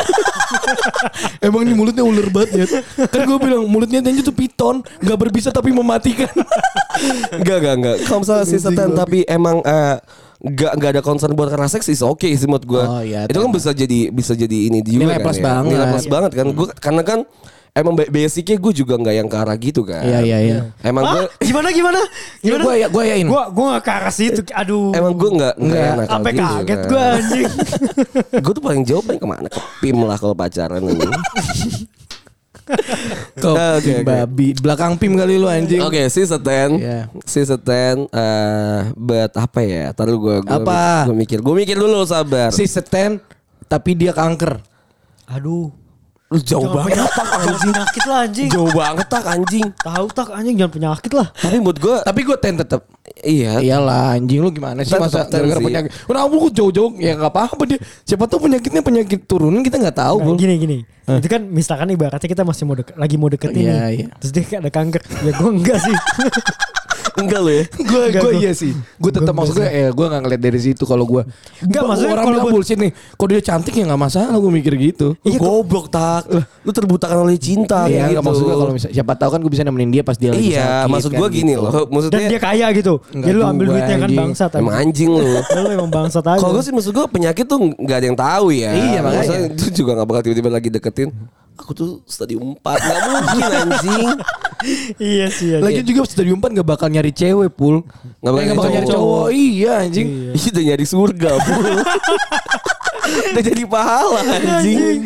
Emang 1.46 1.62
ini 1.66 1.72
mulutnya 1.74 2.04
ular 2.04 2.28
banget 2.30 2.50
ya. 2.64 2.66
Kan 3.08 3.20
gue 3.26 3.38
bilang 3.38 3.62
mulutnya 3.66 4.00
dia 4.02 4.22
tuh 4.22 4.34
piton, 4.34 4.82
nggak 5.02 5.18
berbisa 5.18 5.48
tapi 5.54 5.70
mematikan. 5.74 6.30
Enggak, 7.40 7.56
enggak, 7.64 7.74
enggak. 7.80 7.96
Kalau 8.04 8.20
misalnya 8.20 8.44
si 8.46 8.56
seten 8.60 8.92
tapi 8.92 9.24
emang 9.26 9.64
eh, 9.64 9.96
Gak, 10.42 10.74
gak 10.74 10.90
ada 10.98 11.02
concern 11.06 11.38
buat 11.38 11.54
karena 11.54 11.70
seks 11.70 11.86
is 11.86 12.02
oke 12.02 12.26
sih 12.26 12.50
menurut 12.50 12.66
gue. 12.66 12.82
Oh, 12.82 12.98
iya, 12.98 13.30
itu 13.30 13.38
kan 13.38 13.50
bisa 13.54 13.70
jadi 13.70 14.10
bisa 14.10 14.34
jadi 14.34 14.74
ini 14.74 14.82
juga 14.82 15.06
Nilai 15.06 15.16
kan 15.22 15.26
plus 15.30 15.38
ya. 15.38 15.44
banget. 15.46 15.70
Nilai 15.70 15.86
plus 15.94 16.08
banget 16.10 16.32
kan. 16.34 16.46
Gue 16.50 16.66
karena 16.82 17.02
kan 17.06 17.18
emang 17.72 17.94
ba- 17.94 18.06
basicnya 18.06 18.54
gue 18.54 18.72
juga 18.74 18.94
nggak 18.94 19.14
yang 19.14 19.26
ke 19.26 19.34
arah 19.34 19.56
gitu 19.56 19.80
kan. 19.82 20.00
Iya 20.00 20.18
iya 20.20 20.38
iya. 20.38 20.58
Emang 20.80 21.04
Hah? 21.04 21.12
gue 21.14 21.22
gimana 21.42 21.68
gimana 21.70 22.00
Ya, 22.38 22.52
gimana 22.52 22.62
gue 22.62 22.74
ya 22.76 22.86
gue 22.86 23.02
yain. 23.06 23.26
gue 23.26 23.42
gue 23.48 23.64
nggak 23.66 23.82
ke 23.82 23.92
arah 23.92 24.12
situ 24.12 24.40
aduh 24.52 24.92
emang 24.92 25.14
gue 25.14 25.30
nggak 25.32 25.54
nggak 25.56 25.82
enak 25.90 26.06
sampai 26.06 26.30
gitu 26.30 26.44
kaget 26.44 26.76
kan. 26.76 26.88
gue 26.88 27.02
anjing 27.10 27.50
gue 28.44 28.52
tuh 28.52 28.62
paling 28.62 28.82
jauh 28.82 29.00
paling 29.00 29.18
ke 29.18 29.26
mana 29.26 29.48
ke 29.48 29.60
pim 29.78 29.98
lah 29.98 30.16
kalau 30.16 30.32
pacaran 30.32 30.82
ini. 30.82 31.08
Kau 33.34 33.58
Oke, 33.58 33.82
pim 33.82 33.96
oke. 33.98 34.06
babi 34.06 34.48
belakang 34.54 34.92
pim 34.94 35.12
kali 35.12 35.34
lu 35.34 35.44
anjing. 35.44 35.82
Oke, 35.82 36.06
si 36.06 36.22
seten, 36.22 36.78
Iya. 36.78 37.10
si 37.22 37.42
seten, 37.42 38.06
eh, 38.06 38.78
buat 38.94 39.34
apa 39.34 39.60
ya? 39.60 39.90
Taruh 39.90 40.16
gue, 40.16 40.36
Apa? 40.46 41.04
Gue 41.04 41.16
mikir, 41.18 41.38
gue 41.38 41.54
mikir 41.56 41.74
dulu 41.74 42.06
sabar. 42.06 42.48
Si 42.48 42.64
seten 42.64 43.18
tapi 43.66 43.92
dia 43.94 44.12
kanker. 44.12 44.60
aduh 45.24 45.72
Lu 46.32 46.40
jauh 46.40 46.64
Jangan 46.64 46.72
banget, 46.74 46.88
penyakit, 46.88 47.20
jangan 47.36 47.58
penyakit 47.60 48.02
lah 48.02 48.18
anjing 48.18 48.48
jauh 48.48 48.70
banget 48.72 49.06
tak 49.06 49.24
anjing. 49.28 49.66
tahu 49.76 50.06
tak 50.08 50.28
anjing 50.32 50.54
jangan 50.56 50.72
penyakit 50.72 51.12
lah 51.12 51.26
Tapi 51.30 51.56
menurut 51.58 51.78
gue, 51.78 51.96
Tapi 52.00 52.20
gue 52.24 52.36
ten 52.38 52.54
tetep. 52.56 52.80
iya. 53.20 53.52
Iyalah 53.60 54.16
anjing 54.16 54.40
lu 54.40 54.48
gimana 54.48 54.80
sih 54.80 54.90
Tetep 54.90 55.04
masa 55.04 55.28
gara-gara 55.28 55.60
penyakit. 55.60 55.90
Kenapa 55.92 56.32
lu 56.32 56.48
jauh-jauh 56.48 56.90
ya 56.96 57.12
nggak 57.14 57.28
apa-apa 57.28 57.62
dia. 57.66 57.78
Siapa 58.02 58.24
tahu 58.24 58.48
penyakitnya 58.48 58.80
penyakit 58.80 59.20
turunan 59.22 59.60
kita 59.60 59.76
nggak 59.76 59.94
tahu. 59.94 60.16
Nah, 60.18 60.34
gini 60.34 60.56
gini 60.56 60.78
itu 61.02 61.26
kan 61.26 61.42
misalkan 61.42 61.90
ibaratnya 61.90 62.24
kita 62.24 62.40
masih 62.40 62.62
mau 62.62 62.72
deket, 62.72 62.94
lagi 62.94 63.18
mau 63.18 63.26
deket 63.26 63.50
ini 63.50 63.66
Iya, 63.66 63.84
iya. 63.90 64.06
terus 64.16 64.30
dia 64.30 64.46
kayak 64.46 64.60
ada 64.60 64.70
kanker 64.70 65.02
ya 65.02 65.30
gue 65.34 65.50
enggak 65.50 65.78
sih 65.82 65.96
Enggak 67.12 67.40
lu 67.40 67.50
ya. 67.50 67.64
gue 67.68 67.84
gue 68.08 68.18
gua- 68.18 68.34
iya 68.34 68.52
sih 68.52 68.72
gue 68.72 69.10
tetap 69.10 69.30
gua 69.30 69.38
maksud 69.38 69.54
gue 69.54 69.64
eh 69.64 69.88
gue 69.88 70.06
nggak 70.06 70.22
ngeliat 70.22 70.42
dari 70.42 70.56
situ 70.58 70.82
kalau 70.82 71.04
gue 71.04 71.22
Enggak, 71.60 71.82
maksudnya 71.84 72.10
orang 72.10 72.24
kalau 72.24 72.38
bilang 72.38 72.52
bullshit 72.52 72.78
nih 72.78 72.88
kalau 73.12 73.28
dia 73.28 73.40
cantik 73.42 73.72
ya 73.72 73.84
nggak 73.84 74.00
masalah 74.00 74.32
gue 74.34 74.52
mikir 74.52 74.72
gitu 74.74 75.08
Lu 75.18 75.30
goblok 75.34 75.86
tak. 75.88 76.24
Lu 76.62 76.70
terbutakan 76.70 77.22
oleh 77.22 77.36
cinta. 77.36 77.84
Iya 77.84 78.08
nggak 78.08 78.12
gitu. 78.14 78.22
maksud 78.24 78.42
gue 78.42 78.56
kalau 78.56 78.72
misalnya 78.72 78.94
siapa 78.94 79.12
tahu 79.14 79.30
kan 79.30 79.40
gue 79.40 79.50
bisa 79.50 79.62
nemenin 79.62 79.90
dia 79.90 80.02
pas 80.02 80.14
dia 80.14 80.30
lagi 80.30 80.48
Iya, 80.48 80.64
sakit, 80.82 80.88
maksud 80.88 81.10
kan 81.10 81.18
gue 81.18 81.28
gini 81.32 81.52
gitu. 81.52 81.62
loh. 81.62 81.72
dan 81.72 81.84
Maksudnya 81.90 82.28
dia 82.28 82.40
kaya 82.40 82.66
gitu 82.72 82.94
jadi 83.12 83.34
lu 83.34 83.44
ambil 83.44 83.64
duitnya 83.68 83.96
kan 83.96 84.02
anjing. 84.02 84.18
bangsat 84.18 84.50
emang 84.56 84.74
anjing 84.74 85.10
lu. 85.10 85.20
lu 85.62 85.68
emang 85.70 85.90
bangsat 85.90 86.24
aja 86.26 86.38
Kalau 86.38 86.52
gue 86.54 86.62
sih 86.62 86.72
maksud 86.72 86.92
gue 86.92 87.06
penyakit 87.06 87.44
tuh 87.44 87.58
nggak 87.60 87.96
ada 87.98 88.06
yang 88.06 88.18
tahu 88.18 88.46
ya. 88.50 88.70
Iya, 88.72 88.98
makanya. 89.00 89.18
Maksudnya 89.18 89.40
itu 89.52 89.64
juga 89.74 89.90
nggak 89.94 90.08
bakal 90.08 90.22
tiba-tiba 90.24 90.48
lagi 90.48 90.68
deketin. 90.68 91.10
Aku 91.54 91.72
tuh 91.72 92.00
stadium 92.04 92.56
4 92.56 92.64
Gak 92.64 92.96
mungkin 93.04 93.42
anjing 93.44 94.08
iya 94.98 95.26
sih 95.28 95.52
anjing. 95.52 95.64
Lagi 95.64 95.80
juga 95.82 96.00
stadium 96.04 96.38
4 96.38 96.54
gak 96.54 96.68
bakal 96.68 96.88
nyari 96.88 97.10
cewek 97.10 97.50
pul 97.50 97.82
Nggak 98.18 98.30
bakal 98.30 98.38
Eh, 98.38 98.44
nggak 98.44 98.56
bakal 98.56 98.70
nyari 98.70 98.86
cowok. 98.86 98.96
cowok 98.96 99.26
Iya 99.30 99.72
anjing 99.80 100.06
Iya 100.30 100.48
udah 100.48 100.64
nyari 100.64 100.84
surga 100.84 101.30
Bul. 101.38 101.66
Udah 103.02 103.42
jadi 103.42 103.62
pahala 103.66 104.20
anjing 104.22 104.98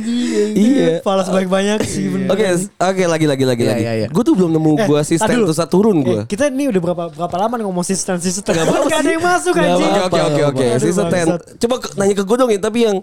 Iya 0.52 1.00
Palas 1.00 1.26
banyak-banyak 1.26 1.80
sih 1.82 2.06
bener. 2.06 2.28
Oke, 2.28 2.44
oke 2.76 3.02
lagi 3.04 3.26
lagi 3.26 3.44
lagi 3.44 3.62
Iya, 3.62 3.72
lagi. 3.72 3.82
iya, 3.82 3.92
iya. 3.96 4.08
Gue 4.08 4.22
tuh 4.22 4.36
belum 4.36 4.52
nemu 4.52 4.70
Eh, 4.76 4.84
gua 4.84 5.00
tar 5.00 5.04
asisten 5.08 5.26
tuh 5.42 5.66
turun 5.66 5.96
gue. 6.00 6.22
Eh, 6.22 6.24
kita 6.28 6.46
ini 6.46 6.68
udah 6.68 6.80
berapa 6.82 7.04
berapa 7.08 7.36
lama 7.36 7.54
nih 7.56 7.64
ngomong 7.66 7.82
sistem 7.82 8.20
sistem 8.20 8.52
Gak 8.52 8.62
apa-apa 8.62 8.86
Gak 8.86 9.00
ada 9.00 9.10
yang 9.10 9.24
masuk 9.24 9.52
Gak 9.52 9.64
anjing 9.66 9.90
Oke 9.96 10.20
oke 10.22 10.42
oke 10.44 10.64
oke. 10.76 10.88
Bangsat. 11.08 11.40
Coba 11.58 11.74
nanya 11.96 12.14
ke 12.14 12.22
gue 12.22 12.36
dong 12.36 12.50
ya, 12.52 12.60
tapi 12.60 12.78
yang 12.84 12.96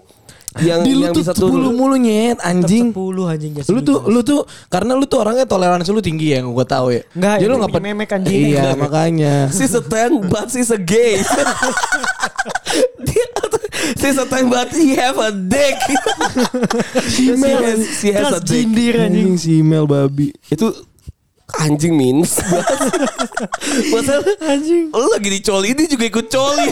yang 0.62 0.86
Di 0.86 0.94
lu 0.94 1.02
yang 1.02 1.10
tuh 1.10 1.22
bisa 1.26 1.32
10 1.34 1.42
turun. 1.42 1.74
mulu 1.74 1.98
nyet 1.98 2.38
anjing 2.38 2.94
10 2.94 3.26
anjing 3.26 3.50
gak 3.58 3.66
Lu 3.74 3.82
tuh 3.82 3.98
lu 4.06 4.20
tuh 4.22 4.46
karena 4.70 4.94
lu 4.94 5.02
tuh 5.02 5.18
orangnya 5.18 5.50
toleransi 5.50 5.90
lu 5.90 5.98
tinggi 5.98 6.30
ya 6.30 6.46
gue 6.46 6.66
tahu 6.68 6.94
ya. 6.94 7.02
Enggak, 7.10 7.36
Jadi 7.42 7.48
lu 7.50 7.54
nggak 7.58 7.72
punya 7.74 7.84
memek, 7.90 8.10
anjing. 8.14 8.38
Iya 8.54 8.66
makanya. 8.78 9.34
She's 9.56 9.74
a 9.74 9.82
ten, 9.82 10.22
but 10.30 10.46
she's 10.54 10.70
a 10.70 10.78
gay. 10.78 11.18
Dia 13.98 14.10
a 14.22 14.26
ten, 14.30 14.46
but 14.46 14.70
he 14.70 14.94
have 14.94 15.18
a 15.18 15.34
dick. 15.34 15.74
she 17.10 17.34
has, 17.34 17.78
she 17.98 18.14
has 18.14 18.30
a 18.30 18.38
dick. 18.38 18.70
anjing 18.70 18.94
Anjing 18.94 19.32
si 19.34 19.58
Mel 19.58 19.90
babi. 19.90 20.30
Itu 20.46 20.70
anjing 21.54 21.94
minus 21.94 22.38
banget. 22.40 22.66
Masa 23.94 24.14
Anjing. 24.42 24.90
lu 24.90 25.06
lagi 25.10 25.28
dicoli 25.30 25.74
ini 25.74 25.86
juga 25.86 26.04
ikut 26.08 26.26
coli. 26.30 26.66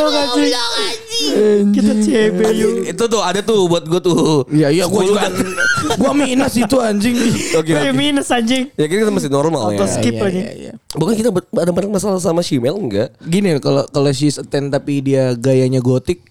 Goblok 0.00 0.40
anjing. 0.80 1.64
Kita 1.70 1.92
CB 2.00 2.38
yuk. 2.56 2.72
Itu 2.88 3.04
tuh 3.06 3.20
ada 3.20 3.40
tuh 3.40 3.68
buat 3.68 3.84
gue 3.84 4.00
tuh. 4.00 4.48
Iya 4.48 4.68
iya 4.72 4.84
gue 4.88 5.02
10 5.04 5.10
juga. 5.10 5.28
gue 6.00 6.12
minus 6.16 6.54
itu 6.56 6.76
anjing. 6.80 7.16
Oke 7.54 7.72
Kayak 7.72 7.92
oke. 7.92 7.98
minus 7.98 8.28
anjing. 8.32 8.72
Ya 8.74 8.86
kita 8.88 9.12
masih 9.12 9.28
normal 9.28 9.70
Auto 9.70 9.84
ya. 9.84 9.90
skip 9.90 10.16
Iya, 10.16 10.26
aja. 10.26 10.40
iya, 10.40 10.52
iya. 10.56 10.72
Bukan 10.96 11.14
kita 11.14 11.28
ada 11.30 11.70
bareng 11.70 11.92
masalah 11.92 12.18
sama 12.18 12.40
Shimel 12.40 12.74
enggak? 12.74 13.12
Gini 13.22 13.60
kalau 13.60 13.84
kalau 13.86 14.10
she's 14.10 14.40
a 14.40 14.44
10 14.44 14.72
tapi 14.72 15.04
dia 15.04 15.36
gayanya 15.36 15.78
gotik, 15.78 16.24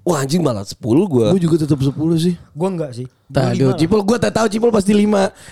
Wah 0.00 0.24
anjing 0.24 0.40
malah 0.40 0.64
10 0.64 0.80
gue. 0.80 1.26
gue 1.30 1.40
juga 1.44 1.56
tetap 1.60 1.76
10 1.76 1.92
sih. 2.16 2.34
Gua 2.56 2.68
enggak 2.72 2.90
sih. 2.96 3.06
Lah. 3.30 3.52
Cipul 3.76 4.00
gue 4.00 4.16
tak 4.16 4.32
tahu 4.32 4.46
Cipul 4.48 4.72
pasti 4.72 4.90
5. 4.90 5.06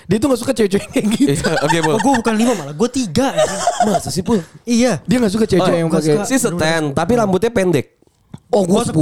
Dia 0.08 0.16
tuh 0.18 0.26
gak 0.32 0.40
suka 0.40 0.52
cewek-cewek 0.56 0.88
kayak 0.88 1.06
gitu. 1.14 1.30
Iya, 1.30 1.52
Oke, 1.62 1.78
Bu. 1.78 1.90
Oh, 1.94 1.98
gue 2.00 2.12
bukan 2.18 2.34
lima 2.34 2.52
malah, 2.56 2.74
gue 2.74 2.88
tiga. 2.90 3.36
anjing. 3.36 3.60
Masa 3.86 4.08
sih, 4.08 4.24
Pul? 4.24 4.40
iya. 4.64 4.98
Dia 5.04 5.16
gak 5.20 5.30
suka 5.30 5.44
cewek-cewek 5.44 5.76
Oh, 5.76 5.82
yang 5.84 5.90
pakai. 5.92 6.24
Si 6.24 6.36
setan, 6.40 6.90
tapi 6.90 7.12
rambutnya 7.14 7.52
pendek. 7.52 8.00
Oh 8.48 8.64
gue 8.64 8.80
10 8.80 8.96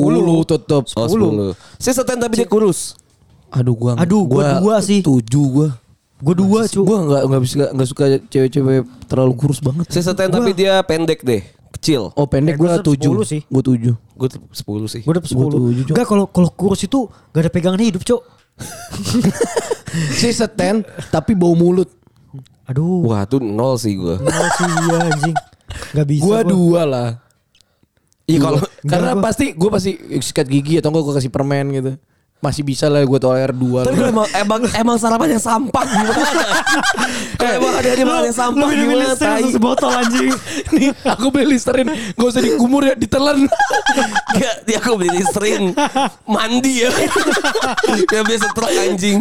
tetap. 0.45 0.83
Oh, 0.93 1.07
10. 1.07 1.55
Si 1.79 1.91
setan 1.95 2.19
tapi 2.19 2.35
dia 2.37 2.49
kurus. 2.51 2.99
Aduh 3.47 3.79
gua 3.79 3.95
Aduh, 3.95 4.27
gua 4.27 4.59
dua 4.59 4.77
sih. 4.83 5.01
7 5.01 5.23
gua. 5.47 5.71
Gue 6.19 6.35
dua 6.35 6.67
cu. 6.67 6.81
Gua 6.83 6.99
enggak 7.07 7.23
enggak 7.29 7.41
bisa 7.47 7.55
enggak 7.71 7.89
suka 7.89 8.05
cewek-cewek 8.27 8.83
terlalu 9.07 9.33
kurus 9.39 9.63
banget. 9.63 9.87
Si 9.89 10.03
setan 10.03 10.29
tapi 10.29 10.51
dia 10.51 10.83
pendek 10.83 11.23
deh. 11.23 11.47
Kecil. 11.77 12.03
Oh 12.12 12.25
pendek 12.25 12.57
tetap 12.57 12.81
7 12.83 12.97
10 12.97 13.23
sih. 13.23 13.41
Gua 13.47 13.62
7. 13.62 13.93
Gue 13.93 14.29
10 14.33 14.89
sih. 14.89 15.03
Gue 15.05 15.12
dapet 15.12 15.29
Gua 15.29 15.47
sepuluh. 15.47 15.59
tujuh. 15.71 15.93
Enggak 15.93 16.07
kalau 16.09 16.25
kalau 16.27 16.49
kurus 16.51 16.81
itu 16.83 17.05
gak 17.31 17.43
ada 17.43 17.51
pegangan 17.51 17.79
hidup 17.79 18.03
cok. 18.03 18.23
Si 20.12 20.29
seten 20.29 20.85
tapi 21.09 21.33
bau 21.33 21.53
mulut. 21.53 21.89
Aduh. 22.67 23.07
Wah, 23.07 23.25
tuh 23.25 23.39
nol 23.39 23.77
sih 23.77 23.95
gue. 23.95 24.17
Nol 24.19 24.49
sih 24.53 24.67
iya 24.67 24.97
anjing. 25.07 25.37
Gak 25.93 26.07
bisa. 26.07 26.23
Gua 26.23 26.39
dua 26.43 26.83
lah. 26.85 27.09
Iya 28.27 28.39
kalau 28.43 28.59
Karena 28.83 29.12
gua- 29.15 29.23
pasti 29.23 29.47
gua 29.55 29.71
pasti 29.71 29.91
sikat 30.19 30.47
gigi 30.47 30.77
atau 30.77 30.91
enggak 30.91 31.05
gua 31.05 31.15
kasih 31.17 31.31
permen 31.31 31.67
gitu. 31.71 31.93
Masih 32.37 32.62
bisa 32.62 32.87
lah 32.87 33.01
gua 33.03 33.16
toler 33.16 33.49
dua 33.49 33.83
Tapi 33.83 33.96
lah. 33.96 33.99
kalau 33.99 34.12
emang 34.12 34.29
emang 34.37 34.61
emang 34.77 34.96
sarapannya 34.96 35.37
sampah 35.37 35.83
gimana? 35.90 36.46
Emang 37.38 37.75
ada 37.75 37.88
dia 37.88 38.05
makannya 38.05 38.31
sampah 38.31 38.61
Lu 38.62 38.75
gimana? 38.77 39.05
Tai. 39.14 39.42
sebotol 39.49 39.90
anjing. 39.90 40.31
Nih 40.75 40.92
aku 41.03 41.27
beli 41.29 41.46
listerin 41.51 41.88
Gak 42.12 42.27
usah 42.27 42.40
dikumur 42.40 42.83
ya 42.83 42.94
ditelan 42.94 43.49
Gak, 44.38 44.57
dia 44.62 44.77
aku 44.79 44.94
beli 44.96 45.16
listerin 45.16 45.72
mandi 46.25 46.85
ya. 46.85 46.90
Yang 48.07 48.25
biasa 48.27 48.46
truk 48.53 48.70
anjing. 48.70 49.18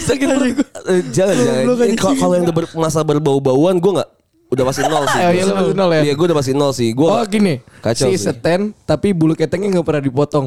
Sakit 0.00 0.26
perut 0.28 0.52
gua. 0.54 0.68
Eh, 0.88 1.00
jangan 1.10 1.34
jangan. 1.34 1.64
Kalau 1.92 2.14
kalau 2.16 2.34
yang 2.36 2.46
ber- 2.48 2.72
masa 2.74 3.02
berbau-bauan 3.02 3.76
gue 3.76 3.92
nggak 3.92 4.10
udah 4.48 4.64
pasti 4.64 4.82
nol 4.82 5.04
sih. 5.06 5.18
Oh, 5.18 5.30
iya, 5.30 5.42
lu 5.42 5.54
pasti 5.56 5.74
nol 5.74 5.90
ya? 5.90 6.00
Iya 6.04 6.12
gue 6.12 6.26
udah 6.26 6.38
pasti 6.38 6.52
nol 6.52 6.72
sih. 6.72 6.88
Gue 6.92 7.08
Oh 7.08 7.24
gini 7.24 7.54
Kacau 7.80 8.06
Si 8.06 8.14
sih. 8.14 8.22
seten 8.22 8.76
Tapi 8.78 9.10
bulu 9.10 9.32
ketengnya 9.32 9.74
gak 9.74 9.84
pernah 9.84 10.02
dipotong 10.02 10.46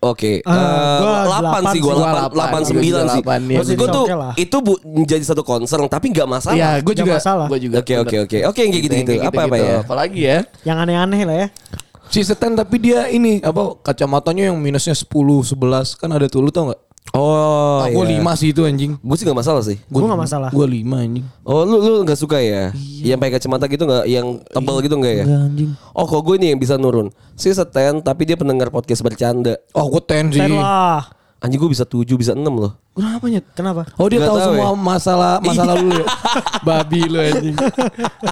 Oke, 0.00 0.40
gua 0.42 0.54
eh, 0.54 1.24
8 1.26 1.40
delapan 1.42 1.62
sih 1.68 1.80
gue 1.80 1.92
sih. 1.92 1.98
Gua 2.00 2.10
8 2.28 2.32
delapan, 2.32 2.60
8 2.62 2.64
gua 2.64 2.70
9 2.72 2.82
juga 2.82 3.00
sih. 3.02 3.22
delapan, 3.22 3.40
iya, 3.42 3.58
Maksud 3.58 3.72
gue 3.74 3.78
gua 3.82 3.96
tuh 3.96 4.04
lah. 4.14 4.32
itu 4.38 4.56
bu 4.62 4.72
menjadi 4.86 5.24
satu 5.26 5.42
concern 5.44 5.84
tapi 5.90 6.06
nggak 6.14 6.28
masalah. 6.28 6.56
Iya 6.56 6.70
gue 6.80 6.92
Nggak 6.92 6.96
juga 7.04 7.14
masalah. 7.18 7.46
Gue 7.50 7.58
juga 7.60 7.76
Oke 7.82 7.94
oke 7.98 8.16
oke. 8.24 8.38
Oke 8.48 8.60
yang 8.64 8.72
kayak 8.72 8.84
gitu-gitu. 8.88 9.12
Apa 9.20 9.40
apa 9.50 9.56
ya? 9.58 9.76
Apalagi 9.82 10.20
ya 10.22 10.38
Yang 10.64 10.78
aneh-aneh 10.86 11.20
lah 11.26 11.36
ya. 11.44 11.48
Si 12.12 12.20
seten 12.20 12.52
tapi 12.52 12.76
dia 12.76 13.08
ini 13.08 13.40
Apa 13.40 13.80
kacamatanya 13.80 14.52
yang 14.52 14.60
minusnya 14.60 14.92
10 14.92 15.08
11 15.08 15.96
Kan 15.96 16.12
ada 16.12 16.28
tuh 16.28 16.44
lu 16.44 16.52
tau 16.52 16.68
gak 16.68 16.91
Oh, 17.12 17.84
Aku 17.84 18.08
iya. 18.08 18.24
5 18.24 18.40
sih 18.40 18.56
itu 18.56 18.64
anjing 18.64 18.96
Gue 18.96 19.16
sih 19.20 19.28
gak 19.28 19.36
masalah 19.36 19.60
sih. 19.60 19.76
Gue 19.84 20.00
gak 20.00 20.16
masalah. 20.16 20.48
Gue 20.48 20.64
5 20.64 20.80
anjing 20.96 21.26
Oh 21.44 21.60
lu 21.68 21.76
lu 21.84 21.92
nggak 22.08 22.16
suka 22.16 22.40
ya? 22.40 22.72
Yang 23.04 23.18
pakai 23.20 23.32
kacamata 23.36 23.64
gitu 23.68 23.84
nggak? 23.84 24.04
Yang 24.08 24.26
tebal 24.48 24.76
gitu 24.80 24.94
nggak 24.96 25.14
ya? 25.20 25.24
Enggak 25.28 25.42
anjing 25.52 25.70
Oh 25.92 26.04
kok 26.08 26.22
gue 26.24 26.36
nih 26.40 26.48
yang 26.56 26.60
bisa 26.62 26.80
nurun. 26.80 27.12
Si 27.36 27.52
seten 27.52 28.00
tapi 28.00 28.24
dia 28.24 28.40
pendengar 28.40 28.72
podcast 28.72 29.04
bercanda. 29.04 29.60
Oh 29.76 29.92
gue 29.92 30.00
10 30.00 30.32
sih 30.32 30.40
Ten 30.40 30.56
lah. 30.56 31.04
Anjing 31.42 31.58
gue 31.60 31.70
bisa 31.74 31.84
7 31.84 32.06
bisa 32.16 32.32
6 32.32 32.40
loh. 32.48 32.72
Kenapa 32.96 33.24
nyet? 33.28 33.44
Kenapa? 33.52 33.82
Oh 34.00 34.08
dia 34.08 34.20
tahu 34.24 34.36
tahu 34.38 34.46
semua 34.48 34.68
ya? 34.72 34.76
masalah 34.78 35.34
masalah 35.44 35.74
lu 35.76 35.92
ya. 35.92 36.06
Babi 36.68 37.00
lu 37.12 37.18
anjing. 37.20 37.56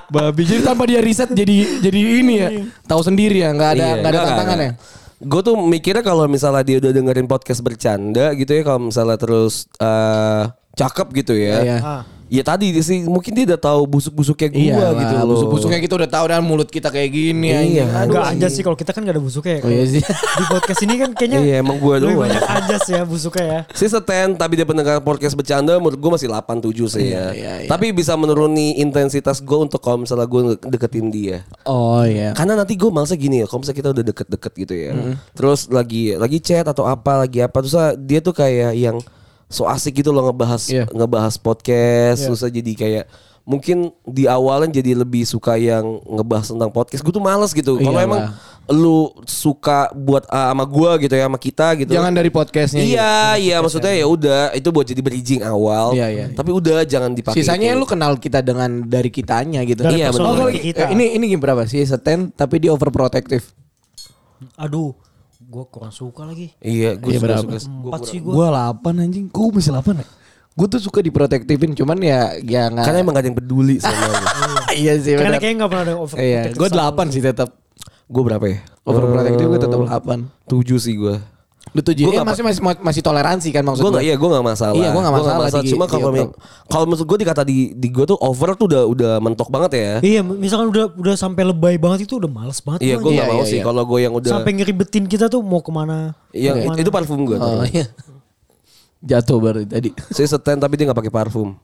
Babi. 0.09 0.42
Jadi 0.48 0.61
tanpa 0.64 0.88
dia 0.88 1.04
riset 1.04 1.28
jadi 1.37 1.85
jadi 1.85 1.98
ini 2.00 2.35
ya. 2.38 2.48
Tahu 2.88 3.00
sendiri 3.04 3.44
ya, 3.44 3.52
nggak 3.52 3.70
ada 3.76 3.85
Iya, 3.85 3.94
nggak 4.00 4.11
ada 4.14 4.20
tantangan 4.24 4.59
ya. 4.62 4.72
Gue 5.20 5.40
tuh 5.44 5.52
mikirnya 5.61 6.00
kalau 6.00 6.24
misalnya 6.24 6.64
dia 6.64 6.80
udah 6.80 6.92
dengerin 6.96 7.28
podcast 7.28 7.61
bercanda 7.61 8.33
gitu 8.33 8.56
ya, 8.56 8.62
kalau 8.64 8.88
misalnya 8.88 9.20
terus 9.20 9.68
eh 9.76 10.44
cakep 10.80 11.06
gitu 11.20 11.35
ya. 11.37 11.56
Iya. 11.61 11.78
Ah. 11.85 12.02
Ya 12.30 12.46
tadi 12.46 12.70
sih 12.78 13.02
mungkin 13.02 13.34
dia 13.34 13.42
udah 13.42 13.58
tahu 13.58 13.90
busuk-busuknya 13.90 14.48
gua 14.48 14.62
Iya 14.62 14.86
gitu 14.94 15.14
loh. 15.18 15.26
Busuk-busuknya 15.34 15.82
kita 15.82 15.94
udah 15.98 16.06
tahu 16.06 16.24
dan 16.30 16.46
mulut 16.46 16.70
kita 16.70 16.86
kayak 16.86 17.10
gini 17.10 17.50
Iya. 17.50 17.90
Aduh, 18.06 18.22
Enggak 18.22 18.24
aja 18.38 18.46
sih 18.46 18.62
kalau 18.62 18.78
kita 18.78 18.94
kan 18.94 19.02
gak 19.02 19.18
ada 19.18 19.22
busuknya 19.22 19.58
ya. 19.58 19.62
Oh 19.66 19.70
iya 19.74 19.84
sih. 19.84 20.02
Di 20.06 20.44
podcast 20.46 20.80
ini 20.86 20.94
kan 20.94 21.10
kayaknya 21.10 21.38
Iya 21.42 21.54
emang 21.58 21.82
gue 21.82 21.94
lebih 21.98 22.14
doang. 22.14 22.30
banyak 22.30 22.44
ajas 22.46 22.84
ya 22.86 23.02
busuknya 23.02 23.44
ya. 23.44 23.60
Si 23.74 23.90
seten 23.90 24.38
tapi 24.38 24.54
dia 24.54 24.62
pendengar 24.62 25.02
podcast 25.02 25.34
bercanda 25.34 25.74
menurut 25.76 25.98
gue 25.98 26.10
masih 26.14 26.30
8 26.30 26.62
7 26.62 26.70
sih 26.86 27.10
ya. 27.10 27.34
iya, 27.34 27.52
iya. 27.66 27.68
Tapi 27.68 27.90
bisa 27.90 28.14
menuruni 28.14 28.78
intensitas 28.78 29.42
gue 29.42 29.58
untuk 29.58 29.82
kalau 29.82 30.06
misalnya 30.06 30.30
gue 30.30 30.54
deketin 30.70 31.10
dia. 31.10 31.42
Oh 31.66 32.06
iya. 32.06 32.30
Karena 32.30 32.54
nanti 32.54 32.78
gue 32.78 32.86
malesnya 32.88 33.18
gini 33.18 33.42
ya, 33.42 33.50
kalau 33.50 33.66
misalnya 33.66 33.78
kita 33.82 33.90
udah 33.90 34.04
deket-deket 34.06 34.52
gitu 34.54 34.74
ya. 34.78 34.92
Terus 35.34 35.66
lagi 35.66 36.14
lagi 36.14 36.38
chat 36.38 36.62
atau 36.62 36.86
apa 36.86 37.26
lagi 37.26 37.42
apa 37.42 37.58
terus 37.58 37.74
dia 37.98 38.22
tuh 38.22 38.30
kayak 38.30 38.78
yang 38.78 39.02
so 39.50 39.66
asik 39.66 39.98
gitu 39.98 40.08
loh 40.08 40.24
ngebahas 40.24 40.62
Iya. 40.64 40.84
ngebahas 40.88 41.34
podcast 41.36 42.22
terus 42.22 42.40
ah, 42.40 42.48
jadi 42.48 42.72
kayak 42.72 43.06
mungkin 43.42 43.90
di 44.06 44.24
awalnya 44.24 44.78
jadi 44.78 44.94
lebih 44.94 45.26
suka 45.26 45.58
yang 45.58 45.82
ngebahas 46.06 46.54
tentang 46.54 46.70
podcast. 46.70 47.02
Gue 47.02 47.10
tuh 47.10 47.18
males 47.18 47.50
gitu. 47.50 47.76
Kalau 47.76 47.98
Iyalah. 47.98 48.06
emang 48.06 48.22
lu 48.70 49.10
suka 49.26 49.90
buat 49.90 50.22
ah, 50.30 50.54
sama 50.54 50.62
gue 50.62 50.90
gitu 51.02 51.14
ya 51.18 51.26
sama 51.26 51.34
kita 51.34 51.66
gitu. 51.74 51.90
Jangan 51.90 52.14
dari 52.14 52.30
podcastnya. 52.30 52.78
Iya, 52.78 53.12
iya 53.42 53.56
maksudnya 53.58 53.90
ya 53.90 54.06
udah 54.06 54.54
itu 54.54 54.68
buat 54.70 54.86
jadi 54.86 55.02
bridging 55.02 55.42
awal. 55.42 55.98
Iya, 55.98 56.06
iya. 56.06 56.26
Tapi 56.30 56.50
udah 56.54 56.86
jangan 56.86 57.10
dipakai. 57.10 57.42
Sisanya 57.42 57.74
itu. 57.74 57.80
lu 57.82 57.86
kenal 57.90 58.14
kita 58.22 58.38
dengan 58.38 58.86
dari 58.86 59.10
kitanya 59.10 59.66
gitu. 59.66 59.82
Dari 59.82 59.98
Iya, 59.98 60.14
Oh, 60.14 60.30
betul. 60.46 60.54
kita. 60.54 60.86
eh, 60.86 60.88
ini 60.94 61.18
ini 61.18 61.24
game 61.26 61.42
berapa 61.42 61.66
sih? 61.66 61.82
Seten 61.82 62.30
tapi 62.30 62.62
dia 62.62 62.70
overprotective. 62.70 63.42
Aduh, 64.54 64.94
gue 65.40 65.64
kurang 65.72 65.92
suka 65.94 66.29
lagi. 66.29 66.53
Iya, 66.61 67.00
gue 67.00 67.16
Iya, 67.16 67.40
suka. 67.40 67.57
Empat 67.64 68.00
sih 68.07 68.20
gue. 68.20 68.33
Gua 68.33 68.53
8 68.53 69.00
anjing. 69.00 69.26
Gua 69.33 69.48
masih 69.57 69.72
8 69.72 70.05
ya. 70.05 70.07
Gue 70.53 70.66
tuh 70.68 70.81
suka 70.83 71.00
diprotektifin 71.00 71.72
cuman 71.72 71.96
ya 72.05 72.37
ya 72.44 72.68
nggak. 72.68 72.85
Karena 72.85 72.98
emang 73.00 73.14
gak 73.16 73.22
ada 73.24 73.29
yang 73.33 73.38
peduli 73.38 73.76
sama 73.81 73.96
lu. 73.96 74.26
iya 74.83 74.92
sih 75.00 75.16
Karena 75.16 75.40
kayaknya 75.40 75.64
gak 75.64 75.70
pernah 75.72 75.85
ada 75.88 75.94
over 75.96 76.16
Iya, 76.20 76.42
gue 76.53 76.68
8 76.68 77.14
sih 77.14 77.22
tetap. 77.24 77.48
Gue 78.11 78.22
berapa 78.26 78.44
ya? 78.44 78.59
Overprotective 78.85 79.48
gue 79.48 79.61
tetap 79.62 79.81
8. 79.81 80.50
7 80.50 80.85
sih 80.85 80.94
gue. 80.98 81.16
Lu 81.70 81.80
tujuh 81.80 82.02
Gua 82.02 82.14
ya, 82.16 82.22
masih 82.22 82.42
masih 82.42 82.61
masih 82.83 82.98
toleransi 82.98 83.48
kan 83.50 83.62
maksud 83.62 83.78
Gue 83.80 83.90
gua. 83.90 83.98
gak, 83.98 84.04
iya 84.04 84.14
gue 84.14 84.28
gak 84.28 84.42
masalah. 84.42 84.74
Iya, 84.74 84.88
gua 84.90 85.00
nggak 85.00 85.14
masalah 85.14 85.46
di- 85.54 85.70
Cuma 85.70 85.85
di 85.85 85.90
kalau 85.90 86.06
over- 86.09 86.35
kalau 86.66 86.85
menurut 86.85 87.06
gue 87.06 87.18
dikata 87.22 87.42
di 87.42 87.56
di 87.72 87.88
gue 87.88 88.04
tuh 88.04 88.18
over 88.18 88.48
tuh 88.54 88.66
udah 88.66 88.83
udah 88.85 89.12
mentok 89.18 89.48
banget 89.48 89.70
ya. 89.72 89.92
Iya, 90.02 90.20
misalkan 90.20 90.66
udah 90.68 90.90
udah 90.92 91.14
sampai 91.14 91.42
lebay 91.46 91.78
banget 91.78 92.11
itu 92.11 92.18
udah 92.18 92.26
males 92.26 92.59
banget. 92.59 92.83
Iya, 92.83 92.94
gue 92.96 93.06
anjing. 93.06 93.14
gak 93.14 93.22
Iya, 93.22 93.30
mau 93.30 93.38
iya, 93.38 93.46
sih 93.46 93.59
iya. 93.59 93.64
kalau 93.64 93.83
gue 93.87 93.98
yang 94.00 94.12
udah 94.12 94.30
sampai 94.33 94.52
ngeribetin 94.52 95.04
kita 95.06 95.26
tuh 95.26 95.40
mau 95.40 95.61
ke 95.61 95.70
mana? 95.70 96.18
ke 96.28 96.38
mana. 96.61 96.74
itu 96.74 96.90
parfum 96.90 97.22
gue. 97.22 97.38
Oh 97.38 97.62
iya. 97.64 97.87
Jatuh 99.00 99.38
baru 99.38 99.62
tadi. 99.62 99.94
Saya 100.16 100.26
seten 100.28 100.59
tapi 100.59 100.74
dia 100.74 100.85
gak 100.85 100.98
pakai 100.98 101.14
parfum. 101.14 101.54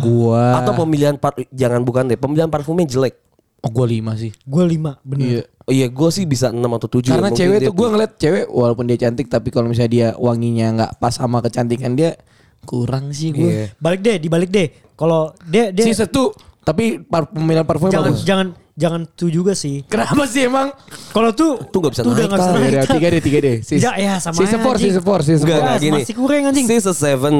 Gua 0.00 0.62
Atau 0.62 0.72
pemilihan 0.78 1.18
par 1.18 1.34
jangan 1.50 1.82
bukan 1.82 2.06
deh, 2.06 2.14
pemilihan 2.14 2.46
parfumnya 2.46 2.86
jelek. 2.86 3.18
Oh 3.64 3.70
gua 3.72 3.86
5 3.88 4.20
sih. 4.20 4.30
Gue 4.44 4.64
lima, 4.68 5.00
bener. 5.00 5.24
Iya. 5.24 5.42
Oh 5.64 5.72
iya, 5.72 5.88
gue 5.88 6.08
sih 6.12 6.24
bisa 6.24 6.52
6 6.52 6.60
atau 6.60 6.88
7 6.92 7.08
Karena 7.08 7.32
cewek 7.32 7.58
tuh 7.64 7.72
gue 7.72 7.88
ngeliat 7.88 8.12
cewek 8.14 8.44
walaupun 8.46 8.84
dia 8.84 9.00
cantik 9.00 9.26
tapi 9.26 9.48
kalau 9.48 9.66
misalnya 9.66 9.90
dia 9.90 10.08
wanginya 10.14 10.66
nggak 10.76 10.92
pas 10.98 11.16
sama 11.16 11.40
kecantikan 11.40 11.96
dia 11.96 12.20
kurang 12.62 13.10
sih 13.10 13.32
gue. 13.32 13.48
Iya. 13.48 13.64
Balik 13.76 14.00
deh, 14.00 14.16
dibalik 14.20 14.50
deh. 14.52 14.68
Kalau 14.94 15.32
dia 15.44 15.72
dia 15.72 15.84
Si 15.84 15.96
satu 15.96 16.30
tapi 16.60 16.96
par 16.96 17.28
pemilihan 17.28 17.64
parfumnya 17.64 17.92
jangan 17.92 18.08
bagus. 18.08 18.24
jangan 18.24 18.46
jangan 18.74 19.00
tuh 19.06 19.28
juga 19.28 19.52
sih. 19.52 19.84
Kenapa 19.84 20.24
sih 20.24 20.44
emang? 20.44 20.72
Kalau 21.12 21.30
tuh 21.32 21.60
Tuh 21.68 21.78
nggak 21.80 21.92
bisa 21.92 22.02
udah 22.02 22.12
naik, 22.12 22.28
nggak 22.28 22.40
bisa 22.40 22.50
Kak. 22.50 22.60
Ya 22.60 22.68
naik. 22.74 22.88
tiga 22.90 23.06
deh, 23.08 23.22
tiga 23.22 23.38
deh. 23.40 23.56
Si, 23.60 23.74
Ya, 23.78 23.92
ya, 23.96 24.14
sama 24.18 24.36
si 24.36 24.44
sepor, 24.44 24.74
si 24.74 24.88
anjing. 24.88 24.94
sepor, 24.96 25.18
si 25.20 25.30
Enggak, 25.30 25.40
sepor. 25.40 25.52
enggak 25.54 25.64
Enggak, 25.64 25.80
gini. 25.84 26.00
masih 26.02 26.14
kurang, 26.16 26.42
anjing. 26.48 26.66
Si 26.66 26.76
seven. 26.82 27.34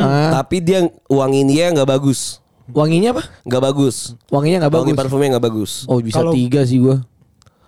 Ah. 0.00 0.30
Tapi 0.40 0.56
dia 0.60 0.78
wanginya 1.08 1.66
nggak 1.76 1.88
bagus. 1.88 2.40
Wanginya 2.68 3.14
apa? 3.14 3.22
Nggak 3.42 3.62
bagus. 3.62 3.96
Wanginya 4.28 4.56
nggak 4.62 4.72
Wangi 4.72 4.90
bagus. 4.90 4.98
parfumnya 4.98 5.28
nggak 5.34 5.44
bagus. 5.44 5.72
Oh 5.86 5.98
bisa 5.98 6.18
Kalau- 6.18 6.34
tiga 6.34 6.62
sih 6.62 6.78
gue. 6.78 6.96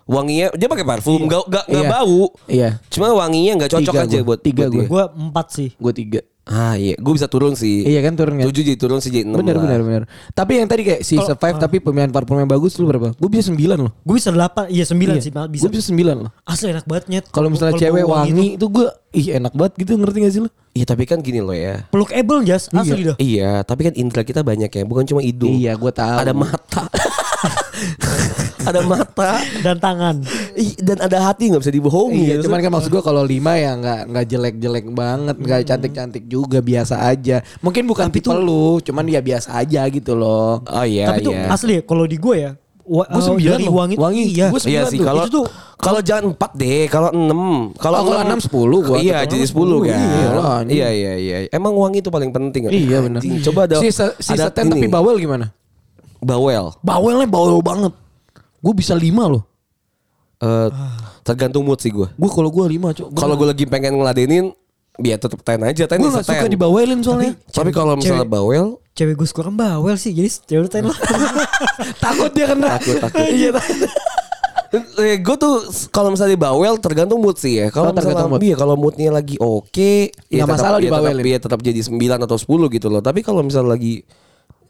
Wanginya 0.03 0.49
dia 0.57 0.65
pakai 0.65 0.81
parfum, 0.83 1.21
nggak 1.21 1.41
nggak 1.45 1.65
nggak 1.69 1.85
Iya. 1.85 1.93
bau. 1.93 2.21
Iya. 2.49 2.69
Cuma 2.89 3.13
wanginya 3.13 3.61
nggak 3.61 3.71
cocok 3.71 3.93
Tiga 3.93 4.01
aja 4.03 4.17
gua. 4.17 4.25
buat 4.25 4.39
Tiga 4.41 4.65
dia. 4.65 4.85
Gue 4.85 5.03
empat 5.05 5.47
sih. 5.53 5.69
Gue 5.77 5.93
tiga. 5.93 6.19
Ah 6.49 6.73
iya, 6.73 6.97
gue 6.97 7.13
bisa 7.13 7.29
turun 7.29 7.53
sih. 7.53 7.85
Iya 7.85 8.01
kan 8.01 8.17
turun 8.17 8.41
kan? 8.41 8.49
7 8.49 8.65
jadi 8.65 8.73
turun 8.73 8.97
sih 8.97 9.13
jadi 9.13 9.21
6 9.23 9.37
Bener 9.37 9.55
bener 9.55 9.79
bener. 9.79 10.03
Tapi 10.33 10.57
yang 10.57 10.65
tadi 10.65 10.81
kayak 10.81 11.01
si 11.01 11.13
survive 11.15 11.55
tapi 11.55 11.77
pemilihan 11.77 12.09
parfumnya 12.09 12.43
bagus 12.43 12.73
lu 12.75 12.89
berapa? 12.89 13.13
Gue 13.13 13.29
bisa 13.29 13.47
9 13.47 13.55
loh. 13.77 13.93
Gue 14.01 14.17
bisa 14.17 14.33
8, 14.33 14.65
iya 14.67 14.81
9 14.81 15.21
sih 15.21 15.29
mal- 15.29 15.45
bisa. 15.45 15.61
Gue 15.61 15.71
bisa 15.71 15.85
9 15.87 16.25
loh. 16.25 16.31
Asli 16.41 16.73
enak 16.73 16.89
banget 16.89 17.05
nyet. 17.07 17.25
Kalau 17.29 17.47
misalnya 17.47 17.77
Kalau 17.77 17.85
cewek 17.85 18.03
wangi 18.03 18.33
gitu. 18.33 18.57
itu 18.57 18.65
gue 18.67 18.85
ih 19.11 19.27
enak 19.37 19.53
banget 19.53 19.73
gitu 19.77 19.91
ngerti 19.95 20.17
gak 20.19 20.33
sih 20.33 20.41
lu? 20.41 20.49
Iya 20.71 20.85
tapi 20.85 21.03
kan 21.05 21.21
gini 21.21 21.37
loh 21.37 21.53
ya. 21.53 21.85
Peluk 21.87 22.09
able 22.09 22.41
jas, 22.41 22.65
asli 22.67 23.01
dah. 23.03 23.17
Iya, 23.17 23.61
tapi 23.61 23.85
kan 23.85 23.93
indra 23.93 24.21
kita 24.21 24.41
banyak 24.41 24.69
ya, 24.69 24.83
bukan 24.85 25.05
cuma 25.05 25.21
hidung. 25.21 25.53
Iya 25.53 25.77
gue 25.77 25.91
tahu. 25.91 26.17
Ada 26.17 26.33
mata. 26.33 26.83
ada 28.69 28.79
mata. 28.81 29.31
Dan 29.59 29.77
tangan. 29.77 30.15
Ih, 30.53 30.75
dan 30.77 30.97
ada 30.99 31.17
hati 31.23 31.49
nggak 31.49 31.61
bisa 31.61 31.71
dibohongi. 31.71 32.21
Iya, 32.25 32.35
ya. 32.35 32.43
cuman 32.43 32.59
kan 32.59 32.71
maksud 32.71 32.89
gue 32.89 33.01
kalau 33.01 33.23
lima 33.23 33.55
ya 33.55 33.75
nggak 33.75 33.99
nggak 34.07 34.25
jelek-jelek 34.27 34.85
banget, 34.89 35.35
nggak 35.37 35.59
cantik-cantik 35.65 36.23
juga 36.25 36.59
biasa 36.59 37.01
aja. 37.01 37.39
Mungkin 37.59 37.83
bukan 37.85 38.07
tipe 38.09 38.29
lu, 38.29 38.79
cuman 38.79 39.05
ya 39.05 39.19
biasa 39.19 39.55
aja 39.55 39.87
gitu 39.87 40.13
loh. 40.13 40.61
Oh 40.61 40.85
iya 40.85 41.07
Tapi 41.07 41.21
tuh 41.21 41.33
iya. 41.33 41.47
asli 41.49 41.73
ya, 41.75 41.81
kalau 41.81 42.05
di 42.05 42.17
gue 42.17 42.37
ya. 42.37 42.51
Wa, 42.89 43.05
Gua 43.05 43.21
eh, 43.21 43.23
sembilan 43.23 43.53
dari 43.53 43.65
loh. 43.69 43.73
wangi, 43.77 43.95
Wangi. 43.95 44.23
iya. 44.33 44.47
Gua 44.49 44.59
Iya 44.59 44.81
sih 44.89 44.97
tuh. 44.97 45.05
kalau 45.05 45.23
Itu 45.23 45.33
tuh- 45.37 45.47
kalau 45.77 45.99
jangan 46.01 46.33
4 46.33 46.51
deh, 46.57 46.81
kalau 46.89 47.09
6. 47.13 47.77
Kalau 47.77 47.97
Oh, 48.01 48.03
kalau 48.03 48.19
enam, 48.19 48.39
sepuluh 48.41 48.79
gua. 48.81 48.97
Iya, 48.97 49.29
jadi 49.29 49.45
enam, 49.45 49.53
10 49.53 49.77
kan. 49.85 49.93
iya. 50.65 50.65
Iya 50.65 50.87
iya 50.89 51.13
iya. 51.15 51.37
Emang 51.53 51.77
wangi 51.77 52.01
itu 52.01 52.09
paling 52.09 52.33
penting. 52.33 52.65
kan? 52.65 52.71
Iya 52.73 52.97
benar. 52.99 53.21
Coba 53.21 53.69
ada 53.69 53.77
si, 53.77 53.93
se- 53.93 54.17
si 54.17 54.33
ada 54.33 54.49
seten 54.49 54.73
tapi 54.73 54.89
bawel 54.89 55.21
gimana? 55.21 55.53
Bawel. 56.19 56.75
Bawelnya 56.79 57.25
bawel 57.25 57.59
banget. 57.59 57.93
Gue 58.59 58.73
bisa 58.73 58.93
lima 58.93 59.27
loh. 59.27 59.43
Eh, 60.39 60.69
tergantung 61.21 61.63
mood 61.63 61.77
sih 61.77 61.89
gue. 61.89 62.07
Gue 62.09 62.29
kalau 62.29 62.47
gue 62.47 62.65
lima 62.69 62.91
cok. 62.91 63.11
Kalau 63.11 63.35
gue 63.35 63.47
lagi 63.47 63.65
pengen 63.65 63.95
ngeladenin, 63.95 64.55
biar 64.95 65.15
tetep 65.15 65.39
ten 65.41 65.59
aja, 65.61 65.83
ten 65.83 65.99
gue 65.99 66.07
gak 66.07 66.23
suka 66.23 66.43
ten. 66.43 66.51
dibawelin 66.51 66.99
soalnya. 66.99 67.35
Tapi 67.45 67.71
kalau 67.71 67.95
misalnya 67.95 68.23
cewek- 68.23 68.31
bawel, 68.31 68.65
Cewek 68.91 69.15
gue 69.15 69.27
suka 69.27 69.47
bawel 69.47 69.95
sih, 69.95 70.11
jadi 70.11 70.27
cewek 70.27 70.83
lu 70.83 70.91
lah. 70.91 70.97
takut 72.03 72.31
dia 72.31 72.51
kena. 72.51 72.75
Takut, 72.75 72.95
takut. 72.99 73.19
Iya 73.31 73.49
takut. 73.55 73.79
eh, 75.01 75.17
gue 75.17 75.35
tuh 75.39 75.53
kalau 75.89 76.11
misalnya 76.11 76.35
bawel 76.35 76.75
tergantung 76.77 77.17
mood 77.17 77.35
sih 77.35 77.57
ya. 77.57 77.67
Kalau 77.71 77.89
Oh, 77.89 77.95
misalnya 77.95 78.27
mood. 78.27 78.43
iya 78.43 78.55
kalau 78.55 78.75
moodnya 78.75 79.09
lagi 79.09 79.39
oke, 79.39 79.93
ya 80.27 80.43
Nggak 80.43 80.49
masalah 80.51 80.77
ya 80.77 80.87
tetap, 80.87 80.99
dibawelin. 80.99 81.25
ya 81.25 81.39
tetap 81.41 81.59
jadi 81.63 81.79
9 81.79 81.95
atau 82.21 82.37
10 82.37 82.47
gitu 82.69 82.87
loh. 82.87 82.99
Tapi 82.99 83.23
kalau 83.23 83.41
misalnya 83.41 83.73
lagi 83.73 84.03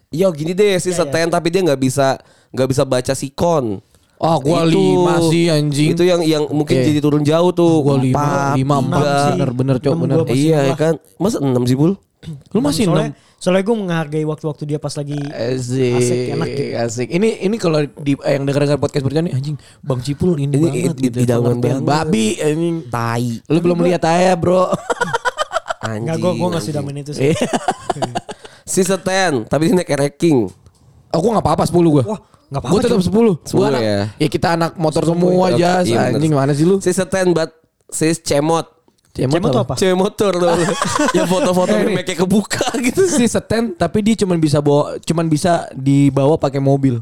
Ya 0.10 0.26
gini 0.34 0.52
deh 0.52 0.74
si 0.76 0.90
seten 0.90 1.30
tapi 1.30 1.54
dia 1.54 1.62
nggak 1.62 1.78
bisa 1.78 2.18
nggak 2.50 2.68
bisa 2.68 2.82
baca 2.82 3.14
sikon. 3.14 3.78
Oh 4.18 4.36
gue 4.38 4.52
Itu- 4.52 4.74
lima 4.74 5.16
sih 5.24 5.46
anjing. 5.48 5.94
Itu 5.94 6.02
yang 6.02 6.20
yang 6.20 6.44
mungkin 6.50 6.76
Iya. 6.76 6.86
jadi 6.90 7.00
turun 7.00 7.22
jauh 7.22 7.54
tuh. 7.54 7.80
gue 7.80 8.10
lima, 8.10 8.20
Empat, 8.20 8.54
lima, 8.58 8.76
tiga. 8.76 8.84
empat, 8.84 9.06
sih. 9.06 9.32
bener, 9.32 9.50
bener, 9.54 9.76
cok, 9.78 9.88
Enam 9.88 10.02
bener. 10.02 10.18
gua 10.20 10.28
Iya 10.28 10.42
enam 10.52 10.60
ya 10.60 10.66
lah. 10.66 10.78
kan. 10.78 10.94
Masa 11.16 11.38
6 11.40 11.64
sih, 11.64 11.78
Bul? 11.78 11.94
Lu 12.52 12.60
masih 12.60 12.84
soalnya, 12.84 13.16
enam. 13.16 13.38
soalnya 13.40 13.64
gue 13.64 13.76
menghargai 13.78 14.26
waktu-waktu 14.26 14.64
dia 14.66 14.76
pas 14.76 14.92
lagi 14.92 15.16
Asik, 15.24 15.94
Asik, 15.96 16.20
enak 16.36 16.48
gitu. 16.50 16.64
asik. 16.76 17.08
Ini 17.08 17.30
ini 17.40 17.56
kalau 17.56 17.80
di 17.96 18.14
eh, 18.18 18.34
yang 18.34 18.44
dengar-dengar 18.44 18.76
podcast 18.76 19.06
berjalan 19.06 19.30
nih 19.30 19.36
anjing, 19.38 19.56
Bang 19.80 20.02
Cipul 20.02 20.36
ini, 20.36 20.52
Ini 20.52 20.60
banget 20.60 20.76
i- 20.92 21.04
gitu. 21.06 21.16
i- 21.16 21.24
idaman 21.24 21.56
banget. 21.62 21.86
Babi 21.86 22.28
anjing. 22.36 22.78
Tai. 22.90 23.26
Lu 23.46 23.60
belum 23.62 23.80
lihat 23.86 24.04
aja, 24.04 24.34
Bro. 24.36 24.68
Anjing. 25.80 26.12
Enggak 26.12 26.18
gue 26.18 26.32
gue 26.34 26.44
gak 26.44 26.52
anjing. 26.52 26.66
sudah 26.68 26.82
main 26.84 26.98
itu 26.98 27.12
sih. 27.14 27.32
Si 28.70 28.82
seten 28.82 29.44
tapi 29.44 29.68
dia 29.68 29.76
naik 29.76 29.90
ranking. 29.90 30.46
Aku 31.10 31.26
gak 31.34 31.42
apa-apa 31.42 31.66
10 31.66 31.74
gue. 31.74 32.04
Wah, 32.06 32.22
nggak 32.48 32.62
apa-apa, 32.62 32.70
Gue 32.70 32.80
tetap 32.86 33.02
10. 33.02 33.10
10 33.10 33.58
Gua 33.58 33.66
anak, 33.68 33.82
ya. 33.82 34.00
ya 34.16 34.28
kita 34.30 34.48
anak 34.54 34.72
motor 34.78 35.04
semua 35.04 35.50
aja. 35.50 35.82
Iya, 35.82 36.14
anjing 36.14 36.32
mana 36.32 36.54
sih 36.54 36.64
lu? 36.64 36.78
Si 36.78 36.94
seten 36.94 37.34
but 37.34 37.50
si 37.90 38.14
cemot. 38.14 38.70
Cemot 39.10 39.42
Cemot 39.42 39.54
apa? 39.58 39.74
Cewek 39.74 39.98
motor 39.98 40.32
tuh. 40.32 40.54
yang 41.18 41.26
foto-foto 41.26 41.74
Eh, 41.74 41.82
memek 41.82 42.14
kebuka 42.14 42.70
gitu. 42.86 43.10
Si 43.10 43.26
seten 43.26 43.74
tapi 43.74 44.06
dia 44.06 44.14
cuman 44.16 44.38
bisa 44.38 44.62
bawa 44.62 45.02
cuman 45.02 45.26
bisa 45.26 45.66
dibawa 45.74 46.38
pakai 46.38 46.62
mobil. 46.62 47.02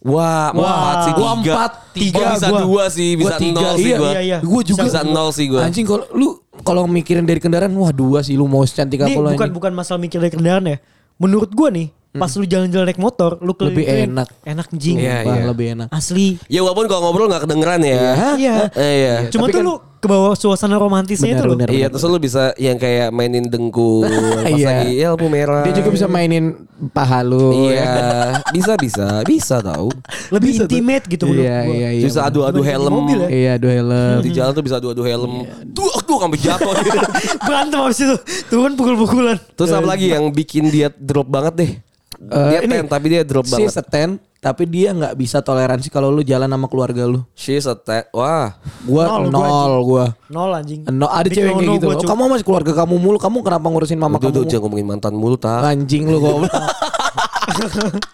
Wah, 0.00 0.48
Wah. 0.54 0.72
empat 0.72 0.96
sih 1.02 1.12
Gua 1.12 1.30
tiga. 1.36 1.52
empat, 1.52 1.72
tiga 1.92 2.06
tiga, 2.16 2.26
bisa 2.32 2.46
gua. 2.48 2.60
dua 2.62 2.84
sih, 2.88 3.10
bisa 3.14 3.34
Gua 3.36 3.42
tiga, 3.42 3.60
nol 3.60 3.74
sih 3.76 3.84
iya, 3.84 3.98
gua. 3.98 4.10
iya, 4.10 4.20
iya. 4.22 4.38
Gue 4.40 4.62
juga 4.64 4.82
Bisa 4.86 5.00
nol 5.04 5.28
sih 5.30 5.46
gua. 5.46 5.60
Anjing 5.66 5.84
kalau 5.84 6.06
lu 6.14 6.28
kalau 6.62 6.86
mikirin 6.86 7.24
dari 7.24 7.40
kendaraan 7.40 7.74
wah 7.74 7.90
dua 7.90 8.22
sih 8.22 8.36
lu 8.36 8.46
mau 8.46 8.62
secantik 8.62 9.00
apa 9.00 9.10
Ini 9.10 9.16
lu 9.16 9.26
bukan 9.26 9.34
anjing. 9.40 9.52
bukan 9.52 9.72
masalah 9.72 9.98
mikir 9.98 10.20
dari 10.20 10.30
kendaraan 10.30 10.64
ya. 10.64 10.78
Menurut 11.14 11.50
gue 11.50 11.68
nih, 11.70 11.86
pas 12.12 12.30
lu 12.30 12.42
jalan-jalan 12.42 12.86
naik 12.86 12.98
motor, 12.98 13.38
lu 13.38 13.54
Lebih 13.54 13.86
enak. 13.86 14.28
Enak 14.42 14.68
jing. 14.72 14.98
Wah, 14.98 15.22
iya. 15.24 15.44
lebih 15.46 15.66
enak. 15.74 15.88
Asli. 15.90 16.38
Ya 16.46 16.60
walaupun 16.60 16.86
kalau 16.86 17.06
ngobrol 17.06 17.26
gak 17.26 17.46
kedengeran 17.46 17.80
ya. 17.82 17.98
Iya. 18.34 18.54
Eh, 18.74 18.92
iya. 18.98 19.14
Cuma 19.30 19.46
tapi 19.46 19.54
tuh 19.54 19.60
kan- 19.62 19.66
lu 19.66 19.74
ke 20.04 20.08
bawah 20.10 20.36
suasana 20.36 20.76
romantisnya 20.76 21.32
itu 21.32 21.40
loh. 21.42 21.56
benar. 21.56 21.72
Iya 21.72 21.88
terus 21.88 22.04
lu 22.04 22.20
bisa 22.20 22.52
yang 22.54 22.76
kayak 22.76 23.08
mainin 23.08 23.48
dengkul 23.48 24.04
pas 24.44 24.52
Iya. 24.52 24.66
lagi 24.68 24.90
ya 24.94 25.06
lampu 25.10 25.26
merah. 25.26 25.64
Dia 25.64 25.72
juga 25.74 25.90
bisa 25.90 26.04
mainin 26.04 26.44
paha 26.92 27.24
lu. 27.24 27.72
Iya, 27.72 27.96
bisa 28.56 28.76
bisa, 28.76 29.24
bisa 29.24 29.56
tahu. 29.58 29.88
Lebih 30.28 30.50
Bisa 30.50 30.60
tuh. 30.60 30.68
intimate 30.68 31.04
gitu 31.08 31.24
menurut 31.24 31.40
Iya, 31.42 31.58
gua. 31.58 31.74
iya, 31.74 31.88
iya. 31.90 32.04
bisa 32.04 32.20
adu-adu 32.22 32.60
helm. 32.60 32.92
mobil 32.92 33.18
ya. 33.18 33.28
Iya, 33.30 33.52
dua 33.56 33.72
helm. 33.72 34.20
Di 34.20 34.30
jalan 34.30 34.52
tuh 34.52 34.62
bisa 34.62 34.76
adu-adu 34.76 35.02
helm. 35.02 35.32
Tuh, 35.72 35.88
tuh 36.04 36.16
sampai 36.18 36.38
jatuh. 36.38 36.72
Berantem 37.46 37.78
abis 37.80 37.98
itu. 38.00 38.16
Turun 38.46 38.76
pukul-pukulan. 38.76 39.40
Terus 39.54 39.72
apa 39.72 39.88
lagi 39.88 40.12
yang 40.12 40.28
bikin 40.28 40.68
dia 40.68 40.92
drop 40.92 41.24
banget 41.26 41.54
deh? 41.56 41.70
Dia 42.16 42.58
Eh, 42.58 42.64
ini 42.64 42.74
ten 42.74 42.86
tapi 42.86 43.06
dia 43.08 43.20
drop 43.22 43.44
Si 43.44 43.52
banget. 43.52 43.72
seten 43.72 44.08
tapi 44.38 44.64
dia 44.64 44.92
nggak 44.92 45.14
bisa 45.14 45.40
toleransi 45.40 45.88
kalau 45.88 46.08
lu 46.08 46.20
jalan 46.20 46.44
sama 46.44 46.68
keluarga 46.68 47.04
lu. 47.04 47.24
She's 47.32 47.64
a 47.64 47.72
ten. 47.72 48.04
Wah. 48.10 48.52
Gua 48.82 49.08
Nol, 49.08 49.32
nol, 49.32 49.74
gua. 49.82 50.06
Nol 50.28 50.52
anjing. 50.52 50.84
No, 50.86 51.08
ada 51.08 51.24
Big 51.24 51.32
cewek 51.34 51.48
yang 51.48 51.56
kayak 51.56 51.70
no-no 51.70 51.80
gitu. 51.80 52.04
Cuk. 52.04 52.08
Kamu 52.08 52.22
masih 52.28 52.44
keluarga 52.44 52.72
kamu 52.76 52.94
mulu, 52.94 53.16
kamu 53.16 53.36
kenapa 53.40 53.66
ngurusin 53.66 53.96
mama 53.96 54.16
Udah, 54.16 54.28
kamu? 54.28 54.36
udah, 54.36 54.44
jangan 54.44 54.62
ngomongin 54.62 54.86
mantan 54.86 55.14
mulu 55.16 55.36
tak. 55.36 55.64
Anjing 55.64 56.04
lu 56.06 56.20
goblok. 56.20 56.52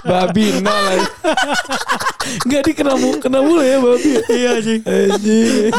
babi 0.00 0.44
nol 0.58 0.84
aja. 0.88 1.06
Enggak 2.44 2.62
di 2.64 2.72
kena 2.72 2.92
mulu, 2.94 3.16
kena 3.18 3.38
mulu 3.40 3.60
ya 3.60 3.76
babi. 3.78 4.10
Iya 4.26 4.48
anjing. 4.56 4.80
Anjing. 4.82 5.72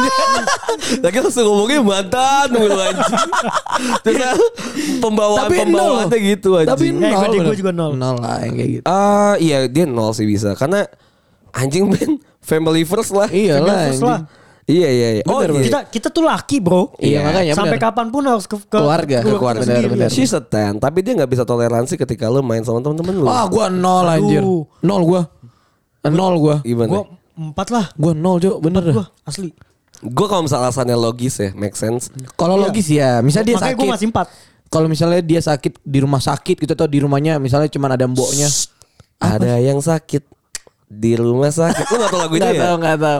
Lagi 1.02 1.18
langsung 1.20 1.46
ngomongnya 1.46 1.80
mantan 1.82 2.48
mulu 2.52 2.78
anjing. 2.78 3.22
Terus 4.02 4.18
ah, 4.20 4.38
pembawaan 5.00 5.40
Tapi 5.46 5.56
pembawaannya 5.60 6.10
nol. 6.10 6.28
gitu 6.28 6.50
anjing. 6.56 6.70
Tapi 6.70 6.86
Eh, 6.86 6.94
nol. 6.94 7.10
gua- 7.12 7.28
gua 7.28 7.42
bener. 7.44 7.58
juga 7.58 7.72
nol. 7.72 7.92
Nol 7.94 8.16
lah 8.18 8.38
yang 8.42 8.56
kayak 8.56 8.70
gitu. 8.72 8.84
Ah 8.86 9.34
iya 9.38 9.58
dia 9.66 9.86
nol 9.86 10.12
sih 10.12 10.26
bisa 10.26 10.54
karena 10.54 10.86
anjing 11.52 11.90
Ben 11.90 12.12
family 12.40 12.84
first 12.84 13.12
lah. 13.12 13.28
Iya 13.28 13.58
lah. 13.60 13.90
First 13.90 14.04
lah. 14.04 14.20
Iya 14.70 14.86
iya 14.88 15.08
iya. 15.18 15.24
Oh 15.26 15.42
Bener, 15.42 15.58
iya. 15.58 15.66
Kita 15.66 15.80
kita 15.90 16.08
tuh 16.10 16.22
laki 16.22 16.62
bro. 16.62 16.94
Iya, 16.96 17.26
makanya 17.26 17.58
Sampai 17.58 17.76
bener. 17.76 17.90
kapan 17.90 18.08
pun 18.08 18.22
harus 18.22 18.46
ke, 18.46 18.54
ke 18.56 18.70
Keluarga. 18.70 19.18
ke 19.20 19.26
Ke 19.26 19.34
keluarga, 19.34 19.60
kita 19.60 19.70
sendiri. 19.74 19.88
bener, 19.90 20.06
bener. 20.06 20.12
She's 20.14 20.30
a 20.30 20.40
ten, 20.40 20.78
tapi 20.78 21.02
dia 21.02 21.18
nggak 21.18 21.26
bisa 21.28 21.42
toleransi 21.42 21.98
ketika 21.98 22.30
lu 22.30 22.40
main 22.40 22.62
sama 22.62 22.78
temen-temen 22.80 23.18
lu. 23.18 23.26
Wah, 23.26 23.50
gua 23.50 23.66
nol 23.68 24.06
anjir. 24.06 24.46
Aduh. 24.46 24.64
Nol 24.80 25.02
gua. 25.04 25.22
Nol 26.06 26.36
gua. 26.38 26.56
Gimana? 26.62 26.90
Gua 26.92 27.04
empat 27.36 27.68
lah. 27.70 27.86
Gua 27.94 28.14
nol, 28.14 28.38
Cok. 28.38 28.58
Bener 28.62 28.82
dah. 28.84 28.96
Gua 28.96 29.06
asli. 29.26 29.50
Gue 30.00 30.28
kalau 30.28 30.48
misalnya 30.48 30.72
alasannya 30.72 30.96
logis 30.96 31.36
ya, 31.36 31.52
make 31.54 31.76
sense. 31.76 32.08
Kalau 32.34 32.56
Iya. 32.56 32.64
logis 32.64 32.88
ya, 32.88 33.10
misalnya 33.20 33.46
dia 33.46 33.56
Makanya 33.58 33.68
sakit. 33.68 33.80
gue 33.82 33.92
masih 33.92 34.08
empat. 34.08 34.28
Kalau 34.70 34.88
misalnya 34.88 35.20
dia 35.20 35.42
sakit 35.42 35.74
di 35.82 36.00
rumah 36.00 36.22
sakit 36.22 36.56
gitu 36.56 36.72
atau 36.72 36.88
di 36.88 37.02
rumahnya 37.02 37.36
misalnya 37.36 37.68
cuma 37.68 37.92
ada 37.92 38.06
mboknya. 38.06 38.48
Ada 39.20 39.60
yang 39.60 39.82
sakit 39.82 40.24
di 40.90 41.14
rumah 41.14 41.48
sakit. 41.48 41.86
Lu 41.86 41.96
gak 41.96 42.10
tau 42.10 42.20
lagu 42.20 42.34
itu 42.34 42.42
Nggak 42.42 42.58
ya? 42.58 42.62
tahu, 42.66 42.76
nggak 42.82 42.98
tahu. 42.98 43.20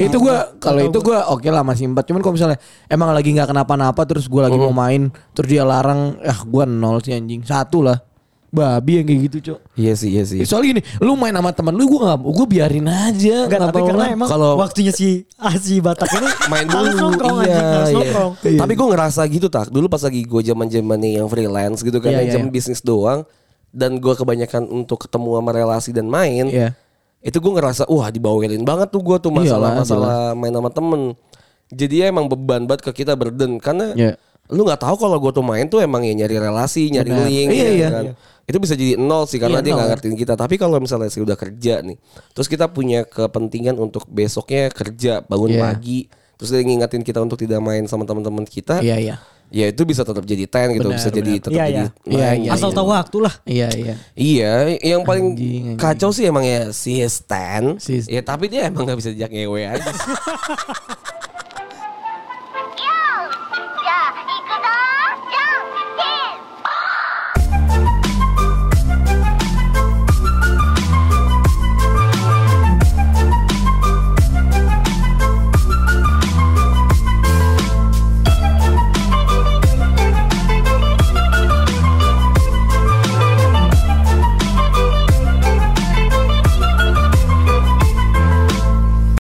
itu 0.00 0.16
gua 0.16 0.36
kalau 0.56 0.80
itu 0.80 0.98
gua 0.98 1.18
oke 1.28 1.44
lah 1.46 1.60
masih 1.60 1.84
empat. 1.86 2.08
Cuman 2.08 2.24
kalau 2.24 2.34
misalnya 2.34 2.58
emang 2.88 3.12
lagi 3.12 3.30
nggak 3.30 3.46
kenapa-napa 3.46 4.02
terus 4.08 4.24
gua 4.24 4.48
lagi 4.48 4.56
mau 4.56 4.72
main 4.72 5.12
terus 5.30 5.46
dia 5.46 5.60
larang, 5.62 6.16
ah 6.24 6.40
gua 6.42 6.64
nol 6.64 7.04
sih 7.04 7.12
anjing. 7.12 7.44
Satu 7.44 7.84
lah. 7.84 8.00
Babi 8.52 9.00
yang 9.00 9.08
kayak 9.08 9.20
gitu, 9.32 9.36
Cok. 9.48 9.80
Iya 9.80 9.96
sih, 9.96 10.12
iya 10.12 10.28
sih. 10.28 10.44
Soalnya 10.44 10.76
gini, 10.76 10.82
lu 11.00 11.16
main 11.16 11.32
sama 11.32 11.56
temen 11.56 11.72
lu 11.72 11.88
gua 11.88 12.12
nggak 12.12 12.20
gua 12.20 12.44
biarin 12.44 12.84
aja. 12.84 13.48
Enggak, 13.48 13.60
tapi 13.64 13.80
karena 13.80 14.04
emang 14.12 14.28
Kalau- 14.28 14.60
waktunya 14.60 14.92
si 14.92 15.24
ah, 15.40 15.56
si 15.56 15.80
Batak 15.80 16.04
ini 16.12 16.28
main 16.52 16.68
harus 16.68 16.92
dulu 16.92 17.16
nongkrong 17.16 17.36
iya, 17.40 17.48
anjing, 17.48 17.64
harus 17.64 17.88
iya. 17.88 17.96
nongkrong. 17.96 18.30
Tapi 18.60 18.72
gue 18.76 18.86
ngerasa 18.92 19.20
gitu 19.24 19.48
tak. 19.48 19.72
Dulu 19.72 19.88
pas 19.88 20.04
lagi 20.04 20.20
gue 20.20 20.40
zaman 20.44 20.68
zamannya 20.68 21.10
yang 21.16 21.32
freelance 21.32 21.80
gitu 21.80 21.96
kan, 21.96 22.12
Iya, 22.12 22.16
yang 22.20 22.28
iya, 22.28 22.34
jam 22.36 22.44
iya. 22.44 22.52
bisnis 22.52 22.84
doang. 22.84 23.24
Dan 23.72 23.96
gue 23.96 24.12
kebanyakan 24.12 24.68
untuk 24.68 25.08
ketemu 25.08 25.40
sama 25.40 25.50
relasi 25.56 25.90
dan 25.96 26.04
main. 26.04 26.44
Iya. 26.44 26.76
Itu 27.22 27.38
gue 27.38 27.52
ngerasa, 27.54 27.86
wah 27.86 28.10
dibawelin 28.10 28.66
banget 28.66 28.90
tuh 28.90 29.00
gue 29.00 29.16
tuh 29.22 29.30
masalah 29.30 29.78
Iyalah, 29.78 29.80
masalah 29.80 30.14
main 30.34 30.50
sama 30.50 30.70
temen. 30.70 31.02
Jadi 31.72 32.02
ya 32.02 32.10
emang 32.10 32.26
beban 32.26 32.66
banget 32.66 32.82
ke 32.84 33.02
kita 33.02 33.14
burden 33.14 33.56
karena 33.56 33.94
Iya. 33.94 34.14
lu 34.52 34.66
nggak 34.66 34.82
tahu 34.82 34.98
kalau 35.00 35.16
gue 35.16 35.32
tuh 35.32 35.40
main 35.40 35.64
tuh 35.64 35.80
emang 35.80 36.02
ya 36.02 36.12
nyari 36.12 36.36
relasi, 36.36 36.90
nyari 36.92 37.08
Benar. 37.08 37.24
link, 37.30 37.48
Iya, 37.48 37.62
ya 37.64 37.70
iya. 37.72 37.88
kan. 37.88 38.04
Itu 38.42 38.58
bisa 38.58 38.74
jadi 38.74 38.98
nol 38.98 39.24
sih 39.24 39.38
karena 39.38 39.62
Iya, 39.62 39.64
dia 39.64 39.72
nggak 39.78 39.88
ngertiin 39.96 40.16
kita. 40.18 40.34
Tapi 40.34 40.54
kalau 40.58 40.76
misalnya 40.76 41.08
sih 41.08 41.22
udah 41.22 41.38
kerja 41.38 41.80
nih, 41.80 41.96
terus 42.34 42.50
kita 42.50 42.68
punya 42.68 43.06
kepentingan 43.06 43.78
untuk 43.78 44.04
besoknya 44.10 44.68
kerja 44.68 45.22
bangun 45.24 45.56
Iya. 45.56 45.62
pagi, 45.62 45.98
terus 46.36 46.50
dia 46.50 46.60
ngingetin 46.60 47.00
kita 47.00 47.22
untuk 47.22 47.38
tidak 47.38 47.62
main 47.62 47.86
sama 47.86 48.02
teman-teman 48.02 48.42
kita, 48.44 48.82
Iya, 48.82 48.98
iya. 48.98 49.16
Ya 49.52 49.68
itu 49.68 49.82
bisa 49.82 50.00
tetap 50.00 50.24
jadi 50.24 50.44
ten 50.44 50.72
gitu, 50.72 50.88
Benar, 50.88 50.96
bisa 50.96 51.08
jadi 51.08 51.22
benar. 51.30 51.38
tetap 51.38 51.52
Iya, 51.52 51.62
jadi 51.62 51.70
iya. 51.70 51.84
main. 51.84 52.08
Iya, 52.08 52.28
iya. 52.34 52.50
Asal 52.50 52.70
tahu 52.70 52.88
waktu 52.88 53.16
lah. 53.20 53.34
Iya, 53.44 53.68
iya. 53.70 53.94
Iya, 54.14 54.52
yang 54.80 55.02
paling 55.02 55.26
Anjing, 55.30 55.64
anjing. 55.68 55.78
kacau 55.78 56.10
sih 56.10 56.24
emang 56.24 56.42
ya 56.42 56.72
si 56.72 56.98
Stan. 57.04 57.76
Si- 57.76 58.08
Ya 58.08 58.20
tapi 58.20 58.48
dia 58.48 58.66
emang 58.66 58.82
nggak 58.82 58.96
bisa 58.96 59.10
dijak 59.10 59.28
ngewe 59.28 59.62
aja. 59.62 59.92